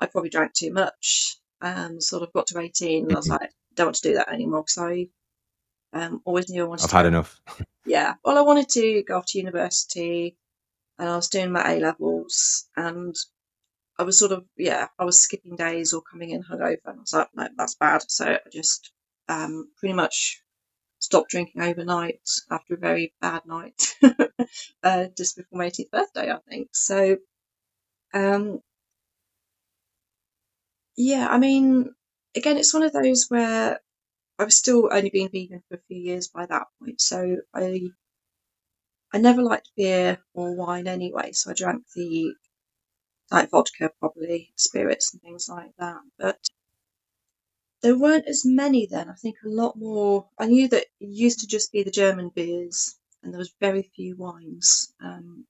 I 0.00 0.06
probably 0.06 0.30
drank 0.30 0.52
too 0.52 0.72
much. 0.72 1.36
And 1.62 2.02
sort 2.02 2.22
of 2.22 2.32
got 2.32 2.48
to 2.48 2.58
18 2.58 3.04
and 3.04 3.12
I 3.14 3.16
was 3.16 3.28
Mhm. 3.28 3.40
like, 3.40 3.50
don't 3.76 3.86
want 3.86 3.96
to 3.96 4.08
do 4.08 4.14
that 4.14 4.28
anymore 4.32 4.62
because 4.64 4.78
I 4.78 5.08
um, 5.92 6.20
always 6.24 6.50
knew 6.50 6.64
I 6.64 6.66
wanted 6.66 6.84
I've 6.84 6.90
to 6.90 6.96
had 6.96 7.06
enough. 7.06 7.40
Yeah, 7.86 8.14
well, 8.24 8.36
I 8.38 8.42
wanted 8.42 8.68
to 8.70 9.02
go 9.04 9.18
off 9.18 9.26
to 9.26 9.38
university 9.38 10.36
and 11.02 11.10
I 11.10 11.16
was 11.16 11.28
doing 11.28 11.50
my 11.50 11.72
A 11.74 11.80
levels 11.80 12.68
and 12.76 13.12
I 13.98 14.04
was 14.04 14.18
sort 14.18 14.32
of, 14.32 14.44
yeah, 14.56 14.88
I 14.98 15.04
was 15.04 15.20
skipping 15.20 15.56
days 15.56 15.92
or 15.92 16.02
coming 16.02 16.30
in 16.30 16.42
hungover 16.44 16.78
and 16.86 16.98
I 16.98 17.00
was 17.00 17.12
like, 17.12 17.28
no, 17.34 17.48
that's 17.56 17.74
bad. 17.76 18.02
So 18.08 18.26
I 18.26 18.38
just 18.52 18.92
um, 19.28 19.70
pretty 19.78 19.94
much 19.94 20.42
stopped 21.00 21.30
drinking 21.30 21.62
overnight 21.62 22.20
after 22.50 22.74
a 22.74 22.78
very 22.78 23.14
bad 23.20 23.46
night, 23.46 23.82
uh, 24.84 25.06
just 25.16 25.36
before 25.36 25.58
my 25.58 25.66
18th 25.66 25.90
birthday, 25.92 26.32
I 26.32 26.38
think. 26.48 26.70
So, 26.74 27.18
um, 28.14 28.60
yeah, 30.96 31.28
I 31.28 31.38
mean, 31.38 31.94
again, 32.36 32.56
it's 32.58 32.74
one 32.74 32.82
of 32.82 32.92
those 32.92 33.26
where 33.28 33.80
I 34.38 34.44
was 34.44 34.58
still 34.58 34.90
only 34.92 35.10
being 35.10 35.30
vegan 35.30 35.62
for 35.68 35.76
a 35.76 35.82
few 35.88 35.98
years 35.98 36.28
by 36.28 36.46
that 36.46 36.68
point. 36.80 37.00
So 37.00 37.38
I, 37.54 37.82
I 39.12 39.18
never 39.18 39.42
liked 39.42 39.70
beer 39.76 40.24
or 40.32 40.54
wine 40.56 40.88
anyway. 40.88 41.32
So 41.32 41.50
I 41.50 41.54
drank 41.54 41.84
the 41.94 42.34
like 43.30 43.50
vodka, 43.50 43.90
probably 43.98 44.52
spirits 44.56 45.12
and 45.12 45.22
things 45.22 45.48
like 45.48 45.72
that. 45.78 46.00
But 46.18 46.38
there 47.82 47.98
weren't 47.98 48.26
as 48.28 48.44
many 48.44 48.86
then. 48.86 49.10
I 49.10 49.14
think 49.14 49.36
a 49.44 49.48
lot 49.48 49.76
more. 49.76 50.30
I 50.38 50.46
knew 50.46 50.68
that 50.68 50.86
it 51.00 51.06
used 51.06 51.40
to 51.40 51.46
just 51.46 51.72
be 51.72 51.82
the 51.82 51.90
German 51.90 52.30
beers, 52.30 52.96
and 53.22 53.32
there 53.32 53.38
was 53.38 53.52
very 53.60 53.82
few 53.82 54.16
wines. 54.16 54.94
Um, 55.00 55.46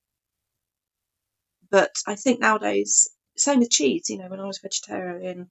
but 1.71 1.95
I 2.07 2.17
think 2.17 2.41
nowadays, 2.41 3.11
same 3.37 3.61
with 3.61 3.71
cheese. 3.71 4.09
You 4.11 4.19
know, 4.19 4.29
when 4.29 4.41
I 4.41 4.47
was 4.47 4.59
vegetarian 4.59 5.51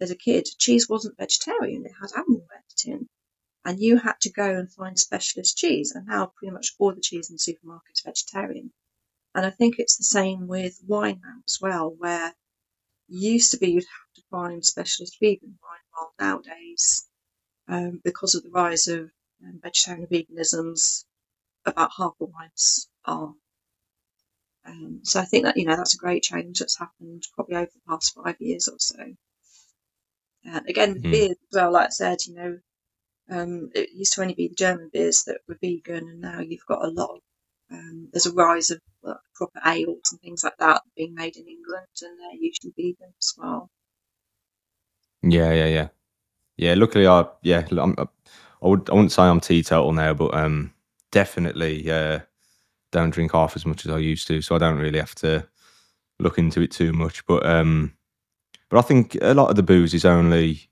as 0.00 0.10
a 0.10 0.16
kid, 0.16 0.46
cheese 0.58 0.88
wasn't 0.88 1.16
vegetarian; 1.18 1.86
it 1.86 1.92
had 2.00 2.12
animal 2.16 2.46
added 2.54 2.92
in, 3.00 3.08
and 3.64 3.80
you 3.80 3.98
had 3.98 4.20
to 4.22 4.30
go 4.32 4.58
and 4.58 4.72
find 4.72 4.98
specialist 4.98 5.56
cheese. 5.56 5.92
And 5.94 6.06
now, 6.06 6.32
pretty 6.36 6.52
much 6.52 6.74
all 6.78 6.94
the 6.94 7.00
cheese 7.00 7.30
in 7.30 7.34
the 7.34 7.38
supermarket 7.40 7.92
is 7.94 8.02
vegetarian. 8.04 8.72
And 9.34 9.46
I 9.46 9.50
think 9.50 9.76
it's 9.78 9.96
the 9.96 10.04
same 10.04 10.46
with 10.48 10.80
wine 10.86 11.20
now 11.22 11.42
as 11.46 11.58
well, 11.60 11.90
where 11.96 12.34
used 13.08 13.50
to 13.52 13.58
be 13.58 13.70
you'd 13.72 13.84
have 13.84 14.14
to 14.16 14.22
find 14.30 14.64
specialist 14.64 15.16
vegan 15.20 15.58
wine, 15.62 15.80
while 15.92 16.14
nowadays, 16.18 17.08
um, 17.68 18.00
because 18.04 18.34
of 18.34 18.42
the 18.42 18.50
rise 18.50 18.88
of 18.88 19.10
um, 19.44 19.60
vegetarian 19.62 20.06
veganisms, 20.10 21.04
about 21.66 21.90
half 21.96 22.12
the 22.18 22.26
wines 22.26 22.88
are. 23.04 23.34
Um, 24.64 25.00
so 25.04 25.20
I 25.20 25.24
think 25.24 25.44
that 25.44 25.56
you 25.56 25.64
know 25.64 25.76
that's 25.76 25.94
a 25.94 25.98
great 25.98 26.22
change 26.22 26.58
that's 26.58 26.78
happened 26.78 27.24
probably 27.34 27.56
over 27.56 27.70
the 27.72 27.80
past 27.88 28.14
five 28.14 28.36
years 28.40 28.68
or 28.68 28.78
so. 28.78 29.14
Uh, 30.48 30.60
again, 30.68 31.00
Mm. 31.02 31.30
as 31.30 31.36
well, 31.52 31.72
like 31.72 31.86
I 31.88 31.90
said, 31.90 32.26
you 32.26 32.34
know, 32.34 32.60
um, 33.30 33.70
it 33.74 33.90
used 33.94 34.14
to 34.14 34.22
only 34.22 34.34
be 34.34 34.48
the 34.48 34.54
German 34.54 34.90
beers 34.92 35.24
that 35.26 35.40
were 35.48 35.58
vegan, 35.60 36.08
and 36.08 36.20
now 36.20 36.40
you've 36.40 36.66
got 36.66 36.84
a 36.84 36.88
lot 36.88 37.10
of 37.10 37.20
um, 37.70 38.08
there's 38.12 38.26
a 38.26 38.32
rise 38.32 38.70
of 38.70 38.80
proper 39.34 39.60
ales 39.66 40.10
and 40.10 40.20
things 40.20 40.42
like 40.44 40.56
that 40.58 40.82
being 40.96 41.14
made 41.14 41.36
in 41.36 41.46
England, 41.46 41.86
and 42.02 42.18
they're 42.18 42.40
usually 42.40 42.72
vegan 42.76 43.12
as 43.18 43.34
well. 43.36 43.68
Yeah, 45.22 45.52
yeah, 45.52 45.66
yeah, 45.66 45.88
yeah. 46.56 46.74
Luckily, 46.74 47.06
I 47.06 47.26
yeah, 47.42 47.66
I'm, 47.72 47.94
I 47.98 48.68
would 48.68 48.88
I 48.90 48.94
wouldn't 48.94 49.12
say 49.12 49.22
I'm 49.22 49.40
teetotal 49.40 49.92
now, 49.92 50.14
but 50.14 50.34
um, 50.34 50.72
definitely 51.10 51.90
uh, 51.90 52.20
don't 52.92 53.10
drink 53.10 53.32
half 53.32 53.56
as 53.56 53.66
much 53.66 53.86
as 53.86 53.92
I 53.92 53.98
used 53.98 54.26
to, 54.28 54.42
so 54.42 54.54
I 54.54 54.58
don't 54.58 54.78
really 54.78 54.98
have 54.98 55.14
to 55.16 55.46
look 56.18 56.38
into 56.38 56.60
it 56.62 56.70
too 56.70 56.92
much. 56.92 57.26
But 57.26 57.44
um, 57.46 57.94
but 58.70 58.78
I 58.78 58.82
think 58.82 59.16
a 59.20 59.34
lot 59.34 59.50
of 59.50 59.56
the 59.56 59.62
booze 59.62 59.94
is 59.94 60.04
only 60.04 60.68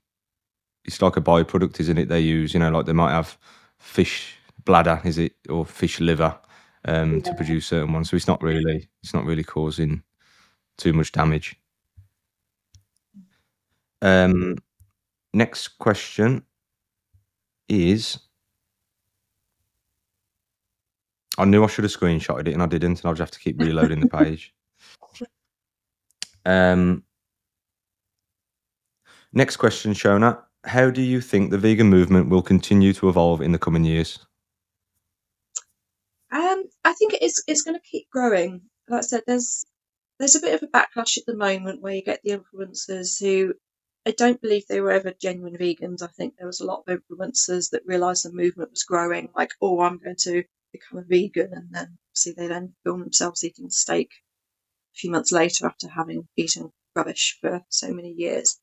it's 0.87 1.01
like 1.01 1.17
a 1.17 1.21
byproduct, 1.21 1.79
isn't 1.81 1.97
it? 1.97 2.09
They 2.09 2.21
use, 2.21 2.53
you 2.53 2.59
know, 2.59 2.71
like 2.71 2.85
they 2.85 2.93
might 2.93 3.11
have 3.11 3.37
fish 3.77 4.35
bladder, 4.63 5.01
is 5.03 5.17
it, 5.17 5.33
or 5.49 5.65
fish 5.65 5.99
liver, 5.99 6.37
um, 6.85 7.21
to 7.21 7.33
produce 7.35 7.67
certain 7.67 7.93
ones. 7.93 8.09
So 8.09 8.15
it's 8.15 8.27
not 8.27 8.41
really 8.41 8.87
it's 9.03 9.13
not 9.13 9.25
really 9.25 9.43
causing 9.43 10.01
too 10.77 10.93
much 10.93 11.11
damage. 11.11 11.55
Um, 14.01 14.57
next 15.33 15.69
question 15.79 16.43
is 17.67 18.19
I 21.37 21.45
knew 21.45 21.63
I 21.63 21.67
should 21.67 21.83
have 21.83 21.91
screenshotted 21.91 22.47
it 22.47 22.53
and 22.53 22.63
I 22.63 22.67
didn't, 22.67 22.99
and 22.99 23.05
I'll 23.05 23.13
just 23.13 23.19
have 23.19 23.31
to 23.31 23.39
keep 23.39 23.59
reloading 23.59 23.99
the 23.99 24.07
page. 24.07 24.53
Um, 26.45 27.03
next 29.33 29.57
question, 29.57 29.91
Shona. 29.91 30.46
How 30.67 30.89
do 30.89 31.01
you 31.01 31.21
think 31.21 31.49
the 31.49 31.57
vegan 31.57 31.87
movement 31.87 32.29
will 32.29 32.41
continue 32.41 32.93
to 32.93 33.09
evolve 33.09 33.41
in 33.41 33.53
the 33.53 33.59
coming 33.59 33.85
years? 33.85 34.19
Um, 36.31 36.65
I 36.83 36.93
think 36.93 37.13
it 37.13 37.21
is. 37.23 37.41
It's 37.47 37.61
going 37.61 37.75
to 37.75 37.89
keep 37.89 38.09
growing. 38.09 38.61
Like 38.89 38.99
I 38.99 39.01
said, 39.01 39.23
there's 39.25 39.65
there's 40.19 40.35
a 40.35 40.41
bit 40.41 40.55
of 40.55 40.63
a 40.63 40.71
backlash 40.71 41.17
at 41.17 41.25
the 41.25 41.35
moment 41.35 41.81
where 41.81 41.93
you 41.93 42.03
get 42.03 42.21
the 42.23 42.37
influencers 42.37 43.19
who 43.19 43.53
I 44.05 44.11
don't 44.11 44.41
believe 44.41 44.63
they 44.67 44.81
were 44.81 44.91
ever 44.91 45.13
genuine 45.21 45.57
vegans. 45.57 46.01
I 46.01 46.07
think 46.07 46.35
there 46.35 46.47
was 46.47 46.59
a 46.59 46.65
lot 46.65 46.83
of 46.87 46.99
influencers 46.99 47.71
that 47.71 47.85
realised 47.85 48.25
the 48.25 48.31
movement 48.31 48.71
was 48.71 48.83
growing, 48.83 49.29
like, 49.35 49.51
oh, 49.61 49.81
I'm 49.81 49.99
going 49.99 50.15
to 50.19 50.43
become 50.71 50.99
a 50.99 51.03
vegan, 51.03 51.53
and 51.53 51.67
then 51.71 51.97
see 52.13 52.31
they 52.31 52.47
then 52.47 52.73
film 52.83 53.01
themselves 53.01 53.43
eating 53.43 53.69
steak 53.69 54.09
a 54.93 54.97
few 54.97 55.11
months 55.11 55.31
later 55.31 55.65
after 55.65 55.87
having 55.87 56.27
eaten 56.35 56.71
rubbish 56.95 57.37
for 57.39 57.61
so 57.69 57.93
many 57.93 58.11
years. 58.11 58.59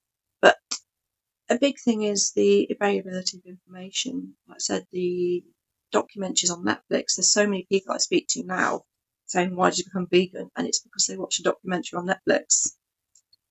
A 1.48 1.58
big 1.58 1.78
thing 1.80 2.02
is 2.02 2.32
the 2.32 2.68
availability 2.70 3.38
of 3.38 3.46
information. 3.46 4.36
Like 4.46 4.56
I 4.56 4.58
said, 4.58 4.86
the 4.92 5.42
documentaries 5.90 6.50
on 6.50 6.64
Netflix. 6.66 7.16
There's 7.16 7.30
so 7.30 7.46
many 7.46 7.64
people 7.64 7.94
I 7.94 7.98
speak 7.98 8.26
to 8.32 8.42
now 8.42 8.84
saying, 9.24 9.56
"Why 9.56 9.70
did 9.70 9.78
you 9.78 9.84
become 9.84 10.06
vegan?" 10.06 10.50
And 10.54 10.66
it's 10.66 10.80
because 10.80 11.06
they 11.06 11.16
watch 11.16 11.38
a 11.38 11.42
documentary 11.42 11.96
on 11.98 12.06
Netflix, 12.08 12.76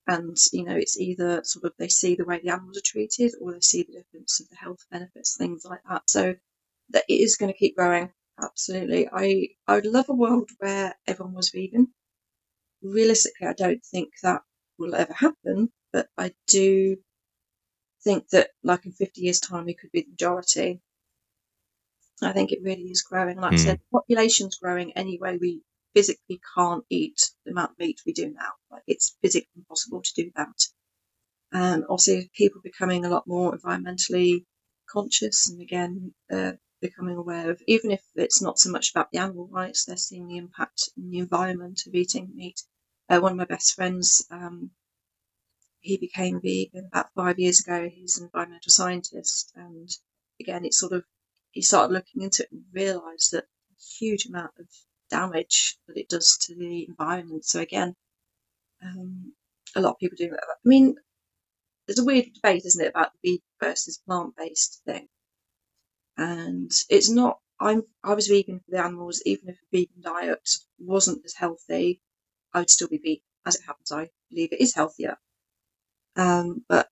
and 0.08 0.38
you 0.54 0.64
know, 0.66 0.76
it's 0.78 0.98
either 1.00 1.44
sort 1.44 1.66
of 1.66 1.74
they 1.78 1.90
see 1.90 2.16
the 2.16 2.26
way 2.26 2.40
the 2.40 2.50
animals 2.52 2.78
are 2.78 2.82
treated, 2.86 3.34
or 3.42 3.54
they 3.54 3.60
see 3.62 3.84
the 3.84 3.94
difference 3.94 4.40
of 4.40 4.50
the 4.50 4.56
health 4.56 4.86
benefits, 4.92 5.36
things 5.38 5.66
like 5.66 5.82
that. 5.90 6.10
So 6.10 6.36
that 6.90 7.06
it 7.10 7.16
is 7.16 7.38
going 7.38 7.52
to 7.52 7.58
keep 7.60 7.76
growing. 7.76 8.14
Absolutely, 8.40 9.10
I 9.12 9.50
I 9.68 9.76
would 9.76 9.86
love 9.86 10.10
a 10.10 10.14
world 10.16 10.50
where 10.60 10.96
everyone 11.08 11.36
was 11.36 11.50
vegan. 11.52 11.94
Realistically, 12.84 13.48
I 13.48 13.54
don't 13.54 13.84
think 13.84 14.14
that 14.22 14.44
will 14.78 14.96
ever 14.96 15.14
happen, 15.14 15.72
but 15.92 16.10
I 16.18 16.34
do 16.48 16.98
think 18.04 18.30
that, 18.30 18.52
like 18.64 18.86
in 18.86 18.92
50 18.92 19.22
years' 19.22 19.40
time, 19.40 19.66
we 19.66 19.74
could 19.76 19.92
be 19.92 20.02
the 20.02 20.10
majority. 20.12 20.82
I 22.22 22.32
think 22.32 22.52
it 22.52 22.64
really 22.64 22.84
is 22.92 23.02
growing. 23.02 23.38
Like 23.38 23.54
I 23.54 23.58
said, 23.58 23.78
Mm. 23.78 23.82
the 23.82 23.90
population's 24.00 24.58
growing 24.58 24.94
anyway. 24.94 25.38
We 25.38 25.64
physically 25.94 26.42
can't 26.56 26.86
eat 26.90 27.20
the 27.46 27.52
amount 27.52 27.72
of 27.72 27.80
meat 27.80 28.02
we 28.06 28.14
do 28.14 28.30
now. 28.32 28.52
Like 28.72 28.84
it's 28.88 29.16
physically 29.22 29.52
impossible 29.58 30.02
to 30.02 30.14
do 30.16 30.32
that. 30.36 30.68
Um, 31.52 31.86
obviously, 31.90 32.32
people 32.34 32.62
becoming 32.62 33.06
a 33.06 33.10
lot 33.10 33.28
more 33.28 33.56
environmentally 33.58 34.46
conscious, 34.90 35.50
and 35.50 35.62
again, 35.62 36.14
uh, 36.32 36.54
becoming 36.82 37.16
aware 37.18 37.50
of 37.52 37.62
even 37.68 37.92
if 37.92 38.04
it's 38.16 38.42
not 38.42 38.60
so 38.60 38.70
much 38.70 38.92
about 38.92 39.12
the 39.12 39.20
animal 39.20 39.48
rights, 39.48 39.86
they're 39.86 39.98
seeing 39.98 40.28
the 40.28 40.38
impact 40.38 40.90
in 40.98 41.10
the 41.10 41.20
environment 41.20 41.82
of 41.88 41.94
eating 41.96 42.32
meat. 42.36 42.62
Uh, 43.10 43.20
one 43.20 43.34
of 43.34 43.38
my 43.38 43.46
best 43.46 43.74
friends, 43.76 44.26
um, 44.32 44.72
he 45.84 45.98
became 45.98 46.40
vegan 46.42 46.88
about 46.88 47.14
five 47.14 47.38
years 47.40 47.60
ago. 47.60 47.90
He's 47.94 48.18
an 48.18 48.26
environmental 48.26 48.72
scientist, 48.72 49.52
and 49.56 49.90
again, 50.40 50.66
it's 50.66 50.80
sort 50.80 50.94
of 50.94 51.04
he 51.52 51.62
started 51.62 51.94
looking 51.94 52.22
into 52.22 52.44
it 52.44 52.52
and 52.52 52.64
realised 52.74 53.32
that 53.34 53.44
a 53.44 53.76
huge 54.00 54.26
amount 54.26 54.54
of 54.60 54.68
damage 55.10 55.78
that 55.88 55.98
it 55.98 56.10
does 56.10 56.38
to 56.44 56.56
the 56.56 56.86
environment. 56.88 57.46
So 57.46 57.60
again, 57.60 57.96
um, 58.82 59.34
a 59.76 59.82
lot 59.82 59.92
of 59.92 60.00
people 60.00 60.16
do. 60.18 60.34
I 60.34 60.56
mean, 60.64 60.96
there's 61.86 62.00
a 62.00 62.06
weird 62.06 62.34
debate, 62.34 62.64
isn't 62.66 62.84
it, 62.84 62.90
about 62.90 63.12
the 63.22 63.32
vegan 63.32 63.44
versus 63.62 64.02
plant-based 64.08 64.82
thing, 64.86 65.10
and 66.18 66.72
it's 66.90 67.10
not. 67.10 67.40
I'm 67.60 67.84
I 68.04 68.14
was 68.14 68.28
vegan 68.28 68.60
for 68.60 68.72
the 68.72 68.84
animals, 68.84 69.22
even 69.26 69.50
if 69.50 69.58
a 69.58 69.78
vegan 69.78 70.02
diet 70.02 70.50
wasn't 70.80 71.26
as 71.26 71.34
healthy, 71.34 72.02
I 72.54 72.60
would 72.60 72.70
still 72.70 72.88
be 72.88 73.00
vegan. 73.00 73.24
As 73.46 73.56
it 73.56 73.66
happens, 73.68 73.92
I 73.92 74.10
believe 74.30 74.54
it 74.54 74.62
is 74.62 74.74
healthier. 74.74 75.18
Um, 76.16 76.64
but 76.70 76.90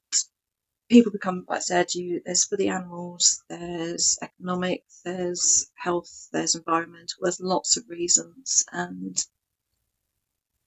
people 0.89 1.11
become, 1.11 1.45
like 1.47 1.57
I 1.57 1.61
said, 1.61 1.93
you 1.93 2.21
there's 2.25 2.45
for 2.45 2.57
the 2.57 2.69
animals, 2.69 3.43
there's 3.49 4.17
economic, 4.21 4.83
there's 5.05 5.69
health, 5.75 6.27
there's 6.31 6.55
environmental, 6.55 7.19
there's 7.21 7.39
lots 7.39 7.77
of 7.77 7.83
reasons, 7.89 8.65
and 8.71 9.17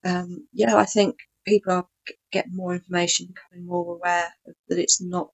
um, 0.04 0.46
yeah, 0.52 0.76
I 0.76 0.84
think 0.84 1.16
people 1.46 1.72
are 1.72 1.88
getting 2.32 2.56
more 2.56 2.74
information, 2.74 3.26
becoming 3.28 3.66
more 3.66 3.94
aware 3.94 4.32
of, 4.46 4.54
that 4.68 4.78
it's 4.78 5.00
not. 5.00 5.30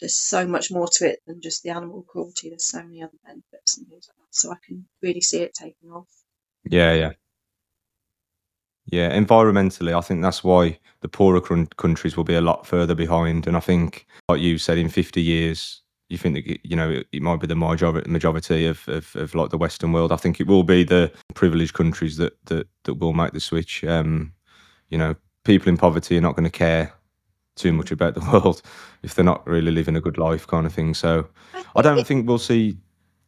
There's 0.00 0.16
so 0.16 0.46
much 0.46 0.70
more 0.70 0.88
to 0.92 1.08
it 1.10 1.20
than 1.26 1.40
just 1.40 1.62
the 1.62 1.70
animal 1.70 2.04
cruelty. 2.08 2.50
There's 2.50 2.66
so 2.66 2.82
many 2.82 3.02
other 3.02 3.18
benefits 3.24 3.78
and 3.78 3.88
things 3.88 4.08
like 4.08 4.16
that. 4.16 4.34
So 4.34 4.52
I 4.52 4.56
can 4.64 4.86
really 5.02 5.20
see 5.20 5.38
it 5.38 5.54
taking 5.54 5.90
off. 5.90 6.08
Yeah, 6.70 6.92
yeah. 6.94 7.12
Yeah, 8.90 9.14
environmentally, 9.16 9.96
I 9.96 10.00
think 10.00 10.22
that's 10.22 10.42
why 10.42 10.78
the 11.00 11.08
poorer 11.08 11.40
countries 11.40 12.16
will 12.16 12.24
be 12.24 12.34
a 12.34 12.40
lot 12.40 12.66
further 12.66 12.94
behind. 12.94 13.46
And 13.46 13.56
I 13.56 13.60
think, 13.60 14.06
like 14.28 14.40
you 14.40 14.58
said, 14.58 14.78
in 14.78 14.88
50 14.88 15.20
years, 15.20 15.82
you 16.08 16.16
think 16.16 16.34
that, 16.34 16.58
you 16.64 16.74
know, 16.74 16.90
it, 16.90 17.06
it 17.12 17.22
might 17.22 17.40
be 17.40 17.46
the 17.46 17.54
majority, 17.54 18.66
of, 18.66 18.88
of, 18.88 19.14
of 19.14 19.34
like 19.34 19.50
the 19.50 19.58
Western 19.58 19.92
world. 19.92 20.10
I 20.10 20.16
think 20.16 20.40
it 20.40 20.46
will 20.46 20.62
be 20.62 20.84
the 20.84 21.12
privileged 21.34 21.74
countries 21.74 22.16
that, 22.16 22.32
that, 22.46 22.66
that 22.84 22.94
will 22.94 23.12
make 23.12 23.32
the 23.32 23.40
switch. 23.40 23.84
Um, 23.84 24.32
you 24.88 24.96
know, 24.96 25.14
people 25.44 25.68
in 25.68 25.76
poverty 25.76 26.16
are 26.16 26.22
not 26.22 26.34
going 26.34 26.50
to 26.50 26.58
care 26.58 26.92
too 27.56 27.74
much 27.74 27.90
about 27.90 28.14
the 28.14 28.20
world 28.32 28.62
if 29.02 29.14
they're 29.14 29.24
not 29.24 29.46
really 29.46 29.70
living 29.70 29.96
a 29.96 30.00
good 30.00 30.16
life 30.16 30.46
kind 30.46 30.64
of 30.64 30.72
thing. 30.72 30.94
So 30.94 31.28
I 31.54 31.64
I 31.76 31.82
don't 31.82 32.06
think 32.06 32.26
we'll 32.26 32.38
see 32.38 32.78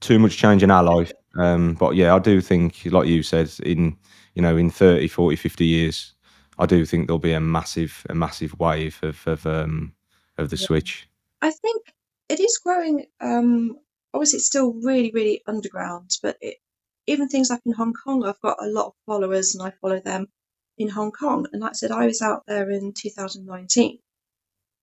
too 0.00 0.18
much 0.18 0.38
change 0.38 0.62
in 0.62 0.70
our 0.70 0.82
life. 0.82 1.12
Um, 1.36 1.74
but 1.74 1.94
yeah, 1.94 2.14
I 2.14 2.18
do 2.18 2.40
think, 2.40 2.80
like 2.86 3.06
you 3.06 3.22
said, 3.22 3.50
in 3.62 3.96
you 4.34 4.42
know, 4.42 4.56
in 4.56 4.70
30, 4.70 5.08
40, 5.08 5.36
50 5.36 5.66
years, 5.66 6.14
I 6.58 6.66
do 6.66 6.84
think 6.84 7.06
there'll 7.06 7.18
be 7.18 7.32
a 7.32 7.40
massive, 7.40 8.06
a 8.08 8.14
massive 8.14 8.58
wave 8.58 8.98
of 9.02 9.26
of 9.26 9.46
um 9.46 9.94
of 10.38 10.50
the 10.50 10.56
yeah. 10.56 10.66
switch. 10.66 11.08
I 11.42 11.50
think 11.50 11.82
it 12.28 12.40
is 12.40 12.60
growing. 12.62 13.06
Um, 13.20 13.78
obviously, 14.12 14.38
it's 14.38 14.46
still 14.46 14.72
really, 14.72 15.10
really 15.12 15.42
underground, 15.46 16.18
but 16.22 16.36
it, 16.40 16.58
even 17.06 17.28
things 17.28 17.50
like 17.50 17.62
in 17.66 17.72
Hong 17.72 17.92
Kong, 17.92 18.24
I've 18.24 18.40
got 18.40 18.62
a 18.62 18.68
lot 18.68 18.86
of 18.86 18.92
followers 19.06 19.54
and 19.54 19.66
I 19.66 19.72
follow 19.80 20.00
them 20.00 20.28
in 20.78 20.88
Hong 20.88 21.12
Kong. 21.12 21.46
And 21.52 21.62
like 21.62 21.70
I 21.70 21.74
said, 21.74 21.90
I 21.90 22.06
was 22.06 22.22
out 22.22 22.44
there 22.46 22.70
in 22.70 22.92
2019. 22.92 23.98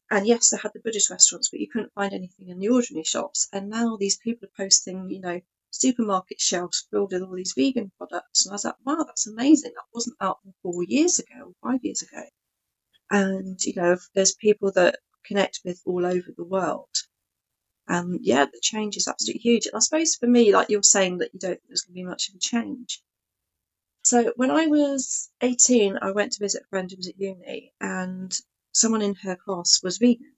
And 0.09 0.27
yes, 0.27 0.49
they 0.49 0.57
had 0.61 0.71
the 0.73 0.79
Buddhist 0.79 1.09
restaurants, 1.09 1.49
but 1.49 1.59
you 1.59 1.67
couldn't 1.69 1.93
find 1.93 2.13
anything 2.13 2.49
in 2.49 2.59
the 2.59 2.69
ordinary 2.69 3.03
shops. 3.03 3.47
And 3.51 3.69
now 3.69 3.97
these 3.97 4.17
people 4.17 4.47
are 4.47 4.63
posting, 4.65 5.09
you 5.09 5.19
know, 5.19 5.41
supermarket 5.79 6.39
shelves 6.39 6.87
filled 6.91 7.13
with 7.13 7.21
all 7.21 7.35
these 7.35 7.53
vegan 7.55 7.91
products. 7.97 8.45
And 8.45 8.51
I 8.51 8.55
was 8.55 8.65
like, 8.65 8.75
wow, 8.85 9.03
that's 9.05 9.27
amazing. 9.27 9.71
That 9.75 9.93
wasn't 9.93 10.17
out 10.21 10.39
four 10.63 10.83
years 10.83 11.19
ago 11.19 11.53
five 11.63 11.79
years 11.83 12.01
ago. 12.01 12.23
And, 13.09 13.59
you 13.63 13.73
know, 13.75 13.97
there's 14.15 14.35
people 14.35 14.71
that 14.73 14.99
connect 15.25 15.61
with 15.63 15.81
all 15.85 16.05
over 16.05 16.33
the 16.35 16.43
world. 16.43 16.89
And 17.87 18.19
yeah, 18.21 18.45
the 18.45 18.59
change 18.61 18.97
is 18.97 19.07
absolutely 19.07 19.41
huge. 19.41 19.65
And 19.65 19.75
I 19.75 19.79
suppose 19.79 20.15
for 20.15 20.27
me, 20.27 20.53
like 20.53 20.69
you're 20.69 20.83
saying 20.83 21.19
that 21.19 21.33
you 21.33 21.39
don't 21.39 21.51
think 21.51 21.63
there's 21.67 21.81
going 21.81 21.95
to 21.95 22.01
be 22.01 22.03
much 22.03 22.29
of 22.29 22.35
a 22.35 22.39
change. 22.39 23.01
So 24.03 24.33
when 24.35 24.51
I 24.51 24.67
was 24.67 25.29
18, 25.41 25.99
I 26.01 26.11
went 26.11 26.33
to 26.33 26.43
visit 26.43 26.63
a 26.63 26.67
friend 26.69 26.89
who 26.89 26.97
was 26.97 27.07
at 27.07 27.19
uni, 27.19 27.73
and 27.81 28.37
someone 28.71 29.01
in 29.01 29.15
her 29.15 29.35
class 29.35 29.81
was 29.83 29.97
vegan. 29.97 30.33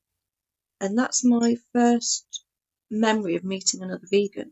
And 0.81 0.97
that's 0.97 1.23
my 1.23 1.55
first 1.73 2.43
memory 2.89 3.35
of 3.35 3.43
meeting 3.43 3.83
another 3.83 4.07
vegan 4.09 4.51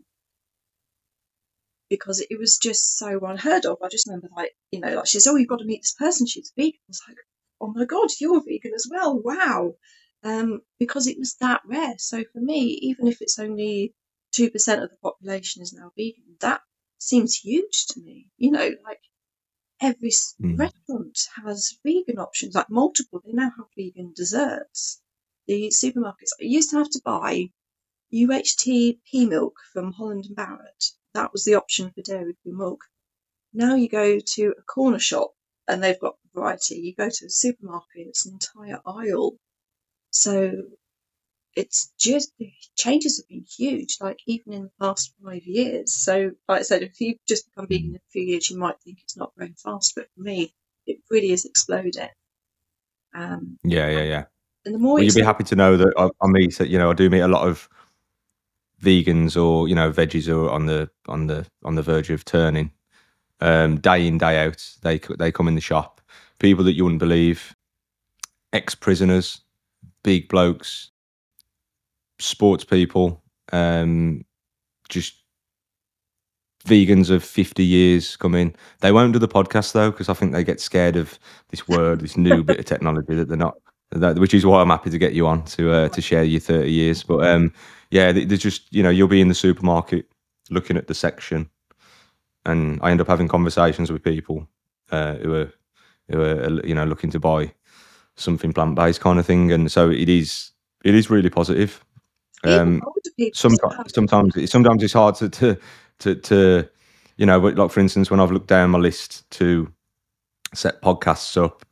because 1.90 2.20
it 2.30 2.38
was 2.40 2.58
just 2.58 2.98
so 2.98 3.20
unheard 3.26 3.66
of. 3.66 3.78
I 3.84 3.88
just 3.90 4.08
remember, 4.08 4.30
like, 4.36 4.52
you 4.72 4.80
know, 4.80 4.94
like 4.96 5.08
she 5.08 5.20
says, 5.20 5.28
Oh, 5.28 5.36
you've 5.36 5.48
got 5.50 5.60
to 5.60 5.66
meet 5.66 5.82
this 5.82 5.96
person. 5.98 6.28
She's 6.28 6.52
vegan. 6.58 6.80
I 6.88 6.90
was 6.90 7.02
like, 7.08 7.18
Oh 7.62 7.74
my 7.74 7.86
God, 7.86 8.10
you're 8.20 8.44
vegan 8.44 8.74
as 8.76 8.88
well. 8.90 9.20
Wow. 9.20 9.76
Um, 10.24 10.62
because 10.80 11.08
it 11.08 11.18
was 11.18 11.36
that 11.42 11.62
rare. 11.66 11.96
So 11.98 12.24
for 12.34 12.40
me, 12.40 12.80
even 12.82 13.08
if 13.08 13.22
it's 13.22 13.40
only 13.40 13.94
2% 14.38 14.48
of 14.84 14.90
the 14.90 14.98
population 15.02 15.62
is 15.62 15.74
now 15.74 15.92
vegan, 15.98 16.36
that 16.42 16.62
seems 17.00 17.36
huge 17.36 17.86
to 17.88 18.02
me. 18.02 18.28
You 18.38 18.52
know, 18.52 18.72
like 18.84 19.00
every 19.82 20.12
Mm. 20.42 20.58
restaurant 20.58 21.20
has 21.46 21.78
vegan 21.84 22.20
options, 22.20 22.56
like 22.56 22.70
multiple. 22.70 23.22
They 23.24 23.32
now 23.34 23.52
have 23.58 23.68
vegan 23.78 24.14
desserts. 24.16 25.02
The 25.48 25.70
supermarkets, 25.70 26.34
I 26.42 26.46
used 26.46 26.72
to 26.72 26.78
have 26.78 26.90
to 26.90 27.02
buy 27.06 27.52
UHT 28.14 29.00
pea 29.10 29.26
milk 29.26 29.56
from 29.74 29.92
Holland 29.92 30.26
and 30.26 30.36
Barrett. 30.36 30.86
That 31.18 31.34
was 31.34 31.46
the 31.46 31.56
option 31.56 31.90
for 31.90 32.04
dairy 32.04 32.36
free 32.44 32.52
milk. 32.52 32.82
Now 33.52 33.74
you 33.74 33.90
go 33.90 34.20
to 34.20 34.54
a 34.56 34.62
corner 34.62 35.00
shop 35.00 35.32
and 35.68 35.84
they've 35.84 36.00
got 36.00 36.16
variety. 36.36 36.76
You 36.76 36.94
go 36.94 37.10
to 37.10 37.26
a 37.26 37.30
supermarket, 37.30 38.06
it's 38.08 38.28
an 38.28 38.34
entire 38.34 38.80
aisle. 38.86 39.32
So 40.12 40.52
it's 41.56 41.92
just 42.00 42.34
the 42.38 42.52
changes 42.78 43.18
have 43.18 43.28
been 43.28 43.46
huge, 43.58 43.98
like 44.00 44.20
even 44.28 44.54
in 44.54 44.64
the 44.66 44.72
past 44.80 45.12
five 45.26 45.42
years. 45.44 45.92
So, 45.96 46.34
like 46.48 46.60
I 46.60 46.62
said, 46.62 46.84
if 46.84 47.02
you've 47.02 47.18
just 47.28 47.50
become 47.50 47.68
vegan 47.68 47.90
in 47.90 47.96
a 47.96 48.12
few 48.12 48.22
years, 48.22 48.52
you 48.52 48.60
might 48.60 48.80
think 48.82 49.00
it's 49.02 49.18
not 49.18 49.34
growing 49.36 49.56
fast, 49.56 49.94
but 49.96 50.08
for 50.14 50.22
me, 50.22 50.54
it 50.86 51.00
really 51.10 51.32
is 51.32 51.46
exploding. 51.46 52.10
Um, 53.16 53.58
Yeah, 53.64 53.90
yeah, 53.90 54.04
yeah. 54.04 54.24
and 54.66 54.76
the 54.76 54.80
more 54.80 54.94
Well, 54.94 55.00
you 55.02 55.08
you'd 55.08 55.16
be 55.16 55.24
happy 55.24 55.46
to 55.46 55.56
know 55.56 55.78
that 55.78 55.94
I, 55.98 56.10
I 56.24 56.28
meet, 56.28 56.60
that 56.60 56.70
you 56.70 56.78
know, 56.78 56.92
I 56.92 56.94
do 56.94 57.10
meet 57.10 57.22
a 57.22 57.28
lot 57.28 57.48
of 57.48 57.68
vegans 58.82 59.42
or 59.42 59.68
you 59.68 59.76
know 59.76 59.92
veggies 59.92 60.30
are 60.30 60.50
on 60.50 60.66
the 60.66 60.90
on 61.08 61.28
the 61.28 61.46
on 61.64 61.76
the 61.76 61.82
verge 61.82 62.10
of 62.10 62.26
turning. 62.26 62.72
Um, 63.40 63.80
day 63.80 64.08
in 64.08 64.18
day 64.18 64.44
out, 64.46 64.68
they 64.82 64.98
they 64.98 65.32
come 65.32 65.48
in 65.48 65.56
the 65.56 65.62
shop. 65.62 66.02
People 66.40 66.64
that 66.66 66.74
you 66.74 66.84
wouldn't 66.84 67.00
believe, 67.00 67.56
ex 68.54 68.76
prisoners, 68.76 69.42
big 70.04 70.28
blokes, 70.28 70.92
sports 72.20 72.64
people, 72.64 73.22
um, 73.52 74.24
just 74.90 75.16
vegans 76.66 77.10
of 77.10 77.24
50 77.24 77.64
years 77.64 78.16
come 78.18 78.36
in. 78.36 78.56
They 78.82 78.92
won't 78.92 79.14
do 79.14 79.20
the 79.20 79.28
podcast 79.28 79.72
though, 79.72 79.92
because 79.92 80.10
I 80.10 80.14
think 80.14 80.34
they 80.34 80.44
get 80.44 80.60
scared 80.60 80.96
of 80.96 81.18
this 81.50 81.68
word, 81.68 82.02
this 82.02 82.18
new 82.18 82.44
bit 82.44 82.60
of 82.60 82.66
technology 82.74 83.16
that 83.16 83.28
they're 83.28 83.38
not 83.38 83.56
that, 83.92 84.20
which 84.20 84.34
is 84.34 84.46
why 84.46 84.62
I'm 84.62 84.70
happy 84.70 84.90
to 84.90 84.98
get 84.98 85.14
you 85.14 85.28
on 85.28 85.44
to 85.46 85.72
uh, 85.72 85.90
to 85.90 86.02
share 86.02 86.24
your 86.24 86.40
30 86.40 86.72
years. 86.72 87.04
But 87.04 87.26
um, 87.28 87.54
yeah, 87.92 88.12
there's 88.12 88.42
just 88.42 88.74
you 88.74 88.84
know 88.84 88.90
you'll 88.90 89.08
be 89.08 89.22
in 89.22 89.30
the 89.30 89.36
supermarket 89.36 90.08
looking 90.50 90.78
at 90.78 90.88
the 90.88 90.94
section, 90.94 91.50
and 92.46 92.80
I 92.82 92.92
end 92.92 93.02
up 93.02 93.08
having 93.08 93.28
conversations 93.28 93.92
with 93.92 94.04
people 94.04 94.48
uh, 94.92 95.16
who 95.16 95.34
are 95.34 95.52
who 96.10 96.22
are 96.22 96.66
you 96.66 96.76
know 96.76 96.86
looking 96.86 97.12
to 97.12 97.20
buy 97.20 97.54
something 98.16 98.54
plant 98.54 98.76
based 98.76 99.02
kind 99.02 99.20
of 99.20 99.26
thing, 99.26 99.52
and 99.52 99.72
so 99.72 99.90
it 99.90 100.10
is 100.10 100.52
it 100.84 100.96
is 100.96 101.10
really 101.10 101.30
positive. 101.30 101.84
Um, 102.44 102.82
sometimes 103.34 103.94
sometimes 103.94 104.52
sometimes 104.52 104.84
it's 104.84 104.94
hard 104.94 105.16
to 105.16 105.30
to 105.30 105.58
to, 106.00 106.16
to 106.16 106.70
you 107.18 107.26
know, 107.26 107.40
like 107.40 107.72
for 107.72 107.80
instance, 107.80 108.12
when 108.12 108.20
I've 108.20 108.32
looked 108.32 108.48
down 108.48 108.72
my 108.72 108.80
list 108.80 109.30
to 109.32 109.72
set 110.54 110.82
podcasts 110.82 111.42
up, 111.42 111.66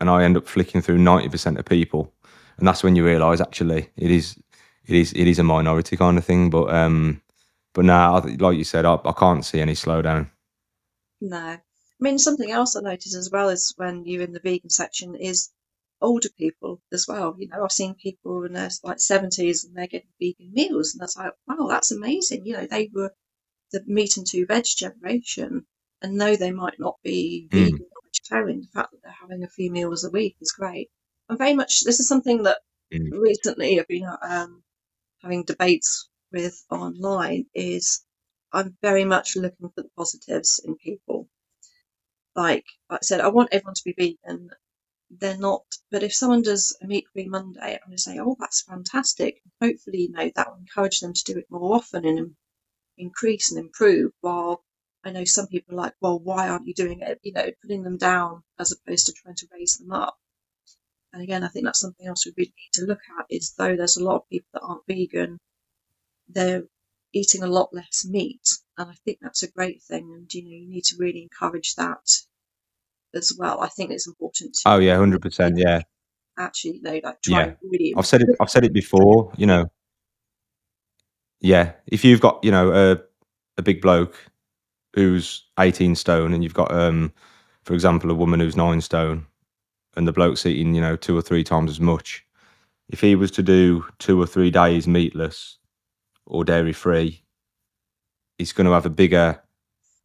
and 0.00 0.08
I 0.10 0.24
end 0.24 0.36
up 0.36 0.46
flicking 0.46 0.82
through 0.82 0.98
ninety 0.98 1.28
percent 1.28 1.58
of 1.58 1.64
people, 1.64 2.12
and 2.58 2.66
that's 2.66 2.82
when 2.82 2.96
you 2.96 3.04
realise 3.04 3.40
actually 3.40 3.90
it 3.96 4.10
is 4.10 4.36
it 4.86 4.94
is 4.94 5.12
it 5.12 5.26
is 5.26 5.38
a 5.38 5.44
minority 5.44 5.96
kind 5.96 6.18
of 6.18 6.24
thing. 6.24 6.50
But 6.50 6.72
um, 6.74 7.22
but 7.74 7.84
now, 7.84 8.20
like 8.20 8.56
you 8.56 8.64
said, 8.64 8.84
I, 8.84 8.98
I 9.04 9.12
can't 9.12 9.44
see 9.44 9.60
any 9.60 9.74
slowdown. 9.74 10.30
No, 11.20 11.36
I 11.36 11.60
mean 12.00 12.18
something 12.18 12.50
else 12.50 12.76
I 12.76 12.80
noticed 12.80 13.16
as 13.16 13.30
well 13.30 13.48
is 13.48 13.74
when 13.76 14.04
you're 14.04 14.22
in 14.22 14.32
the 14.32 14.40
vegan 14.40 14.70
section 14.70 15.14
is 15.14 15.50
older 16.00 16.28
people 16.38 16.80
as 16.92 17.06
well. 17.08 17.34
You 17.38 17.48
know, 17.48 17.64
I've 17.64 17.72
seen 17.72 17.94
people 17.94 18.44
in 18.44 18.52
their 18.52 18.70
like 18.84 19.00
seventies 19.00 19.64
and 19.64 19.76
they're 19.76 19.86
getting 19.86 20.08
vegan 20.20 20.52
meals, 20.52 20.94
and 20.94 21.00
that's 21.00 21.16
like, 21.16 21.32
wow, 21.46 21.66
that's 21.68 21.90
amazing. 21.90 22.46
You 22.46 22.54
know, 22.54 22.66
they 22.66 22.90
were 22.92 23.12
the 23.72 23.82
meat 23.86 24.16
and 24.16 24.26
two 24.26 24.46
veg 24.46 24.64
generation, 24.64 25.66
and 26.02 26.20
though 26.20 26.36
they 26.36 26.52
might 26.52 26.78
not 26.78 26.96
be 27.02 27.48
mm. 27.50 27.64
vegan 27.64 27.80
or 27.80 28.02
vegetarian, 28.04 28.60
the 28.60 28.68
fact 28.68 28.92
that 28.92 29.02
they're 29.02 29.16
having 29.20 29.42
a 29.42 29.48
few 29.48 29.70
meals 29.70 30.04
a 30.04 30.10
week 30.10 30.36
is 30.40 30.52
great. 30.52 30.90
And 31.28 31.38
very 31.38 31.54
much, 31.54 31.82
this 31.84 32.00
is 32.00 32.08
something 32.08 32.44
that 32.44 32.58
mm. 32.92 33.10
recently 33.12 33.78
I've 33.78 33.88
been 33.88 34.08
um, 34.22 34.62
having 35.22 35.44
debates 35.44 36.08
with 36.32 36.64
online. 36.70 37.46
Is 37.54 38.04
I'm 38.52 38.76
very 38.82 39.04
much 39.04 39.36
looking 39.36 39.68
for 39.74 39.82
the 39.82 39.90
positives 39.96 40.60
in 40.64 40.76
people. 40.76 41.28
Like, 42.34 42.64
like 42.88 43.00
I 43.02 43.04
said, 43.04 43.20
I 43.20 43.28
want 43.28 43.50
everyone 43.52 43.74
to 43.74 43.82
be 43.84 43.94
vegan. 44.24 44.50
They're 45.10 45.38
not, 45.38 45.64
but 45.90 46.02
if 46.02 46.14
someone 46.14 46.42
does 46.42 46.76
a 46.82 46.86
meat 46.86 47.06
free 47.12 47.28
Monday, 47.28 47.72
I'm 47.72 47.88
going 47.88 47.96
to 47.96 48.02
say, 48.02 48.18
oh, 48.20 48.36
that's 48.38 48.62
fantastic. 48.62 49.40
Hopefully, 49.60 50.02
you 50.02 50.12
know, 50.12 50.30
that 50.36 50.48
will 50.48 50.58
encourage 50.58 51.00
them 51.00 51.14
to 51.14 51.24
do 51.32 51.38
it 51.38 51.46
more 51.50 51.74
often 51.74 52.04
and 52.04 52.36
increase 52.98 53.50
and 53.50 53.58
improve. 53.58 54.12
While 54.20 54.62
I 55.08 55.12
know 55.12 55.24
some 55.24 55.46
people 55.46 55.74
are 55.74 55.82
like, 55.82 55.94
well, 56.00 56.18
why 56.18 56.48
aren't 56.48 56.66
you 56.66 56.74
doing 56.74 57.00
it? 57.00 57.18
You 57.22 57.32
know, 57.32 57.46
putting 57.62 57.82
them 57.82 57.96
down 57.96 58.42
as 58.58 58.72
opposed 58.72 59.06
to 59.06 59.12
trying 59.12 59.36
to 59.36 59.46
raise 59.52 59.76
them 59.78 59.92
up. 59.92 60.16
And 61.12 61.22
again, 61.22 61.42
I 61.42 61.48
think 61.48 61.64
that's 61.64 61.80
something 61.80 62.06
else 62.06 62.26
we 62.26 62.32
really 62.36 62.54
need 62.56 62.72
to 62.74 62.84
look 62.84 63.00
at 63.18 63.26
is 63.30 63.54
though 63.56 63.76
there's 63.76 63.96
a 63.96 64.04
lot 64.04 64.16
of 64.16 64.28
people 64.30 64.48
that 64.52 64.62
aren't 64.62 64.86
vegan, 64.86 65.38
they're 66.28 66.64
eating 67.14 67.42
a 67.42 67.46
lot 67.46 67.70
less 67.72 68.06
meat. 68.08 68.46
And 68.76 68.90
I 68.90 68.94
think 69.04 69.18
that's 69.20 69.42
a 69.42 69.50
great 69.50 69.82
thing. 69.82 70.12
And, 70.14 70.32
you 70.32 70.44
know, 70.44 70.50
you 70.50 70.68
need 70.68 70.84
to 70.84 70.96
really 70.98 71.22
encourage 71.22 71.74
that 71.76 72.06
as 73.14 73.32
well. 73.38 73.60
I 73.60 73.68
think 73.68 73.90
it's 73.90 74.06
important. 74.06 74.54
To, 74.54 74.72
oh, 74.72 74.78
yeah, 74.78 74.96
100%. 74.96 75.54
Yeah. 75.56 75.80
Actually, 76.38 76.76
you 76.76 76.82
know, 76.82 77.00
like 77.02 77.22
try 77.22 77.46
yeah. 77.46 77.54
really. 77.62 77.94
I've 77.96 78.06
said 78.06 78.20
it, 78.20 78.28
I've 78.38 78.50
said 78.50 78.64
it 78.64 78.72
before, 78.72 79.32
you 79.36 79.46
know, 79.46 79.70
yeah, 81.40 81.72
if 81.86 82.04
you've 82.04 82.20
got 82.20 82.42
you 82.44 82.50
know 82.50 82.72
a 82.72 82.98
a 83.56 83.62
big 83.62 83.80
bloke 83.80 84.16
who's 84.94 85.44
eighteen 85.58 85.94
stone, 85.94 86.32
and 86.32 86.42
you've 86.42 86.54
got 86.54 86.72
um, 86.72 87.12
for 87.64 87.74
example, 87.74 88.10
a 88.10 88.14
woman 88.14 88.40
who's 88.40 88.56
nine 88.56 88.80
stone, 88.80 89.26
and 89.96 90.08
the 90.08 90.12
bloke's 90.12 90.46
eating 90.46 90.74
you 90.74 90.80
know 90.80 90.96
two 90.96 91.16
or 91.16 91.22
three 91.22 91.44
times 91.44 91.70
as 91.70 91.80
much. 91.80 92.24
If 92.88 93.00
he 93.00 93.14
was 93.14 93.30
to 93.32 93.42
do 93.42 93.84
two 93.98 94.20
or 94.20 94.26
three 94.26 94.50
days 94.50 94.88
meatless 94.88 95.58
or 96.26 96.44
dairy 96.44 96.72
free, 96.72 97.22
he's 98.38 98.52
going 98.52 98.66
to 98.66 98.72
have 98.72 98.86
a 98.86 98.90
bigger 98.90 99.42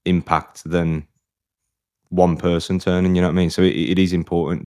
impact 0.05 0.69
than 0.69 1.07
one 2.09 2.35
person 2.35 2.79
turning. 2.79 3.15
You 3.15 3.21
know 3.21 3.29
what 3.29 3.35
I 3.35 3.37
mean? 3.37 3.49
So 3.49 3.61
it, 3.61 3.75
it 3.75 3.99
is 3.99 4.13
important 4.13 4.65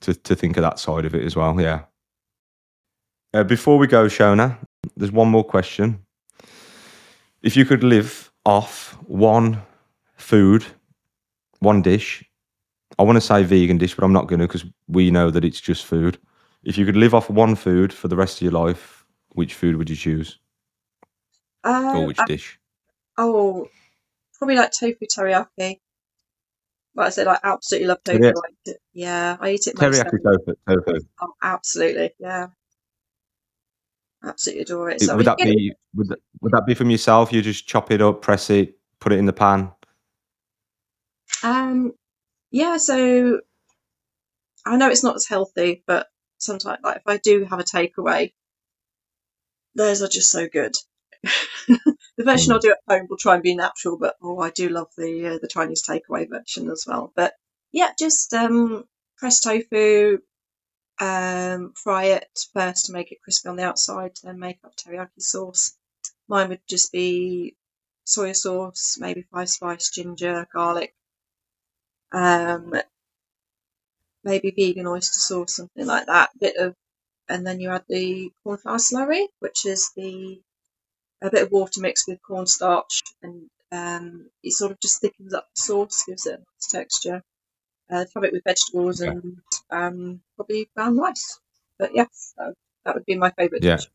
to 0.00 0.14
to 0.14 0.34
think 0.34 0.56
of 0.56 0.62
that 0.62 0.78
side 0.78 1.04
of 1.04 1.14
it 1.14 1.24
as 1.24 1.36
well. 1.36 1.60
Yeah. 1.60 1.82
Uh, 3.32 3.44
before 3.44 3.78
we 3.78 3.86
go, 3.86 4.06
Shona, 4.06 4.58
there's 4.96 5.12
one 5.12 5.28
more 5.28 5.44
question. 5.44 6.04
If 7.42 7.56
you 7.56 7.64
could 7.64 7.84
live 7.84 8.29
off 8.44 8.96
one 9.06 9.62
food, 10.16 10.64
one 11.60 11.82
dish, 11.82 12.24
I 12.98 13.02
want 13.02 13.16
to 13.16 13.20
say 13.20 13.42
vegan 13.42 13.78
dish, 13.78 13.94
but 13.94 14.04
I'm 14.04 14.12
not 14.12 14.26
going 14.26 14.40
to 14.40 14.46
because 14.46 14.64
we 14.88 15.10
know 15.10 15.30
that 15.30 15.44
it's 15.44 15.60
just 15.60 15.86
food. 15.86 16.18
If 16.64 16.76
you 16.76 16.84
could 16.84 16.96
live 16.96 17.14
off 17.14 17.30
one 17.30 17.54
food 17.54 17.92
for 17.92 18.08
the 18.08 18.16
rest 18.16 18.38
of 18.38 18.42
your 18.42 18.52
life, 18.52 19.06
which 19.32 19.54
food 19.54 19.76
would 19.76 19.88
you 19.88 19.96
choose? 19.96 20.38
Uh, 21.64 21.92
or 21.94 22.06
which 22.06 22.18
I, 22.18 22.24
dish? 22.26 22.58
Oh, 23.16 23.68
probably 24.38 24.56
like 24.56 24.72
tofu 24.72 25.06
teriyaki. 25.06 25.80
Like 26.94 27.06
I 27.06 27.10
said, 27.10 27.26
I 27.26 27.38
absolutely 27.42 27.88
love 27.88 28.04
tofu. 28.04 28.32
Yeah, 28.92 29.36
I 29.40 29.52
eat 29.52 29.66
it. 29.66 29.76
Teriyaki 29.76 30.18
tofu. 30.22 30.54
tofu. 30.68 31.06
Oh, 31.22 31.32
absolutely. 31.42 32.10
Yeah. 32.18 32.48
Absolutely 34.24 34.62
adore 34.62 34.90
it. 34.90 35.00
So 35.00 35.16
would 35.16 35.26
that 35.26 35.38
be 35.38 35.72
would 35.94 36.08
that, 36.08 36.18
would 36.42 36.52
that 36.52 36.66
be 36.66 36.74
from 36.74 36.90
yourself? 36.90 37.32
You 37.32 37.40
just 37.40 37.66
chop 37.66 37.90
it 37.90 38.02
up, 38.02 38.20
press 38.20 38.50
it, 38.50 38.78
put 38.98 39.12
it 39.12 39.18
in 39.18 39.26
the 39.26 39.32
pan. 39.32 39.72
Um, 41.42 41.92
yeah. 42.50 42.76
So 42.76 43.40
I 44.66 44.76
know 44.76 44.90
it's 44.90 45.04
not 45.04 45.16
as 45.16 45.26
healthy, 45.26 45.82
but 45.86 46.08
sometimes, 46.38 46.80
like 46.82 46.98
if 46.98 47.02
I 47.06 47.16
do 47.16 47.46
have 47.48 47.60
a 47.60 47.64
takeaway, 47.64 48.32
those 49.74 50.02
are 50.02 50.08
just 50.08 50.30
so 50.30 50.48
good. 50.48 50.74
the 51.68 52.24
version 52.24 52.50
mm. 52.50 52.54
I'll 52.54 52.60
do 52.60 52.72
at 52.72 52.78
home 52.88 53.06
will 53.08 53.16
try 53.16 53.34
and 53.34 53.42
be 53.42 53.54
natural, 53.54 53.98
but 53.98 54.16
oh, 54.22 54.38
I 54.38 54.50
do 54.50 54.68
love 54.68 54.88
the 54.96 55.34
uh, 55.34 55.38
the 55.40 55.48
Chinese 55.48 55.82
takeaway 55.82 56.28
version 56.28 56.70
as 56.70 56.84
well. 56.86 57.12
But 57.14 57.32
yeah, 57.72 57.90
just 57.98 58.32
um, 58.34 58.84
press 59.18 59.40
tofu, 59.40 60.18
um, 61.00 61.72
fry 61.74 62.04
it 62.04 62.28
first 62.52 62.86
to 62.86 62.92
make 62.92 63.12
it 63.12 63.22
crispy 63.22 63.48
on 63.48 63.56
the 63.56 63.64
outside, 63.64 64.12
then 64.22 64.38
make 64.38 64.58
up 64.64 64.76
teriyaki 64.76 65.20
sauce. 65.20 65.76
Mine 66.28 66.50
would 66.50 66.60
just 66.68 66.92
be 66.92 67.56
soy 68.04 68.32
sauce, 68.32 68.98
maybe 69.00 69.22
five 69.32 69.48
spice, 69.50 69.90
ginger, 69.90 70.46
garlic, 70.52 70.94
um, 72.12 72.74
maybe 74.24 74.52
vegan 74.56 74.86
oyster 74.86 75.20
sauce, 75.20 75.56
something 75.56 75.86
like 75.86 76.06
that. 76.06 76.30
Bit 76.38 76.56
of, 76.56 76.76
and 77.28 77.46
then 77.46 77.60
you 77.60 77.70
add 77.70 77.84
the 77.88 78.30
cornflour 78.44 78.78
slurry, 78.78 79.26
which 79.40 79.66
is 79.66 79.90
the 79.96 80.40
a 81.22 81.30
bit 81.30 81.42
of 81.44 81.52
water 81.52 81.80
mixed 81.80 82.08
with 82.08 82.22
cornstarch, 82.22 83.02
and 83.22 83.50
um, 83.72 84.30
it 84.42 84.52
sort 84.52 84.72
of 84.72 84.80
just 84.80 85.00
thickens 85.00 85.34
up 85.34 85.48
the 85.54 85.60
sauce, 85.62 86.04
gives 86.06 86.26
it 86.26 86.34
a 86.34 86.38
nice 86.38 86.68
texture 86.70 87.22
uh, 87.90 88.04
have 88.14 88.24
it 88.24 88.32
with 88.32 88.44
vegetables 88.44 89.00
and 89.00 89.38
um, 89.70 90.20
probably 90.36 90.68
brown 90.74 90.96
rice. 90.98 91.40
But 91.78 91.94
yes, 91.94 92.34
that, 92.36 92.54
that 92.84 92.94
would 92.94 93.06
be 93.06 93.16
my 93.16 93.30
favourite 93.30 93.62
yeah. 93.62 93.76
dish. 93.76 93.88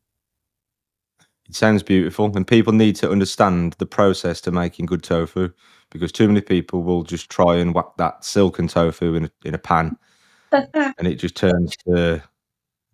It 1.48 1.54
sounds 1.54 1.82
beautiful, 1.82 2.36
and 2.36 2.46
people 2.46 2.72
need 2.72 2.96
to 2.96 3.10
understand 3.10 3.74
the 3.74 3.86
process 3.86 4.40
to 4.42 4.50
making 4.50 4.86
good 4.86 5.04
tofu 5.04 5.50
because 5.90 6.10
too 6.10 6.26
many 6.26 6.40
people 6.40 6.82
will 6.82 7.04
just 7.04 7.30
try 7.30 7.56
and 7.56 7.72
whack 7.72 7.96
that 7.98 8.24
silken 8.24 8.66
tofu 8.66 9.14
in 9.14 9.24
a, 9.26 9.30
in 9.44 9.54
a 9.54 9.58
pan, 9.58 9.96
and 10.50 11.06
it 11.06 11.16
just 11.16 11.36
turns 11.36 11.76
to 11.86 12.20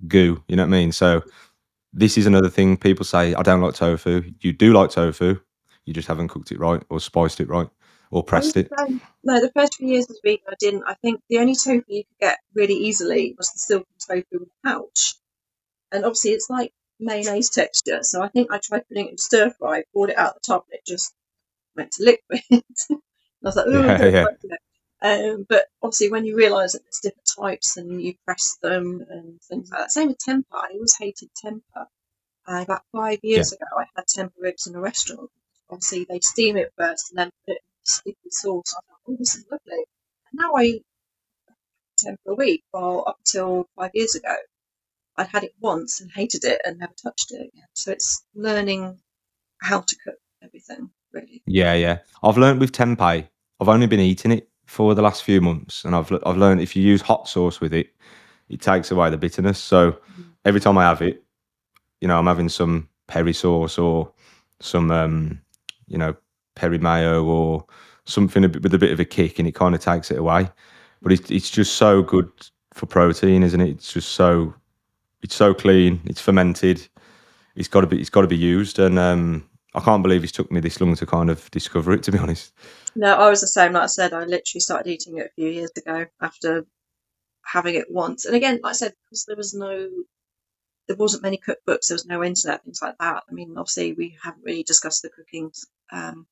goo. 0.06 0.42
You 0.48 0.56
know 0.56 0.64
what 0.64 0.74
I 0.74 0.78
mean? 0.78 0.92
So 0.92 1.22
this 1.94 2.18
is 2.18 2.26
another 2.26 2.50
thing 2.50 2.76
people 2.76 3.06
say. 3.06 3.34
I 3.34 3.42
don't 3.42 3.62
like 3.62 3.74
tofu. 3.74 4.22
You 4.40 4.52
do 4.52 4.74
like 4.74 4.90
tofu. 4.90 5.40
You 5.86 5.94
just 5.94 6.08
haven't 6.08 6.28
cooked 6.28 6.52
it 6.52 6.60
right 6.60 6.82
or 6.90 7.00
spiced 7.00 7.40
it 7.40 7.48
right 7.48 7.68
or 8.12 8.22
pressed 8.22 8.56
it? 8.56 8.70
No, 9.24 9.40
the 9.40 9.50
first 9.56 9.76
few 9.76 9.88
years 9.88 10.08
as 10.08 10.20
vegan, 10.22 10.44
I 10.48 10.54
didn't. 10.60 10.84
I 10.86 10.94
think 10.94 11.20
the 11.28 11.38
only 11.38 11.54
tofu 11.54 11.82
you 11.88 12.04
could 12.04 12.20
get 12.20 12.38
really 12.54 12.74
easily 12.74 13.34
was 13.36 13.50
the 13.50 13.58
silken 13.58 13.94
tofu 14.06 14.38
with 14.38 14.48
a 14.48 14.68
pouch, 14.68 15.14
and 15.90 16.04
obviously 16.04 16.32
it's 16.32 16.50
like 16.50 16.72
mayonnaise 17.00 17.50
texture. 17.50 18.00
So 18.02 18.22
I 18.22 18.28
think 18.28 18.52
I 18.52 18.58
tried 18.62 18.86
putting 18.86 19.06
it 19.06 19.10
in 19.12 19.18
stir 19.18 19.50
fry, 19.58 19.84
poured 19.94 20.10
it 20.10 20.18
out 20.18 20.34
the 20.34 20.40
top, 20.46 20.66
and 20.70 20.78
it 20.78 20.86
just 20.86 21.12
went 21.74 21.90
to 21.92 22.04
liquid. 22.04 22.42
I 22.52 23.48
was 23.48 23.56
like, 23.56 23.66
oh, 23.66 23.84
yeah, 23.84 24.04
yeah. 24.04 24.56
Um, 25.02 25.46
but 25.48 25.64
obviously, 25.82 26.10
when 26.12 26.24
you 26.24 26.36
realise 26.36 26.72
that 26.74 26.82
there's 26.84 27.00
different 27.02 27.28
types 27.36 27.76
and 27.76 28.00
you 28.00 28.14
press 28.24 28.56
them 28.62 29.04
and 29.08 29.40
things 29.42 29.70
like 29.70 29.80
that. 29.80 29.90
Same 29.90 30.08
with 30.08 30.18
tempeh. 30.18 30.44
I 30.52 30.68
always 30.74 30.96
hated 30.96 31.28
tempeh. 31.44 31.86
Uh, 32.44 32.62
about 32.62 32.82
five 32.92 33.18
years 33.22 33.52
yeah. 33.52 33.66
ago, 33.66 33.82
I 33.82 33.86
had 33.96 34.06
tempeh 34.06 34.32
ribs 34.38 34.66
in 34.68 34.76
a 34.76 34.80
restaurant. 34.80 35.30
Obviously, 35.70 36.06
they 36.08 36.20
steam 36.20 36.56
it 36.56 36.72
first 36.78 37.10
and 37.10 37.18
then 37.18 37.30
put 37.46 37.56
it 37.56 37.62
sticky 37.84 38.30
sauce. 38.30 38.74
I 38.76 38.80
thought, 38.86 39.00
oh, 39.08 39.16
this 39.18 39.34
is 39.34 39.44
lovely. 39.50 39.84
And 40.30 40.34
now 40.34 40.52
I 40.56 40.62
eat 40.64 40.82
ten 41.98 42.16
per 42.24 42.34
week. 42.34 42.62
Well, 42.72 43.04
up 43.06 43.16
until 43.18 43.68
five 43.76 43.90
years 43.94 44.14
ago, 44.14 44.34
I'd 45.16 45.28
had 45.28 45.44
it 45.44 45.54
once 45.60 46.00
and 46.00 46.10
hated 46.10 46.44
it 46.44 46.60
and 46.64 46.78
never 46.78 46.94
touched 47.02 47.32
it 47.32 47.50
again. 47.52 47.66
So 47.74 47.92
it's 47.92 48.24
learning 48.34 48.98
how 49.60 49.80
to 49.80 49.96
cook 50.04 50.16
everything, 50.42 50.90
really. 51.12 51.42
Yeah, 51.46 51.74
yeah. 51.74 51.98
I've 52.22 52.38
learned 52.38 52.60
with 52.60 52.72
tempeh. 52.72 53.28
I've 53.60 53.68
only 53.68 53.86
been 53.86 54.00
eating 54.00 54.32
it 54.32 54.48
for 54.66 54.94
the 54.94 55.02
last 55.02 55.22
few 55.22 55.40
months, 55.40 55.84
and 55.84 55.94
I've 55.94 56.10
I've 56.24 56.38
learned 56.38 56.60
if 56.60 56.74
you 56.74 56.82
use 56.82 57.02
hot 57.02 57.28
sauce 57.28 57.60
with 57.60 57.74
it, 57.74 57.94
it 58.48 58.60
takes 58.60 58.90
away 58.90 59.10
the 59.10 59.18
bitterness. 59.18 59.58
So 59.58 59.98
every 60.44 60.60
time 60.60 60.78
I 60.78 60.84
have 60.84 61.02
it, 61.02 61.22
you 62.00 62.08
know, 62.08 62.18
I'm 62.18 62.26
having 62.26 62.48
some 62.48 62.88
peri 63.06 63.32
sauce 63.32 63.78
or 63.78 64.12
some, 64.60 64.90
um, 64.90 65.40
you 65.86 65.98
know, 65.98 66.16
peri 66.54 66.78
mayo 66.78 67.24
or 67.24 67.64
something 68.04 68.42
with 68.42 68.74
a 68.74 68.78
bit 68.78 68.92
of 68.92 69.00
a 69.00 69.04
kick, 69.04 69.38
and 69.38 69.48
it 69.48 69.54
kind 69.54 69.74
of 69.74 69.80
takes 69.80 70.10
it 70.10 70.18
away. 70.18 70.48
But 71.00 71.12
it's 71.12 71.30
it's 71.30 71.50
just 71.50 71.74
so 71.74 72.02
good 72.02 72.30
for 72.72 72.86
protein, 72.86 73.42
isn't 73.42 73.60
it? 73.60 73.70
It's 73.70 73.92
just 73.92 74.10
so 74.10 74.54
it's 75.22 75.34
so 75.34 75.54
clean. 75.54 76.00
It's 76.04 76.20
fermented. 76.20 76.86
It's 77.54 77.68
got 77.68 77.82
to 77.82 77.86
be 77.86 78.00
it's 78.00 78.10
got 78.10 78.22
to 78.22 78.28
be 78.28 78.36
used, 78.36 78.78
and 78.78 78.98
um, 78.98 79.48
I 79.74 79.80
can't 79.80 80.02
believe 80.02 80.22
it's 80.22 80.32
took 80.32 80.50
me 80.50 80.60
this 80.60 80.80
long 80.80 80.94
to 80.96 81.06
kind 81.06 81.30
of 81.30 81.50
discover 81.50 81.92
it. 81.92 82.02
To 82.04 82.12
be 82.12 82.18
honest. 82.18 82.52
No, 82.94 83.14
I 83.14 83.30
was 83.30 83.40
the 83.40 83.46
same. 83.46 83.72
Like 83.72 83.84
I 83.84 83.86
said, 83.86 84.12
I 84.12 84.24
literally 84.24 84.60
started 84.60 84.90
eating 84.90 85.18
it 85.18 85.26
a 85.26 85.34
few 85.34 85.48
years 85.48 85.70
ago 85.76 86.06
after 86.20 86.66
having 87.44 87.74
it 87.74 87.90
once. 87.90 88.24
And 88.24 88.36
again, 88.36 88.60
like 88.62 88.70
I 88.70 88.74
said, 88.74 88.94
because 89.04 89.24
there 89.24 89.36
was 89.36 89.54
no, 89.54 89.88
there 90.88 90.96
wasn't 90.96 91.22
many 91.22 91.38
cookbooks, 91.38 91.88
there 91.88 91.94
was 91.94 92.06
no 92.06 92.22
internet, 92.22 92.64
things 92.64 92.80
like 92.82 92.96
that. 92.98 93.22
I 93.28 93.32
mean, 93.32 93.54
obviously, 93.56 93.94
we 93.94 94.16
haven't 94.22 94.44
really 94.44 94.62
discussed 94.62 95.02
the 95.02 95.10
cooking 95.10 95.52
um, 95.90 96.26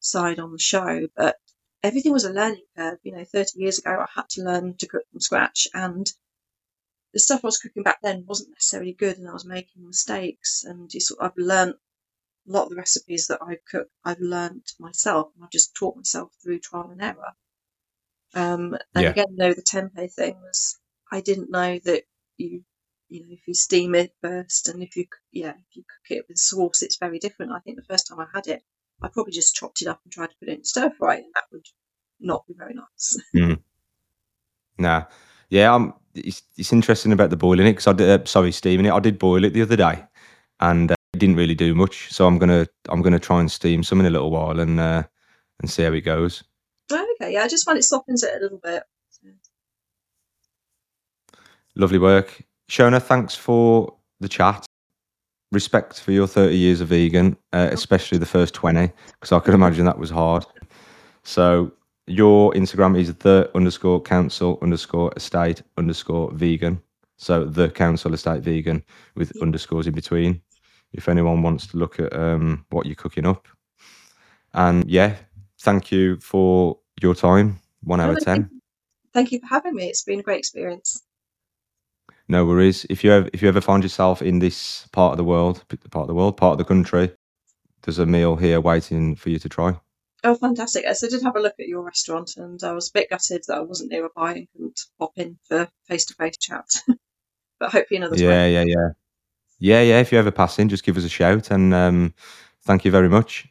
side 0.00 0.38
on 0.40 0.52
the 0.52 0.58
show, 0.58 1.08
but 1.16 1.36
everything 1.82 2.12
was 2.12 2.24
a 2.24 2.32
learning 2.32 2.66
curve. 2.76 2.98
You 3.02 3.12
know, 3.12 3.24
30 3.24 3.60
years 3.60 3.78
ago, 3.78 3.92
I 4.00 4.08
had 4.14 4.28
to 4.30 4.42
learn 4.42 4.76
to 4.78 4.86
cook 4.88 5.04
from 5.10 5.20
scratch, 5.20 5.68
and 5.74 6.12
the 7.12 7.20
stuff 7.20 7.44
I 7.44 7.46
was 7.46 7.58
cooking 7.58 7.84
back 7.84 8.00
then 8.02 8.26
wasn't 8.26 8.50
necessarily 8.50 8.92
good, 8.92 9.16
and 9.16 9.28
I 9.28 9.32
was 9.32 9.44
making 9.44 9.86
mistakes. 9.86 10.64
And 10.64 10.92
you 10.92 10.98
sort 10.98 11.20
of, 11.20 11.30
I've 11.30 11.38
learned 11.38 11.74
a 11.74 12.52
lot 12.52 12.64
of 12.64 12.70
the 12.70 12.76
recipes 12.76 13.28
that 13.28 13.42
I 13.42 13.56
cook, 13.70 13.90
I've 14.04 14.20
learned 14.20 14.66
myself, 14.78 15.32
and 15.34 15.44
I've 15.44 15.50
just 15.50 15.74
taught 15.76 15.96
myself 15.96 16.34
through 16.42 16.60
trial 16.60 16.90
and 16.90 17.02
error. 17.02 17.34
Um, 18.34 18.76
and 18.94 19.06
Yeah. 19.06 19.08
again, 19.08 19.36
no, 19.36 19.52
the 19.54 19.62
tempeh 19.62 20.12
thing 20.12 20.40
was 20.40 20.78
I 21.12 21.20
didn't 21.20 21.50
know 21.50 21.78
that 21.80 22.04
you 22.36 22.64
you 23.08 23.20
know 23.26 23.32
if 23.32 23.46
you 23.46 23.54
steam 23.54 23.94
it 23.94 24.14
first 24.20 24.68
and 24.68 24.82
if 24.82 24.96
you 24.96 25.06
yeah 25.32 25.50
if 25.56 25.76
you 25.76 25.82
cook 25.84 26.10
it 26.18 26.26
with 26.28 26.38
sauce 26.38 26.82
it's 26.82 26.96
very 26.98 27.18
different. 27.20 27.52
I 27.52 27.60
think 27.60 27.76
the 27.76 27.84
first 27.84 28.06
time 28.08 28.20
I 28.20 28.26
had 28.32 28.46
it, 28.48 28.64
I 29.02 29.08
probably 29.08 29.32
just 29.32 29.54
chopped 29.54 29.82
it 29.82 29.88
up 29.88 30.00
and 30.04 30.12
tried 30.12 30.30
to 30.30 30.36
put 30.38 30.48
it 30.48 30.58
in 30.58 30.64
stir 30.64 30.90
fry, 30.90 31.16
and 31.16 31.26
that 31.34 31.44
would 31.52 31.66
not 32.20 32.46
be 32.46 32.54
very 32.56 32.74
nice. 32.74 33.18
Nah, 34.78 35.04
yeah, 35.50 35.74
um, 35.74 35.94
it's 36.14 36.42
it's 36.56 36.72
interesting 36.72 37.12
about 37.12 37.30
the 37.30 37.36
boiling 37.36 37.66
it 37.66 37.72
because 37.72 37.86
I 37.86 37.92
did, 37.92 38.08
uh, 38.08 38.24
sorry, 38.24 38.50
steaming 38.50 38.86
it. 38.86 38.92
I 38.92 38.98
did 38.98 39.18
boil 39.18 39.44
it 39.44 39.52
the 39.52 39.62
other 39.62 39.76
day, 39.76 40.02
and 40.60 40.90
uh, 40.90 40.94
it 41.12 41.18
didn't 41.18 41.36
really 41.36 41.54
do 41.54 41.74
much. 41.74 42.10
So 42.12 42.26
I'm 42.26 42.38
gonna 42.38 42.66
I'm 42.88 43.02
gonna 43.02 43.18
try 43.18 43.40
and 43.40 43.50
steam 43.50 43.82
some 43.82 44.00
in 44.00 44.06
a 44.06 44.10
little 44.10 44.30
while 44.30 44.58
and 44.58 44.80
uh, 44.80 45.02
and 45.60 45.70
see 45.70 45.82
how 45.82 45.92
it 45.92 46.00
goes. 46.00 46.42
Oh, 46.90 47.14
okay, 47.20 47.34
yeah, 47.34 47.42
I 47.42 47.48
just 47.48 47.66
find 47.66 47.78
it 47.78 47.84
softens 47.84 48.22
it 48.22 48.34
a 48.34 48.42
little 48.42 48.58
bit. 48.58 48.82
Lovely 51.76 51.98
work, 51.98 52.42
Shona. 52.70 53.02
Thanks 53.02 53.34
for 53.34 53.94
the 54.18 54.28
chat. 54.28 54.66
Respect 55.52 56.00
for 56.00 56.12
your 56.12 56.28
30 56.28 56.56
years 56.56 56.80
of 56.80 56.88
vegan, 56.88 57.36
uh, 57.52 57.68
especially 57.72 58.18
the 58.18 58.26
first 58.26 58.54
20, 58.54 58.90
because 59.14 59.32
I 59.32 59.40
could 59.40 59.54
imagine 59.54 59.84
that 59.84 59.98
was 59.98 60.10
hard. 60.10 60.46
So 61.24 61.72
your 62.06 62.52
Instagram 62.52 62.98
is 62.98 63.12
the 63.14 63.50
underscore 63.54 64.00
council 64.00 64.58
underscore 64.62 65.12
estate 65.16 65.62
underscore 65.76 66.30
vegan. 66.32 66.80
So 67.16 67.44
the 67.44 67.68
council 67.68 68.14
estate 68.14 68.42
vegan 68.42 68.82
with 69.16 69.32
underscores 69.42 69.86
in 69.86 69.94
between. 69.94 70.40
If 70.92 71.08
anyone 71.08 71.42
wants 71.42 71.66
to 71.68 71.76
look 71.76 72.00
at 72.00 72.12
um, 72.14 72.64
what 72.70 72.86
you're 72.86 72.94
cooking 72.94 73.26
up. 73.26 73.46
And 74.54 74.88
yeah, 74.88 75.16
thank 75.60 75.92
you 75.92 76.18
for 76.20 76.78
your 77.00 77.14
time. 77.14 77.60
One 77.82 78.00
hour 78.00 78.12
No, 78.12 78.18
of 78.18 78.24
thank 78.24 78.48
10. 78.48 78.60
Thank 79.12 79.32
you 79.32 79.40
for 79.40 79.46
having 79.46 79.74
me. 79.74 79.86
It's 79.86 80.04
been 80.04 80.20
a 80.20 80.22
great 80.22 80.38
experience. 80.38 81.02
No 82.30 82.44
worries. 82.44 82.86
If 82.88 83.02
you 83.02 83.10
ever, 83.10 83.28
if 83.32 83.42
you 83.42 83.48
ever 83.48 83.60
find 83.60 83.82
yourself 83.82 84.22
in 84.22 84.38
this 84.38 84.86
part 84.92 85.10
of 85.10 85.16
the 85.16 85.24
world, 85.24 85.64
part 85.90 86.04
of 86.04 86.06
the 86.06 86.14
world, 86.14 86.36
part 86.36 86.52
of 86.52 86.58
the 86.58 86.64
country, 86.64 87.10
there's 87.82 87.98
a 87.98 88.06
meal 88.06 88.36
here 88.36 88.60
waiting 88.60 89.16
for 89.16 89.30
you 89.30 89.40
to 89.40 89.48
try. 89.48 89.80
Oh, 90.22 90.36
fantastic! 90.36 90.84
Yes, 90.84 91.02
I 91.02 91.08
did 91.08 91.24
have 91.24 91.34
a 91.34 91.40
look 91.40 91.56
at 91.58 91.66
your 91.66 91.82
restaurant, 91.82 92.36
and 92.36 92.62
I 92.62 92.70
was 92.70 92.88
a 92.88 92.92
bit 92.92 93.10
gutted 93.10 93.42
that 93.48 93.56
I 93.56 93.60
wasn't 93.62 93.90
nearby 93.90 94.34
and 94.34 94.48
couldn't 94.52 94.80
pop 94.96 95.10
in 95.16 95.38
for 95.48 95.68
face-to-face 95.88 96.36
chat. 96.36 96.66
but 97.58 97.72
hopefully 97.72 97.98
another 97.98 98.14
time. 98.14 98.28
Yeah, 98.28 98.46
yeah, 98.46 98.64
yeah. 98.64 98.88
Yeah, 99.58 99.82
yeah. 99.82 100.00
If 100.00 100.12
you 100.12 100.18
ever 100.20 100.30
pass 100.30 100.60
in, 100.60 100.68
just 100.68 100.84
give 100.84 100.96
us 100.96 101.04
a 101.04 101.08
shout. 101.08 101.50
And 101.50 101.74
um, 101.74 102.14
thank 102.62 102.84
you 102.84 102.92
very 102.92 103.08
much. 103.08 103.48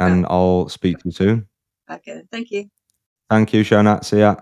And 0.00 0.26
I'll 0.28 0.68
speak 0.68 0.98
to 0.98 1.04
you 1.04 1.12
soon. 1.12 1.46
Okay, 1.88 2.22
thank 2.32 2.50
you. 2.50 2.68
Thank 3.30 3.52
you, 3.52 3.62
Shona. 3.62 4.04
See 4.04 4.18
ya. 4.18 4.34